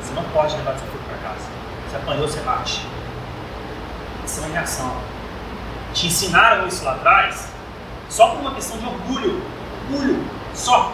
você 0.00 0.14
não 0.14 0.24
pode 0.24 0.56
levar 0.56 0.72
desaforo 0.72 0.98
para 1.08 1.28
casa. 1.28 1.46
Você 1.88 1.96
apanhou, 1.96 2.28
você 2.28 2.40
bate. 2.40 2.86
Isso 4.24 4.40
é 4.40 4.46
uma 4.46 4.54
reação. 4.54 4.96
Te 5.92 6.06
ensinaram 6.06 6.66
isso 6.66 6.84
lá 6.84 6.92
atrás 6.94 7.52
só 8.08 8.30
por 8.30 8.40
uma 8.40 8.54
questão 8.54 8.78
de 8.78 8.86
orgulho. 8.86 9.42
Orgulho, 9.90 10.24
só. 10.54 10.92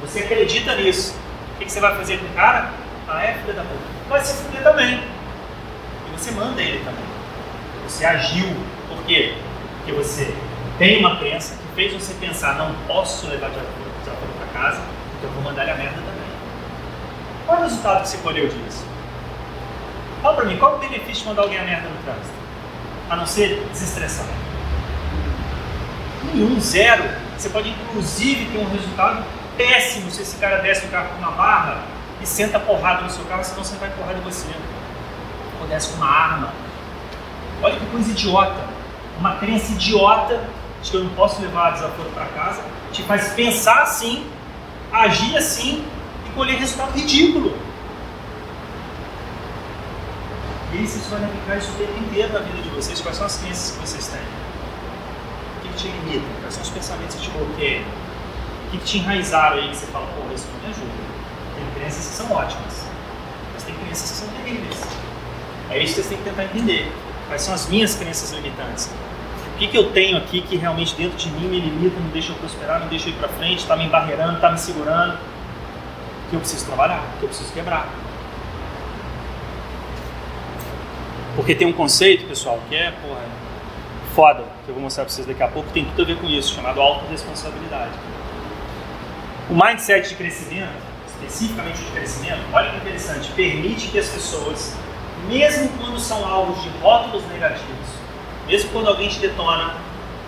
Você 0.00 0.20
acredita 0.20 0.76
nisso. 0.76 1.16
O 1.54 1.58
que, 1.58 1.70
você 1.70 1.80
vai 1.80 1.96
fazer 1.96 2.18
com 2.18 2.26
o 2.26 2.34
cara? 2.34 2.70
Ah, 3.08 3.22
é, 3.22 3.34
filha 3.34 3.54
da 3.54 3.62
puta. 3.62 3.80
Vai 4.08 4.20
se 4.20 4.42
fuder 4.42 4.62
também. 4.62 4.96
E 4.98 6.18
você 6.18 6.30
manda 6.30 6.60
ele 6.60 6.84
também. 6.84 7.04
Você 7.88 8.04
agiu. 8.04 8.46
Por 8.88 9.02
quê? 9.04 9.34
Porque 9.78 9.92
você 9.92 10.34
tem 10.78 10.98
uma 10.98 11.16
crença 11.16 11.56
que 11.56 11.74
fez 11.74 11.92
você 11.92 12.14
pensar, 12.14 12.54
não 12.54 12.74
posso 12.86 13.26
levar 13.28 13.48
desaforo 13.48 14.32
para 14.38 14.62
casa, 14.62 14.80
eu 15.26 15.32
vou 15.32 15.42
mandar 15.42 15.62
ele 15.62 15.72
a 15.72 15.76
merda 15.76 15.96
também. 15.96 16.26
Qual 17.46 17.58
é 17.58 17.60
o 17.60 17.64
resultado 17.64 18.02
que 18.02 18.08
você 18.08 18.18
colheu 18.18 18.48
disso? 18.48 18.84
Fala 20.22 20.36
pra 20.36 20.44
mim, 20.44 20.56
qual 20.56 20.72
é 20.72 20.74
o 20.76 20.78
benefício 20.78 21.22
de 21.22 21.28
mandar 21.28 21.42
alguém 21.42 21.58
a 21.58 21.64
merda 21.64 21.88
no 21.88 22.02
trânsito? 22.02 22.34
A 23.10 23.16
não 23.16 23.26
ser 23.26 23.66
desestressar. 23.72 24.26
Nenhum, 26.32 26.60
zero. 26.60 27.04
Você 27.36 27.48
pode 27.50 27.68
inclusive 27.68 28.46
ter 28.46 28.58
um 28.58 28.68
resultado 28.70 29.24
péssimo 29.56 30.10
se 30.10 30.22
esse 30.22 30.36
cara 30.36 30.58
desce 30.58 30.86
o 30.86 30.88
carro 30.88 31.08
com 31.10 31.18
uma 31.18 31.32
barra 31.32 31.82
e 32.20 32.26
senta 32.26 32.58
porrada 32.58 33.02
no 33.02 33.10
seu 33.10 33.24
carro, 33.26 33.44
senão 33.44 33.62
você 33.62 33.76
vai 33.76 33.90
porrada 33.90 34.18
em 34.18 34.22
você. 34.22 34.48
Ou 35.60 35.66
desce 35.66 35.90
com 35.90 35.96
uma 35.96 36.10
arma. 36.10 36.52
Olha 37.62 37.76
que 37.76 37.86
coisa 37.86 38.10
idiota. 38.10 38.76
Uma 39.18 39.36
crença 39.36 39.72
idiota 39.72 40.42
de 40.82 40.90
que 40.90 40.96
eu 40.96 41.04
não 41.04 41.10
posso 41.10 41.40
levar 41.40 41.72
desaforo 41.72 42.10
para 42.10 42.26
casa 42.26 42.62
te 42.92 43.02
faz 43.02 43.28
pensar 43.34 43.82
assim 43.82 44.26
agir 44.92 45.36
assim 45.36 45.84
e 46.26 46.30
colher 46.34 46.58
resultado 46.58 46.92
ridículo. 46.92 47.56
E 50.72 50.78
aí 50.78 50.86
vocês 50.86 51.06
vão 51.06 51.24
aplicar 51.24 51.56
isso 51.56 51.70
o 51.72 51.74
tempo 51.74 51.98
inteiro 51.98 52.32
na 52.32 52.40
vida 52.40 52.60
de 52.62 52.68
vocês. 52.70 53.00
Quais 53.00 53.16
são 53.16 53.26
as 53.26 53.38
crenças 53.38 53.72
que 53.72 53.80
vocês 53.80 54.06
têm? 54.08 54.20
O 54.20 55.62
que, 55.62 55.68
que 55.68 55.74
te 55.76 55.88
limita? 55.88 56.26
Quais 56.40 56.54
são 56.54 56.62
os 56.62 56.70
pensamentos 56.70 57.16
que 57.16 57.22
te 57.22 57.30
bloqueiam? 57.30 57.82
O 57.82 58.70
que, 58.70 58.78
que 58.78 58.84
te 58.84 58.98
enraizaram 58.98 59.58
aí 59.58 59.70
que 59.70 59.76
você 59.76 59.86
fala, 59.86 60.06
pô, 60.06 60.34
isso 60.34 60.46
não 60.52 60.60
me 60.60 60.74
ajuda? 60.74 60.90
Tem 61.54 61.80
crenças 61.80 62.06
que 62.08 62.14
são 62.14 62.32
ótimas, 62.32 62.84
mas 63.54 63.62
tem 63.62 63.74
crenças 63.74 64.10
que 64.10 64.16
são 64.16 64.28
terríveis. 64.28 64.80
É 65.70 65.78
isso 65.78 65.94
que 65.94 66.02
vocês 66.02 66.08
têm 66.08 66.18
que 66.18 66.24
tentar 66.24 66.44
entender. 66.44 66.92
Quais 67.28 67.42
são 67.42 67.54
as 67.54 67.68
minhas 67.68 67.94
crenças 67.94 68.32
limitantes? 68.32 68.90
O 69.56 69.58
que, 69.58 69.68
que 69.68 69.78
eu 69.78 69.90
tenho 69.90 70.18
aqui 70.18 70.42
que 70.42 70.54
realmente 70.54 70.94
dentro 70.96 71.16
de 71.16 71.30
mim 71.30 71.48
me 71.48 71.58
limita, 71.58 71.98
não 71.98 72.10
deixa 72.10 72.30
eu 72.30 72.36
prosperar, 72.36 72.78
não 72.78 72.88
deixa 72.88 73.08
eu 73.08 73.14
ir 73.14 73.16
para 73.16 73.26
frente, 73.26 73.60
está 73.60 73.74
me 73.74 73.86
embarreirando, 73.86 74.34
está 74.34 74.50
me 74.50 74.58
segurando? 74.58 75.18
Que 76.28 76.36
eu 76.36 76.40
preciso 76.40 76.66
trabalhar, 76.66 77.02
que 77.18 77.22
eu 77.22 77.28
preciso 77.30 77.50
quebrar. 77.54 77.88
Porque 81.34 81.54
tem 81.54 81.66
um 81.66 81.72
conceito, 81.72 82.26
pessoal, 82.26 82.60
que 82.68 82.76
é, 82.76 82.90
porra, 82.90 83.22
foda, 84.14 84.44
que 84.66 84.68
eu 84.68 84.74
vou 84.74 84.82
mostrar 84.82 85.04
para 85.04 85.14
vocês 85.14 85.26
daqui 85.26 85.42
a 85.42 85.48
pouco, 85.48 85.70
tem 85.70 85.86
tudo 85.86 86.02
a 86.02 86.04
ver 86.04 86.20
com 86.20 86.26
isso, 86.26 86.54
chamado 86.54 86.78
autorresponsabilidade. 86.78 87.92
O 89.48 89.54
mindset 89.54 90.06
de 90.06 90.16
crescimento, 90.16 90.68
especificamente 91.06 91.78
de 91.78 91.90
crescimento, 91.92 92.42
olha 92.52 92.72
que 92.72 92.76
interessante, 92.76 93.32
permite 93.32 93.88
que 93.88 93.98
as 93.98 94.08
pessoas, 94.10 94.76
mesmo 95.26 95.70
quando 95.78 95.98
são 95.98 96.22
alvos 96.26 96.62
de 96.62 96.68
rótulos 96.80 97.26
negativos, 97.28 98.04
mesmo 98.46 98.70
quando 98.70 98.88
alguém 98.88 99.08
te 99.08 99.18
detona, 99.18 99.74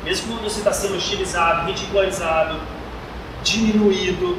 mesmo 0.05 0.29
quando 0.29 0.45
você 0.45 0.59
está 0.59 0.73
sendo 0.73 0.97
hostilizado, 0.97 1.67
ridicularizado, 1.67 2.61
diminuído, 3.43 4.39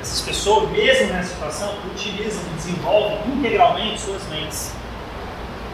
essas 0.00 0.20
pessoas, 0.20 0.70
mesmo 0.70 1.12
nessa 1.12 1.30
situação, 1.30 1.74
utilizam 1.94 2.42
desenvolvem 2.56 3.18
integralmente 3.28 4.00
suas 4.00 4.22
mentes 4.28 4.72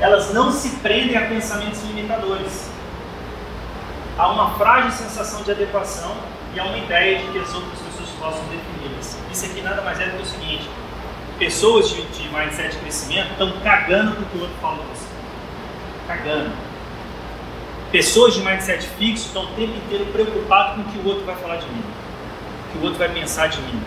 elas 0.01 0.33
não 0.33 0.51
se 0.51 0.71
prendem 0.77 1.17
a 1.17 1.27
pensamentos 1.27 1.83
limitadores. 1.83 2.71
Há 4.19 4.29
uma 4.29 4.51
frágil 4.53 4.91
sensação 4.93 5.43
de 5.43 5.51
adequação 5.51 6.17
e 6.55 6.61
há 6.61 6.65
uma 6.65 6.79
ideia 6.79 7.19
de 7.19 7.31
que 7.31 7.39
as 7.39 7.55
outras 7.55 7.79
pessoas 7.81 8.09
possam 8.19 8.43
defini-las. 8.47 9.19
Isso 9.31 9.45
aqui 9.45 9.61
nada 9.61 9.83
mais 9.83 10.01
é 10.01 10.07
do 10.07 10.17
que 10.17 10.23
o 10.23 10.27
seguinte: 10.27 10.69
pessoas 11.39 11.91
de, 11.91 12.03
de 12.03 12.29
mindset 12.29 12.71
de 12.71 12.79
crescimento 12.79 13.31
estão 13.33 13.53
cagando 13.63 14.13
para 14.13 14.23
o 14.23 14.27
que 14.27 14.39
o 14.39 14.41
outro 14.41 14.57
você. 14.91 15.07
Cagando. 16.09 16.70
Pessoas 17.93 18.35
de 18.35 18.41
mindset 18.41 18.87
fixo 18.87 19.27
estão 19.27 19.45
o 19.45 19.49
tempo 19.49 19.77
inteiro 19.77 20.07
preocupadas 20.07 20.77
com 20.77 20.83
o 20.83 20.85
que 20.85 20.99
o 20.99 21.09
outro 21.09 21.25
vai 21.25 21.37
falar 21.37 21.57
de 21.57 21.67
mim, 21.67 21.83
o 21.83 22.73
que 22.73 22.79
o 22.79 22.83
outro 22.85 22.99
vai 22.99 23.09
pensar 23.09 23.49
de 23.49 23.61
mim. 23.63 23.83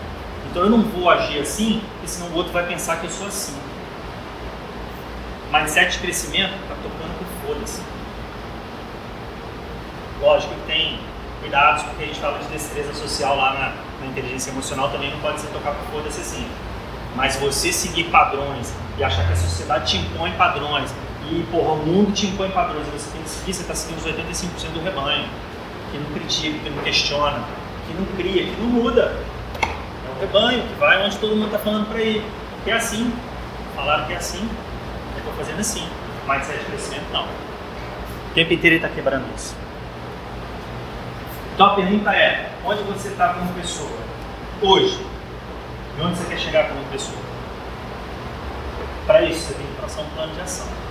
Então 0.50 0.64
eu 0.64 0.70
não 0.70 0.82
vou 0.82 1.08
agir 1.08 1.40
assim, 1.40 1.82
porque 1.92 2.08
senão 2.08 2.28
o 2.28 2.34
outro 2.34 2.52
vai 2.52 2.66
pensar 2.66 3.00
que 3.00 3.06
eu 3.06 3.10
sou 3.10 3.26
assim 3.26 3.54
mindset 5.54 5.92
de 5.92 5.98
crescimento 5.98 6.52
está 6.62 6.74
tocando 6.74 7.18
por 7.18 7.46
foda-se. 7.46 7.80
Lógico 10.20 10.52
que 10.54 10.66
tem 10.66 11.00
cuidados, 11.40 11.84
porque 11.84 12.02
a 12.02 12.06
gente 12.06 12.18
fala 12.18 12.38
de 12.38 12.46
destreza 12.46 12.92
social 12.94 13.36
lá 13.36 13.54
na, 13.54 14.04
na 14.04 14.10
inteligência 14.10 14.50
emocional, 14.50 14.90
também 14.90 15.10
não 15.12 15.20
pode 15.20 15.40
ser 15.40 15.48
tocar 15.48 15.72
por 15.72 15.86
foda-se 15.92 16.20
assim. 16.20 16.48
Mas 17.14 17.36
você 17.36 17.72
seguir 17.72 18.04
padrões 18.04 18.74
e 18.98 19.04
achar 19.04 19.24
que 19.26 19.32
a 19.32 19.36
sociedade 19.36 19.90
te 19.90 19.96
impõe 19.98 20.32
padrões 20.32 20.92
e 21.30 21.46
porra, 21.50 21.72
o 21.72 21.86
mundo 21.86 22.12
te 22.12 22.26
impõe 22.26 22.50
padrões, 22.50 22.86
você 22.88 23.10
tem 23.10 23.22
que 23.22 23.28
seguir, 23.28 23.54
você 23.54 23.62
está 23.62 23.74
seguindo 23.74 23.98
os 23.98 24.04
85% 24.04 24.72
do 24.72 24.82
rebanho, 24.82 25.28
que 25.90 25.98
não 25.98 26.10
critica, 26.12 26.58
que 26.58 26.70
não 26.70 26.82
questiona, 26.82 27.44
que 27.86 27.94
não 27.94 28.04
cria, 28.16 28.44
que 28.44 28.60
não 28.60 28.68
muda. 28.68 29.16
É 29.62 30.16
o 30.16 30.20
rebanho 30.20 30.62
que 30.62 30.74
vai 30.74 31.04
onde 31.04 31.16
todo 31.18 31.34
mundo 31.34 31.46
está 31.46 31.58
falando 31.58 31.88
para 31.88 32.00
ir. 32.00 32.22
Que 32.64 32.70
é 32.70 32.74
assim. 32.74 33.12
Falaram 33.74 34.06
que 34.06 34.12
é 34.12 34.16
assim, 34.16 34.48
estou 35.16 35.32
fazendo 35.34 35.60
assim. 35.60 35.86
Mindset 36.28 36.58
de 36.58 36.64
crescimento, 36.66 37.06
não. 37.12 37.24
O 37.24 38.34
tempo 38.34 38.52
inteiro 38.52 38.76
ele 38.76 38.84
está 38.84 38.88
quebrando 38.88 39.24
isso. 39.36 39.54
Então 41.54 41.66
a 41.66 41.74
pergunta 41.74 42.10
é: 42.10 42.50
onde 42.64 42.82
você 42.82 43.08
está 43.08 43.34
como 43.34 43.52
pessoa? 43.54 43.98
Hoje. 44.62 45.04
E 45.98 46.02
onde 46.02 46.16
você 46.16 46.26
quer 46.28 46.38
chegar 46.38 46.68
como 46.68 46.84
pessoa? 46.86 47.18
Para 49.06 49.22
isso, 49.22 49.48
você 49.48 49.54
tem 49.54 49.66
que 49.66 49.74
traçar 49.74 50.04
um 50.04 50.08
plano 50.10 50.34
de 50.34 50.40
ação. 50.40 50.83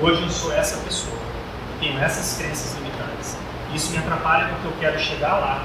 Hoje 0.00 0.22
eu 0.22 0.30
sou 0.30 0.52
essa 0.52 0.76
pessoa. 0.78 1.14
Eu 1.14 1.80
tenho 1.80 1.98
essas 1.98 2.38
crenças 2.38 2.74
limitantes. 2.76 3.36
Isso 3.74 3.92
me 3.92 3.98
atrapalha 3.98 4.48
porque 4.48 4.66
eu 4.66 4.72
quero 4.80 4.98
chegar 4.98 5.36
lá. 5.36 5.64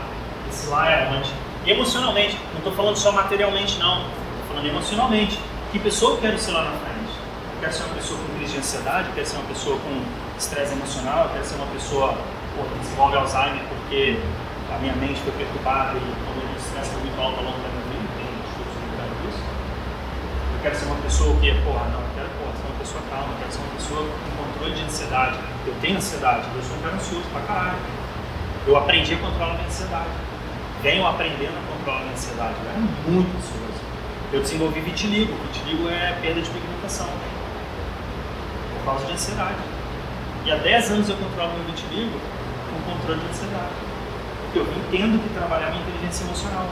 Esse 0.49 0.67
lá 0.67 0.89
é 0.89 1.09
onde? 1.09 1.31
Emocionalmente. 1.65 2.37
Não 2.51 2.57
estou 2.57 2.73
falando 2.73 2.97
só 2.97 3.11
materialmente, 3.11 3.79
não. 3.79 4.01
Estou 4.01 4.47
falando 4.49 4.67
emocionalmente. 4.67 5.39
Que 5.71 5.79
pessoa 5.79 6.13
eu 6.13 6.17
quero 6.17 6.37
ser 6.37 6.51
lá 6.51 6.63
na 6.63 6.71
frente? 6.71 7.13
Eu 7.55 7.59
quero 7.61 7.73
ser 7.73 7.83
uma 7.83 7.95
pessoa 7.95 8.19
com 8.19 8.37
crise 8.37 8.51
de 8.53 8.59
ansiedade, 8.59 9.07
eu 9.09 9.15
quero 9.15 9.27
ser 9.27 9.37
uma 9.37 9.47
pessoa 9.47 9.79
com 9.79 10.03
estresse 10.37 10.73
emocional, 10.73 11.23
eu 11.25 11.29
quero 11.31 11.45
ser 11.45 11.55
uma 11.55 11.67
pessoa 11.67 12.13
que 12.13 12.79
desenvolve 12.79 13.15
Alzheimer 13.17 13.63
porque 13.67 14.19
a 14.71 14.77
minha 14.79 14.95
mente 14.95 15.19
foi 15.21 15.31
perturbada 15.33 15.93
e 15.93 16.03
o 16.03 16.35
nível 16.35 16.55
de 16.55 16.61
estresse 16.61 16.91
foi 16.91 17.01
muito 17.01 17.19
alto 17.19 17.39
ao 17.39 17.43
longo 17.43 17.59
da 17.59 17.67
minha 17.67 17.85
vida, 17.91 18.07
tem 18.15 18.27
estudos 18.47 18.75
indicando 18.75 19.15
isso. 19.27 19.43
Eu 19.43 20.59
quero 20.63 20.75
ser 20.75 20.85
uma 20.85 20.99
pessoa 21.03 21.31
que, 21.39 21.51
porra, 21.63 21.85
não, 21.91 21.99
eu 21.99 22.11
quero 22.15 22.29
porra, 22.39 22.53
ser 22.55 22.65
uma 22.67 22.79
pessoa 22.79 23.01
calma, 23.09 23.29
eu 23.33 23.39
quero 23.39 23.51
ser 23.51 23.59
uma 23.59 23.74
pessoa 23.85 24.01
com 24.01 24.43
controle 24.43 24.73
de 24.73 24.83
ansiedade. 24.83 25.37
Eu 25.67 25.75
tenho 25.81 25.97
ansiedade, 25.97 26.47
eu 26.55 26.63
sou 26.63 26.77
um 26.77 26.81
cara 26.81 26.95
ansioso 26.95 27.25
pra 27.31 27.41
caralho. 27.41 27.77
Eu 28.65 28.77
aprendi 28.77 29.13
a 29.13 29.17
controlar 29.17 29.51
a 29.51 29.53
minha 29.53 29.67
ansiedade. 29.67 30.09
Venho 30.81 31.05
aprendendo 31.05 31.53
a 31.53 31.77
controlar 31.77 31.99
a 31.99 32.01
minha 32.01 32.13
ansiedade. 32.13 32.55
Eu 32.63 32.69
era 32.71 32.79
muito 33.07 33.37
ansioso 33.37 33.85
eu 34.33 34.41
desenvolvi 34.41 34.79
vitiligo. 34.81 35.33
Vitiligo 35.53 35.87
é 35.87 36.17
perda 36.21 36.41
de 36.41 36.49
pigmentação 36.49 37.07
por 38.73 38.85
causa 38.85 39.05
de 39.05 39.13
ansiedade. 39.13 39.59
E 40.45 40.51
há 40.51 40.57
10 40.57 40.91
anos 40.91 41.09
eu 41.09 41.15
controlo 41.15 41.53
meu 41.53 41.63
vitiligo 41.65 42.19
com 42.69 42.91
controle 42.91 43.19
de 43.21 43.27
ansiedade. 43.27 43.73
Porque 44.43 44.59
eu 44.59 44.65
entendo 44.65 45.21
que 45.23 45.33
trabalhar 45.33 45.71
minha 45.71 45.81
inteligência 45.83 46.25
emocional. 46.25 46.67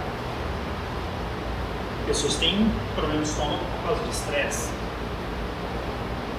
Pessoas 2.05 2.35
têm 2.35 2.69
problema 2.95 3.21
de 3.21 3.29
estômago 3.29 3.63
por 3.77 3.87
causa 3.87 4.03
de 4.03 4.09
estresse. 4.09 4.82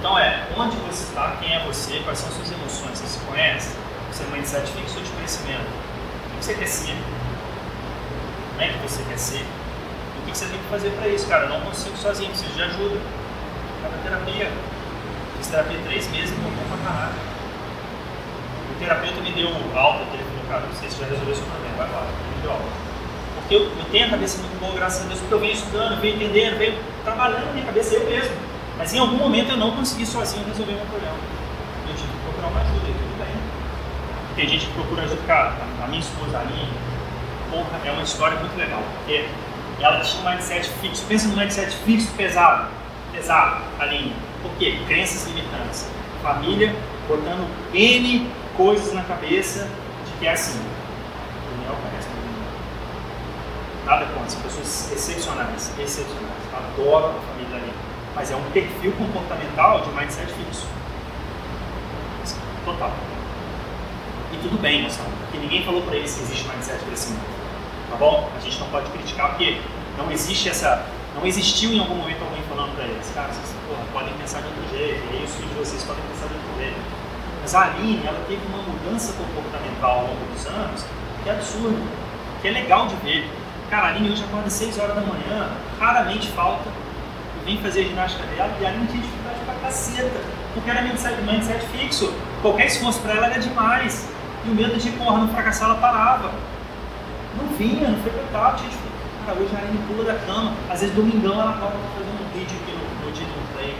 Então 0.05 0.19
é, 0.19 0.45
onde 0.55 0.77
você 0.85 1.01
está, 1.03 1.35
quem 1.41 1.51
é 1.51 1.65
você, 1.65 1.99
quais 2.03 2.19
são 2.19 2.29
suas 2.29 2.51
emoções, 2.51 2.99
você 2.99 3.07
se 3.07 3.17
conhece? 3.25 3.75
Você 4.11 4.21
é 4.21 4.27
mindset 4.27 4.71
fixo 4.71 5.01
de 5.01 5.09
crescimento? 5.09 5.65
O 5.65 6.37
que 6.37 6.45
você 6.45 6.53
quer 6.53 6.67
ser? 6.67 6.95
Como 8.51 8.61
é 8.61 8.67
que 8.67 8.77
você 8.87 9.01
quer 9.01 9.17
ser? 9.17 9.41
o 9.41 10.25
que 10.27 10.37
você 10.37 10.45
tem 10.45 10.59
que 10.59 10.69
fazer 10.69 10.91
para 10.91 11.07
isso, 11.07 11.27
cara? 11.27 11.45
Eu 11.45 11.49
não 11.49 11.61
consigo 11.61 11.97
sozinho, 11.97 12.29
preciso 12.29 12.53
de 12.53 12.61
ajuda. 12.61 13.01
Cada 13.81 13.97
terapia. 14.03 14.51
Fiz 15.37 15.47
terapia 15.47 15.79
três 15.87 16.07
meses, 16.11 16.37
não 16.37 16.51
bom 16.51 16.63
pra 16.69 16.85
caralho. 16.85 17.15
O 18.69 18.79
terapeuta 18.79 19.21
me 19.21 19.31
deu 19.31 19.49
alta, 19.73 20.03
ele 20.13 20.23
falou, 20.23 20.45
cara, 20.47 20.67
não 20.67 20.75
sei 20.75 20.87
se 20.87 20.99
já 20.99 21.07
resolveu 21.07 21.33
seu 21.33 21.45
problema, 21.45 21.77
vai 21.77 21.87
embora. 21.87 22.05
Ele 22.05 22.35
me 22.35 22.41
deu 22.43 22.51
alta. 22.51 22.65
Porque 23.39 23.55
eu, 23.55 23.61
eu 23.63 23.85
tenho 23.89 24.05
a 24.05 24.09
cabeça 24.11 24.37
muito 24.37 24.59
boa, 24.59 24.75
graças 24.75 25.03
a 25.03 25.07
Deus, 25.07 25.19
porque 25.21 25.33
eu 25.33 25.39
venho 25.39 25.53
estudando, 25.53 25.99
venho 25.99 26.15
entendendo, 26.15 26.59
venho 26.59 26.77
trabalhando 27.03 27.51
minha 27.53 27.65
cabeça 27.65 27.95
eu 27.95 28.05
mesmo. 28.05 28.44
Mas 28.77 28.93
em 28.93 28.99
algum 28.99 29.17
momento 29.17 29.51
eu 29.51 29.57
não 29.57 29.71
consegui 29.71 30.05
sozinho 30.05 30.45
resolver 30.45 30.73
meu 30.73 30.85
problema. 30.85 31.15
Eu 31.87 31.95
tive 31.95 32.07
que 32.07 32.19
procurar 32.23 32.47
uma 32.47 32.61
ajuda, 32.61 32.87
e 32.89 32.93
tudo 32.93 33.17
bem. 33.17 33.35
Tem 34.35 34.49
gente 34.49 34.65
que 34.67 34.73
procura 34.73 35.03
ajuda, 35.03 35.21
cara, 35.27 35.53
a 35.83 35.87
minha 35.87 35.99
esposa, 35.99 36.37
a 36.37 36.41
Aline, 36.41 36.73
porra, 37.51 37.79
é 37.85 37.91
uma 37.91 38.03
história 38.03 38.37
muito 38.39 38.57
legal. 38.57 38.81
Porque 38.97 39.25
ela 39.79 39.99
tinha 40.01 40.23
um 40.23 40.29
mindset 40.29 40.69
fixo. 40.81 41.05
Pensa 41.07 41.27
no 41.27 41.37
mindset 41.37 41.75
fixo 41.85 42.11
pesado. 42.13 42.69
Pesado, 43.11 43.61
a 43.79 43.85
linha. 43.85 44.13
Por 44.41 44.51
quê? 44.57 44.79
Crenças 44.87 45.25
limitantes. 45.27 45.87
Família 46.21 46.75
botando 47.07 47.47
N 47.73 48.29
coisas 48.57 48.93
na 48.93 49.03
cabeça 49.03 49.67
de 50.05 50.11
que 50.19 50.27
é 50.27 50.31
assim. 50.31 50.59
Daniel 51.51 51.75
conhece 51.81 52.07
Nada 53.85 54.05
contra, 54.07 54.29
são 54.29 54.41
pessoas 54.41 54.91
excepcionais, 54.91 55.71
excepcionais. 55.77 56.33
Adoro 56.51 57.09
a 57.09 57.33
família 57.33 57.57
ali. 57.57 57.73
Mas 58.15 58.31
é 58.31 58.35
um 58.35 58.51
perfil 58.51 58.93
comportamental 58.93 59.81
de 59.81 59.89
mindset 59.89 60.31
fixo. 60.31 60.67
Total. 62.63 62.91
E 64.33 64.37
tudo 64.37 64.59
bem, 64.61 64.81
moçada, 64.81 65.09
porque 65.21 65.37
ninguém 65.37 65.63
falou 65.63 65.81
para 65.83 65.95
eles 65.95 66.15
que 66.15 66.21
existe 66.23 66.47
mindset 66.47 66.83
crescimento 66.83 67.35
tá 67.95 67.95
bom? 67.97 68.29
A 68.35 68.39
gente 68.41 68.59
não 68.59 68.67
pode 68.67 68.89
criticar 68.89 69.29
porque 69.29 69.61
não 69.97 70.11
existe 70.11 70.49
essa, 70.49 70.85
não 71.15 71.25
existiu 71.25 71.71
em 71.71 71.79
algum 71.79 71.95
momento 71.95 72.21
alguém 72.21 72.43
falando 72.49 72.75
para 72.75 72.83
eles, 72.85 73.09
cara, 73.13 73.31
vocês 73.31 73.55
porra, 73.67 73.83
podem 73.93 74.13
pensar 74.15 74.41
de 74.41 74.47
outro 74.47 74.77
jeito, 74.77 75.01
e 75.11 75.17
aí 75.17 75.23
os 75.23 75.33
filhos 75.33 75.49
de 75.49 75.55
vocês 75.55 75.83
podem 75.83 76.03
pensar 76.11 76.27
de 76.27 76.33
outro 76.33 76.59
jeito. 76.59 76.77
Mas 77.41 77.55
a 77.55 77.61
Aline, 77.61 78.01
ela 78.05 78.19
teve 78.27 78.41
uma 78.47 78.57
mudança 78.63 79.13
comportamental 79.13 79.99
ao 79.99 80.07
longo 80.07 80.25
dos 80.33 80.45
anos 80.47 80.85
que 81.23 81.29
é 81.29 81.31
absurda, 81.31 81.81
que 82.41 82.47
é 82.47 82.51
legal 82.51 82.87
de 82.87 82.95
ver. 82.97 83.29
Cara, 83.69 83.87
a 83.87 83.89
Aline 83.91 84.11
hoje 84.11 84.23
acorda 84.23 84.47
às 84.47 84.53
6 84.53 84.77
horas 84.79 84.95
da 84.95 85.01
manhã, 85.01 85.51
raramente 85.79 86.27
falta, 86.29 86.69
e 87.45 87.51
vem 87.51 87.61
fazer 87.61 87.83
ginástica 87.83 88.25
dela, 88.27 88.51
e 88.59 88.65
a 88.65 88.69
Aline 88.69 88.87
tinha 88.87 89.01
dificuldade 89.01 89.39
pra 89.45 89.55
caceta, 89.55 90.21
porque 90.53 90.69
era 90.69 90.81
mindset, 90.81 91.21
mindset 91.21 91.65
fixo. 91.67 92.13
Qualquer 92.41 92.67
esforço 92.67 92.99
para 93.01 93.13
ela 93.13 93.27
era 93.27 93.39
demais. 93.39 94.07
E 94.45 94.49
o 94.49 94.55
medo 94.55 94.77
de, 94.77 94.89
porra, 94.91 95.19
não 95.19 95.27
fracassar, 95.29 95.69
ela 95.69 95.79
parava 95.79 96.31
não 97.37 97.47
vinha, 97.57 97.89
não 97.89 97.99
frequentava, 97.99 98.55
tinha 98.57 98.69
tipo, 98.69 98.83
cara, 99.25 99.37
hoje 99.39 99.55
a 99.55 99.59
Aline 99.59 99.79
pula 99.87 100.03
da 100.05 100.19
cama, 100.25 100.53
às 100.69 100.81
vezes 100.81 100.95
domingão 100.95 101.33
ela 101.33 101.51
acaba 101.51 101.71
fazendo 101.93 102.23
um 102.23 102.31
vídeo 102.37 102.55
aqui 102.63 102.71
no, 102.71 103.05
no 103.05 103.11
Título 103.11 103.41
Play. 103.53 103.75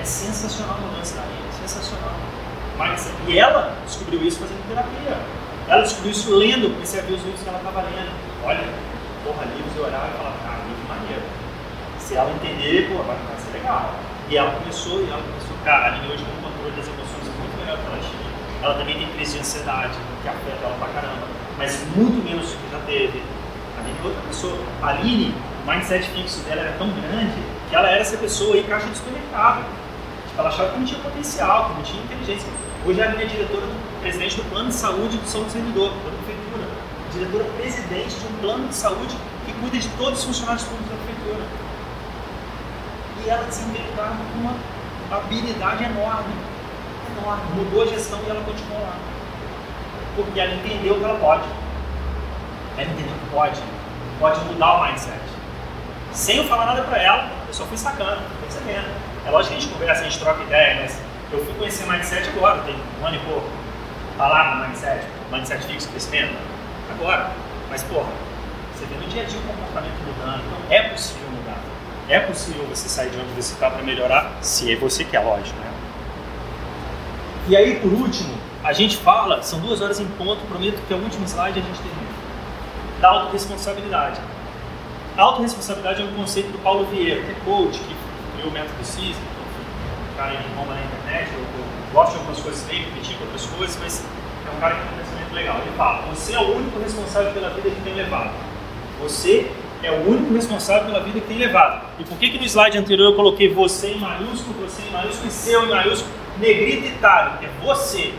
É 0.00 0.04
sensacional 0.04 0.76
a 0.76 0.80
mudança 0.80 1.16
da 1.16 1.22
Aline, 1.22 1.52
sensacional. 1.60 2.14
Mas, 2.76 3.12
e 3.26 3.38
ela 3.38 3.76
descobriu 3.84 4.22
isso 4.22 4.40
fazendo 4.40 4.66
terapia. 4.68 5.16
Ela 5.68 5.82
descobriu 5.82 6.12
isso 6.12 6.36
lendo, 6.36 6.74
comecei 6.74 7.00
a 7.00 7.02
ver 7.02 7.14
os 7.14 7.22
livros 7.22 7.42
que 7.42 7.48
ela 7.48 7.58
estava 7.58 7.82
lendo. 7.82 8.10
Olha, 8.44 8.68
porra, 9.24 9.44
livros 9.54 9.76
eu 9.76 9.84
olhava 9.84 10.08
e 10.08 10.16
falava. 10.16 10.51
Se 12.02 12.16
ela 12.16 12.30
entender, 12.32 12.90
pô, 12.90 13.02
vai, 13.04 13.16
vai 13.16 13.38
ser 13.38 13.52
legal. 13.56 13.94
E 14.28 14.36
ela 14.36 14.50
começou, 14.58 15.00
e 15.00 15.08
ela 15.08 15.22
começou, 15.22 15.56
cara, 15.64 15.94
a 15.94 16.12
hoje 16.12 16.24
com 16.24 16.50
controle 16.50 16.74
das 16.76 16.86
emoções 16.88 17.24
é 17.24 17.34
muito 17.38 17.56
melhor 17.56 17.78
que 17.78 17.86
ela 17.86 18.00
tinha. 18.02 18.28
Ela 18.62 18.74
também 18.74 18.98
tem 18.98 19.08
crise 19.14 19.34
de 19.34 19.38
ansiedade, 19.40 19.94
que 20.22 20.28
afeta 20.28 20.64
ela 20.64 20.76
pra 20.78 20.88
caramba, 20.88 21.26
mas 21.56 21.78
muito 21.94 22.22
menos 22.24 22.50
do 22.50 22.56
que 22.58 22.70
já 22.72 22.80
teve. 22.86 23.22
A 23.78 23.80
Aline 23.80 23.98
é 24.02 24.06
outra 24.06 24.22
pessoa. 24.28 24.58
A 24.82 24.86
Aline, 24.88 25.34
o 25.64 25.70
mindset 25.70 26.08
fixo 26.10 26.40
dela 26.40 26.62
era 26.62 26.72
tão 26.76 26.90
grande 26.90 27.38
que 27.70 27.74
ela 27.74 27.88
era 27.88 28.00
essa 28.00 28.16
pessoa 28.16 28.54
aí, 28.56 28.64
caixa 28.64 28.88
de 28.88 28.96
supermercado. 28.96 29.64
Tipo, 30.26 30.40
ela 30.40 30.48
achava 30.48 30.70
que 30.70 30.78
não 30.78 30.86
tinha 30.86 31.00
potencial, 31.00 31.70
que 31.70 31.74
não 31.74 31.82
tinha 31.82 32.02
inteligência. 32.02 32.48
Hoje 32.84 33.00
a 33.00 33.04
Aline 33.06 33.22
é 33.22 33.26
diretora 33.26 33.66
do 33.66 34.00
presidente 34.00 34.36
do 34.36 34.44
plano 34.50 34.68
de 34.68 34.74
saúde 34.74 35.16
do 35.16 35.26
São 35.26 35.48
Servidor, 35.48 35.90
da 36.02 36.10
prefeitura. 36.10 36.66
Diretora 37.12 37.44
presidente 37.56 38.14
de 38.16 38.26
um 38.26 38.38
plano 38.40 38.68
de 38.68 38.74
saúde 38.74 39.16
que 39.46 39.52
cuida 39.54 39.78
de 39.78 39.88
todos 39.90 40.18
os 40.18 40.24
funcionários 40.24 40.64
públicos. 40.64 41.01
E 43.24 43.28
ela 43.28 43.44
desempenhou 43.44 43.92
uma 44.36 44.56
habilidade 45.16 45.84
enorme. 45.84 46.34
Enorme. 47.18 47.42
Mudou 47.54 47.82
a 47.82 47.86
gestão 47.86 48.18
e 48.26 48.30
ela 48.30 48.42
continuou 48.42 48.80
lá. 48.80 48.94
Porque 50.16 50.40
ela 50.40 50.54
entendeu 50.54 50.98
que 50.98 51.04
ela 51.04 51.18
pode. 51.18 51.44
Ela 52.76 52.90
entendeu 52.90 53.14
que 53.14 53.30
pode. 53.30 53.60
Pode 54.18 54.40
mudar 54.46 54.74
o 54.74 54.86
mindset. 54.86 55.20
Sem 56.12 56.36
eu 56.36 56.44
falar 56.44 56.66
nada 56.66 56.82
para 56.82 56.98
ela, 56.98 57.30
eu 57.48 57.54
só 57.54 57.64
fui 57.64 57.78
sacando, 57.78 58.20
percebendo. 58.40 58.88
É 59.26 59.30
lógico 59.30 59.54
que 59.54 59.58
a 59.58 59.60
gente 59.60 59.72
conversa, 59.72 60.00
a 60.02 60.04
gente 60.04 60.18
troca 60.18 60.42
ideia, 60.42 60.82
mas 60.82 61.00
eu 61.32 61.44
fui 61.44 61.54
conhecer 61.54 61.86
mindset 61.86 62.28
agora, 62.28 62.60
tem 62.62 62.76
um 63.00 63.06
ano 63.06 63.16
e 63.16 63.20
pouco. 63.20 63.48
Falar 64.18 64.56
no 64.56 64.66
mindset, 64.66 65.06
mindset 65.30 65.64
fixo, 65.64 65.88
crescimento, 65.88 66.36
agora. 66.90 67.30
Mas, 67.70 67.82
porra, 67.84 68.10
você 68.74 68.84
vê 68.84 68.94
no 68.96 69.08
dia 69.08 69.22
a 69.22 69.24
dia 69.24 69.38
o 69.38 69.42
comportamento 69.42 69.94
mudando, 70.06 70.42
então 70.44 70.76
é 70.76 70.88
possível. 70.88 71.31
É 72.08 72.18
possível 72.20 72.64
você 72.64 72.88
sair 72.88 73.10
de 73.10 73.16
onde 73.16 73.30
você 73.30 73.54
está 73.54 73.70
para 73.70 73.82
melhorar, 73.82 74.38
se 74.40 74.72
é 74.72 74.76
você 74.76 75.04
que 75.04 75.16
é 75.16 75.20
lógico, 75.20 75.58
né? 75.60 75.72
E 77.48 77.56
aí, 77.56 77.80
por 77.80 77.92
último, 77.92 78.34
a 78.62 78.72
gente 78.72 78.96
fala, 78.96 79.42
são 79.42 79.58
duas 79.60 79.80
horas 79.80 79.98
em 79.98 80.06
ponto, 80.06 80.40
prometo 80.46 80.80
que 80.86 80.92
é 80.92 80.96
o 80.96 81.00
último 81.00 81.26
slide 81.26 81.58
a 81.58 81.62
gente 81.62 81.78
termina, 81.78 82.12
da 83.00 83.08
autorresponsabilidade. 83.08 84.20
A 85.16 85.22
autorresponsabilidade 85.22 86.02
é 86.02 86.04
um 86.04 86.12
conceito 86.14 86.52
do 86.52 86.58
Paulo 86.58 86.86
Vieira, 86.86 87.22
que 87.22 87.30
é 87.30 87.36
coach, 87.44 87.78
que 87.78 87.96
criou 88.36 88.50
o 88.50 88.52
método 88.52 88.84
CIS, 88.84 89.16
um 89.16 90.16
cara 90.16 90.34
em 90.34 90.56
Roma 90.56 90.74
na 90.74 90.82
internet, 90.82 91.32
eu, 91.32 91.40
eu 91.40 91.64
gosto 91.92 92.12
de 92.12 92.18
algumas 92.18 92.40
coisas 92.40 92.62
dele, 92.62 92.90
critico 92.92 93.24
outras 93.24 93.46
coisas, 93.46 93.76
mas 93.80 94.04
é 94.46 94.56
um 94.56 94.60
cara 94.60 94.74
que 94.74 94.80
tem 94.82 94.92
um 94.92 95.04
pensamento 95.04 95.34
legal. 95.34 95.58
Ele 95.58 95.76
fala, 95.76 96.02
você 96.14 96.34
é 96.34 96.38
o 96.38 96.56
único 96.56 96.78
responsável 96.78 97.32
pela 97.32 97.50
vida 97.50 97.70
que 97.70 97.80
tem 97.82 97.94
levado. 97.94 98.30
Você 99.00 99.50
é 99.82 99.90
o 99.90 100.08
único 100.08 100.34
responsável 100.34 100.86
pela 100.86 101.00
vida 101.00 101.20
que 101.20 101.26
tem 101.26 101.38
levado. 101.38 101.84
E 101.98 102.04
por 102.04 102.16
que, 102.18 102.30
que 102.30 102.38
no 102.38 102.44
slide 102.44 102.78
anterior 102.78 103.10
eu 103.10 103.16
coloquei 103.16 103.52
você 103.52 103.88
em 103.88 103.98
maiúsculo, 103.98 104.54
você 104.60 104.82
em 104.82 104.90
maiúsculo 104.90 105.28
e 105.28 105.30
seu 105.30 105.64
em 105.64 105.68
maiúsculo, 105.68 106.12
negrito 106.38 106.86
e 106.86 106.88
itálico? 106.88 107.44
É 107.44 107.64
você. 107.64 108.14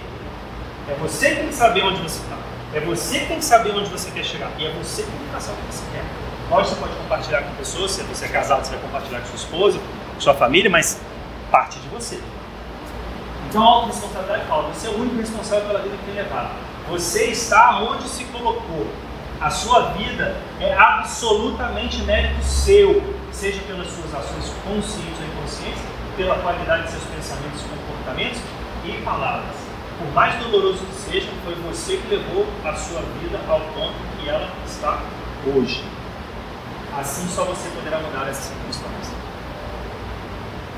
É 0.89 0.95
você 0.95 1.29
que 1.29 1.35
tem 1.37 1.47
que 1.47 1.55
saber 1.55 1.83
onde 1.83 2.01
você 2.01 2.21
está. 2.21 2.37
É 2.73 2.79
você 2.79 3.19
que 3.19 3.25
tem 3.27 3.37
que 3.37 3.45
saber 3.45 3.71
onde 3.71 3.89
você 3.89 4.11
quer 4.11 4.25
chegar. 4.25 4.51
E 4.59 4.65
é 4.65 4.71
você 4.71 5.03
que 5.03 5.11
tem 5.11 5.19
que 5.19 5.29
traçar 5.29 5.53
o 5.53 5.57
que 5.57 5.73
você 5.73 5.83
quer. 5.93 6.03
Lógico, 6.49 6.75
você 6.75 6.81
pode 6.81 6.95
compartilhar 6.95 7.41
com 7.43 7.55
pessoas, 7.55 7.91
se 7.91 8.03
você 8.03 8.25
é 8.25 8.27
casado, 8.27 8.65
você 8.65 8.71
vai 8.71 8.81
compartilhar 8.81 9.19
com 9.21 9.27
sua 9.27 9.35
esposa, 9.35 9.79
com 10.15 10.21
sua 10.21 10.33
família, 10.33 10.69
mas 10.69 10.99
parte 11.49 11.79
de 11.79 11.87
você. 11.87 12.19
Então 13.49 13.63
a 13.63 13.65
autorresponsabilidade 13.67 14.45
fala, 14.45 14.73
você 14.73 14.87
é 14.87 14.89
o 14.89 14.99
único 14.99 15.15
responsável 15.15 15.67
pela 15.67 15.79
vida 15.79 15.95
que 15.95 16.05
tem 16.05 16.15
levado. 16.15 16.49
Você 16.89 17.25
está 17.25 17.79
onde 17.79 18.09
se 18.09 18.25
colocou. 18.25 18.87
A 19.43 19.49
sua 19.49 19.89
vida 19.89 20.37
é 20.61 20.73
absolutamente 20.73 22.01
mérito 22.03 22.41
seu, 22.41 23.03
seja 23.29 23.61
pelas 23.63 23.87
suas 23.87 24.15
ações 24.15 24.53
conscientes 24.63 25.19
ou 25.19 25.25
inconscientes, 25.25 25.81
pela 26.15 26.35
qualidade 26.35 26.83
de 26.83 26.91
seus 26.91 27.03
pensamentos, 27.03 27.61
comportamentos 27.63 28.39
e 28.85 28.93
palavras. 29.03 29.53
Por 29.99 30.07
mais 30.13 30.41
doloroso 30.41 30.85
que 30.85 30.95
seja, 30.95 31.27
foi 31.43 31.55
você 31.55 31.97
que 31.97 32.07
levou 32.07 32.47
a 32.63 32.73
sua 32.73 33.01
vida 33.19 33.37
ao 33.49 33.59
ponto 33.59 33.95
que 34.17 34.29
ela 34.29 34.49
está 34.65 35.01
hoje. 35.53 35.83
Assim 36.97 37.27
só 37.27 37.43
você 37.43 37.67
poderá 37.75 37.99
mudar 37.99 38.29
essa 38.29 38.43
circunstância. 38.43 39.13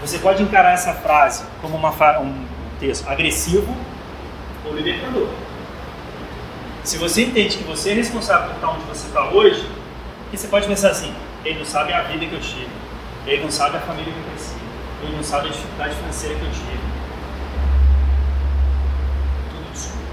Você 0.01 0.17
pode 0.17 0.41
encarar 0.41 0.71
essa 0.71 0.95
frase 0.95 1.45
como 1.61 1.77
uma, 1.77 1.91
um 2.19 2.47
texto 2.79 3.07
agressivo 3.07 3.77
ou 4.65 4.73
libertador. 4.73 5.44
Se 6.85 6.99
você 6.99 7.23
entende 7.23 7.57
que 7.57 7.63
você 7.63 7.89
é 7.89 7.93
responsável 7.95 8.49
por 8.49 8.55
estar 8.57 8.69
onde 8.69 8.85
você 8.85 9.07
está 9.07 9.31
hoje, 9.31 9.67
você 10.31 10.47
pode 10.47 10.67
pensar 10.67 10.89
assim: 10.91 11.11
ele 11.43 11.57
não 11.57 11.65
sabe 11.65 11.91
a 11.91 12.03
vida 12.03 12.27
que 12.27 12.33
eu 12.33 12.39
tive, 12.39 12.69
ele 13.25 13.41
não 13.41 13.49
sabe 13.49 13.77
a 13.77 13.79
família 13.79 14.13
que 14.13 14.19
eu 14.19 14.25
cresci, 14.25 14.53
ele 15.01 15.15
não 15.15 15.23
sabe 15.23 15.47
a 15.47 15.51
dificuldade 15.51 15.95
financeira 15.95 16.35
que 16.35 16.41
eu 16.45 16.51
tive. 16.51 16.79
Tudo 19.49 19.73
desculpa. 19.73 20.05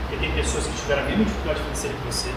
Porque 0.00 0.26
tem 0.26 0.32
pessoas 0.32 0.66
que 0.66 0.72
tiveram 0.72 1.02
a 1.02 1.04
mesma 1.04 1.24
dificuldade 1.24 1.60
financeira 1.60 1.96
que 1.96 2.06
você, 2.12 2.30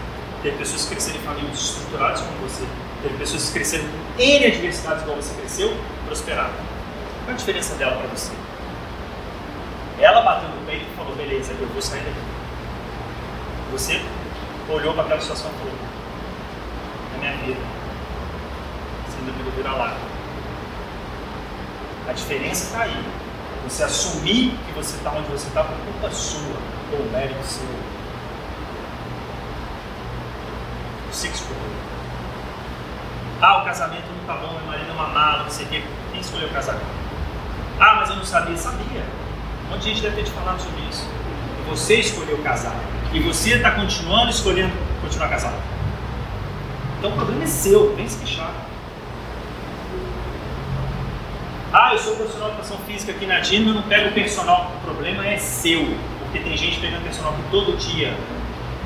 tem 0.44 0.56
pessoas 0.56 0.84
que 0.84 0.90
cresceram 0.90 1.18
em 1.18 1.22
famílias 1.22 1.58
estruturadas 1.58 2.20
como 2.20 2.48
você, 2.48 2.64
tem 3.02 3.12
pessoas 3.18 3.46
que 3.46 3.52
cresceram 3.52 3.84
em 4.16 4.36
N 4.36 4.46
adversidades 4.46 5.02
igual 5.02 5.16
você 5.16 5.34
cresceu, 5.34 5.76
prosperaram. 6.06 6.54
Qual 7.24 7.34
a 7.34 7.36
diferença 7.36 7.74
dela 7.74 7.96
para 7.96 8.06
você? 8.16 8.30
Ela 9.98 10.22
bateu 10.22 10.48
no 10.50 10.66
peito 10.66 10.86
e 10.88 10.96
falou: 10.96 11.16
beleza, 11.16 11.52
eu 11.60 11.66
vou 11.66 11.82
sair 11.82 12.04
daqui. 12.04 12.39
Você 13.72 14.02
olhou 14.68 14.94
para 14.94 15.04
aquela 15.04 15.20
situação 15.20 15.50
e 15.50 15.58
falou: 15.58 15.74
é 17.14 17.18
minha 17.18 17.36
vida. 17.44 17.80
Dúvida 19.24 19.50
virá 19.56 19.72
lá. 19.72 19.96
A 22.08 22.12
diferença 22.12 22.64
está 22.64 22.82
aí. 22.82 23.04
Você 23.68 23.82
assumir 23.82 24.56
que 24.66 24.72
você 24.72 24.96
está 24.96 25.12
onde 25.12 25.28
você 25.28 25.46
está 25.46 25.62
por 25.62 25.76
culpa 25.76 26.10
sua 26.10 26.56
ou 26.92 27.10
mérito 27.12 27.44
seu. 27.44 27.62
Você 31.12 31.28
que 31.28 31.34
escolheu. 31.34 31.60
Ah, 33.42 33.62
o 33.62 33.64
casamento 33.64 34.04
não 34.10 34.20
está 34.20 34.34
bom, 34.34 34.52
meu 34.54 34.66
marido 34.66 34.90
é 34.90 34.92
uma 34.92 35.08
mala, 35.08 35.44
não 35.44 35.50
sei 35.50 35.66
o 35.66 35.68
quê. 35.68 35.84
Quem 36.12 36.20
escolheu 36.20 36.48
o 36.48 36.52
casamento? 36.52 36.86
Ah, 37.78 37.96
mas 37.96 38.10
eu 38.10 38.16
não 38.16 38.24
sabia. 38.24 38.56
Sabia. 38.56 39.04
Um 39.66 39.70
monte 39.70 39.82
de 39.82 39.88
gente 39.90 40.02
deve 40.02 40.16
ter 40.16 40.24
te 40.24 40.30
falado 40.30 40.60
sobre 40.60 40.80
isso. 40.90 41.06
Você 41.68 41.96
escolheu 41.96 42.38
casar. 42.42 42.74
E 43.12 43.18
você 43.18 43.54
está 43.54 43.72
continuando 43.72 44.30
escolhendo 44.30 44.72
continuar 45.00 45.28
casado. 45.28 45.56
Então 46.98 47.10
o 47.10 47.14
problema 47.14 47.42
é 47.42 47.46
seu, 47.46 47.94
vem 47.96 48.08
se 48.08 48.18
queixar. 48.18 48.52
Ah, 51.72 51.90
eu 51.92 51.98
sou 51.98 52.16
profissional 52.16 52.50
de 52.50 52.56
educação 52.56 52.78
física 52.86 53.12
aqui 53.12 53.26
na 53.26 53.40
DINA, 53.40 53.70
eu 53.70 53.74
não 53.74 53.82
pego 53.82 54.12
personal. 54.12 54.72
O 54.76 54.84
problema 54.84 55.26
é 55.26 55.38
seu, 55.38 55.96
porque 56.20 56.38
tem 56.40 56.56
gente 56.56 56.78
pegando 56.78 57.02
personal 57.02 57.32
aqui 57.32 57.42
todo 57.50 57.76
dia. 57.76 58.14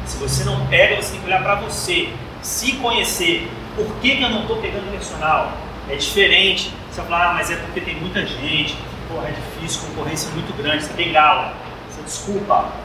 Se 0.06 0.16
você 0.18 0.44
não 0.44 0.66
pega, 0.66 0.96
você 0.96 1.12
tem 1.12 1.20
que 1.20 1.26
olhar 1.26 1.42
para 1.42 1.56
você, 1.56 2.10
se 2.42 2.72
conhecer. 2.72 3.50
Por 3.74 3.86
que, 3.96 4.16
que 4.16 4.22
eu 4.22 4.30
não 4.30 4.42
estou 4.42 4.58
pegando 4.58 4.90
personal? 4.90 5.52
É 5.88 5.96
diferente. 5.96 6.72
Você 6.90 7.00
vai 7.00 7.10
falar, 7.10 7.30
ah, 7.30 7.34
mas 7.34 7.50
é 7.50 7.56
porque 7.56 7.80
tem 7.80 7.96
muita 7.96 8.24
gente, 8.24 8.76
porra, 9.08 9.28
é 9.28 9.32
difícil, 9.32 9.88
concorrência 9.88 10.28
é 10.28 10.32
muito 10.32 10.56
grande, 10.56 10.84
você 10.84 10.92
tem 10.92 11.12
gala. 11.12 11.54
Você 11.90 12.02
desculpa. 12.02 12.83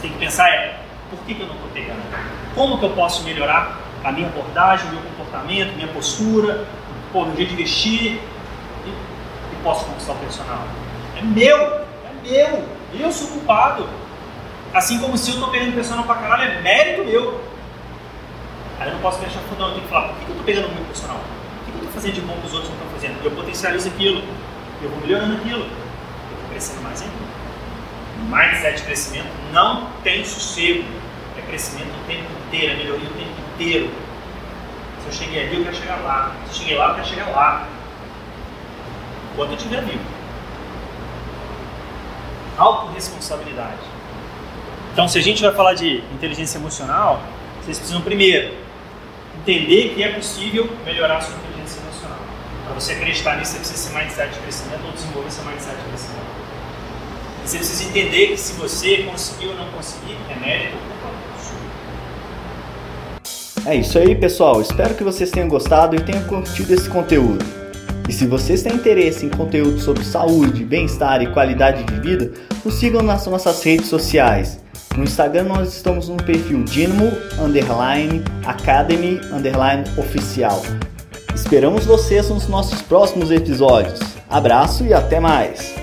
Você 0.00 0.08
tem 0.08 0.12
que 0.12 0.18
pensar 0.18 0.48
é, 0.48 0.80
por 1.10 1.18
que, 1.26 1.34
que 1.34 1.42
eu 1.42 1.46
não 1.46 1.56
estou 1.56 1.68
pegando? 1.74 2.00
Como 2.54 2.78
que 2.78 2.84
eu 2.86 2.90
posso 2.92 3.22
melhorar 3.22 3.78
a 4.02 4.10
minha 4.10 4.28
abordagem, 4.28 4.88
o 4.88 4.92
meu 4.94 5.02
comportamento, 5.02 5.76
minha 5.76 5.88
postura, 5.88 6.66
pô, 7.12 7.26
meu 7.26 7.36
jeito 7.36 7.50
de 7.50 7.56
vestir, 7.56 8.18
posso 9.62 9.84
conquistar 9.84 10.12
o 10.12 10.16
personal. 10.16 10.64
É 11.18 11.20
meu, 11.20 11.58
é 11.58 11.84
meu, 12.24 12.64
eu 12.98 13.12
sou 13.12 13.28
culpado. 13.28 13.86
Assim 14.72 14.98
como 15.00 15.18
se 15.18 15.32
eu 15.32 15.34
estou 15.34 15.50
pegando 15.50 15.74
personal 15.74 16.04
pra 16.04 16.14
caralho, 16.14 16.44
é 16.44 16.62
mérito 16.62 17.04
meu. 17.04 17.38
Aí 18.78 18.88
eu 18.88 18.94
não 18.94 19.02
posso 19.02 19.18
me 19.18 19.26
achar 19.26 19.40
fudão, 19.50 19.66
eu 19.66 19.74
tenho 19.74 19.84
que 19.84 19.90
falar, 19.90 20.08
por 20.08 20.16
que 20.16 20.22
eu 20.22 20.30
estou 20.30 20.44
pegando 20.46 20.68
muito 20.68 20.86
personal? 20.86 21.18
O 21.18 21.64
que 21.64 21.70
eu 21.72 21.76
estou 21.76 21.92
fazendo 21.92 22.14
de 22.14 22.20
bom 22.22 22.32
que 22.40 22.46
os 22.46 22.54
outros 22.54 22.70
não 22.70 22.78
estão 22.78 22.90
fazendo? 22.94 23.22
Eu 23.22 23.30
potencializo 23.32 23.88
aquilo, 23.88 24.22
eu 24.80 24.88
vou 24.88 25.00
melhorando 25.02 25.34
aquilo, 25.34 25.64
eu 25.64 26.40
vou 26.40 26.48
crescendo 26.48 26.80
mais 26.80 27.02
ainda. 27.02 27.29
Mindset 28.28 28.76
de 28.76 28.82
crescimento 28.82 29.28
não 29.52 29.88
tem 30.02 30.24
sossego, 30.24 30.84
é 31.38 31.42
crescimento 31.42 31.88
o 31.88 32.06
tempo 32.06 32.26
inteiro, 32.46 32.72
é 32.72 32.76
melhoria 32.76 33.08
o 33.08 33.12
tempo 33.12 33.40
inteiro. 33.54 33.90
Se 35.02 35.06
eu 35.06 35.12
cheguei 35.12 35.46
ali, 35.46 35.56
eu 35.56 35.64
quero 35.64 35.76
chegar 35.76 35.96
lá. 35.96 36.36
Se 36.46 36.50
eu 36.50 36.54
cheguei 36.54 36.76
lá, 36.76 36.88
eu 36.88 36.94
quero 36.94 37.06
chegar 37.06 37.28
lá 37.30 37.68
enquanto 39.32 39.50
eu 39.50 39.56
estiver 39.56 39.82
vivo. 39.82 40.04
Autoresponsabilidade. 42.58 43.80
Então, 44.92 45.08
se 45.08 45.18
a 45.18 45.22
gente 45.22 45.40
vai 45.42 45.52
falar 45.52 45.74
de 45.74 46.04
inteligência 46.12 46.58
emocional, 46.58 47.22
vocês 47.62 47.78
precisam 47.78 48.02
primeiro 48.02 48.54
entender 49.38 49.94
que 49.94 50.02
é 50.02 50.12
possível 50.12 50.68
melhorar 50.84 51.16
a 51.18 51.20
sua 51.20 51.36
inteligência 51.36 51.80
emocional. 51.80 52.18
Para 52.66 52.74
você 52.74 52.92
acreditar 52.92 53.36
nisso, 53.36 53.52
você 53.52 53.58
precisa 53.58 53.88
ser 53.88 53.98
mindset 53.98 54.34
de 54.34 54.40
crescimento 54.40 54.84
ou 54.84 54.92
desenvolver 54.92 55.30
seu 55.30 55.44
mindset 55.44 55.76
de 55.76 55.84
crescimento. 55.84 56.09
Você 57.50 57.58
precisa 57.58 57.90
entender 57.90 58.26
que 58.28 58.36
se 58.36 58.52
você 58.52 58.98
conseguiu 58.98 59.50
ou 59.50 59.56
não 59.56 59.66
conseguir, 59.72 60.16
é 60.30 60.38
mérito 60.38 60.76
É 63.66 63.74
isso 63.74 63.98
aí, 63.98 64.14
pessoal. 64.14 64.60
Espero 64.60 64.94
que 64.94 65.02
vocês 65.02 65.32
tenham 65.32 65.48
gostado 65.48 65.96
e 65.96 66.00
tenham 66.00 66.22
curtido 66.28 66.72
esse 66.72 66.88
conteúdo. 66.88 67.44
E 68.08 68.12
se 68.12 68.24
vocês 68.24 68.62
têm 68.62 68.74
interesse 68.74 69.26
em 69.26 69.30
conteúdo 69.30 69.80
sobre 69.80 70.04
saúde, 70.04 70.64
bem-estar 70.64 71.22
e 71.22 71.32
qualidade 71.32 71.82
de 71.82 71.98
vida, 71.98 72.30
nos 72.64 72.74
sigam 72.74 73.02
nas 73.02 73.26
nossas 73.26 73.60
redes 73.64 73.88
sociais. 73.88 74.60
No 74.96 75.02
Instagram 75.02 75.46
nós 75.46 75.74
estamos 75.74 76.08
no 76.08 76.18
perfil 76.18 76.62
Dinamo 76.62 77.10
Underline 77.36 78.22
Academy 78.46 79.20
Underline 79.32 79.82
Oficial. 79.96 80.62
Esperamos 81.34 81.84
vocês 81.84 82.28
nos 82.28 82.46
nossos 82.46 82.80
próximos 82.80 83.32
episódios. 83.32 83.98
Abraço 84.28 84.84
e 84.84 84.94
até 84.94 85.18
mais! 85.18 85.79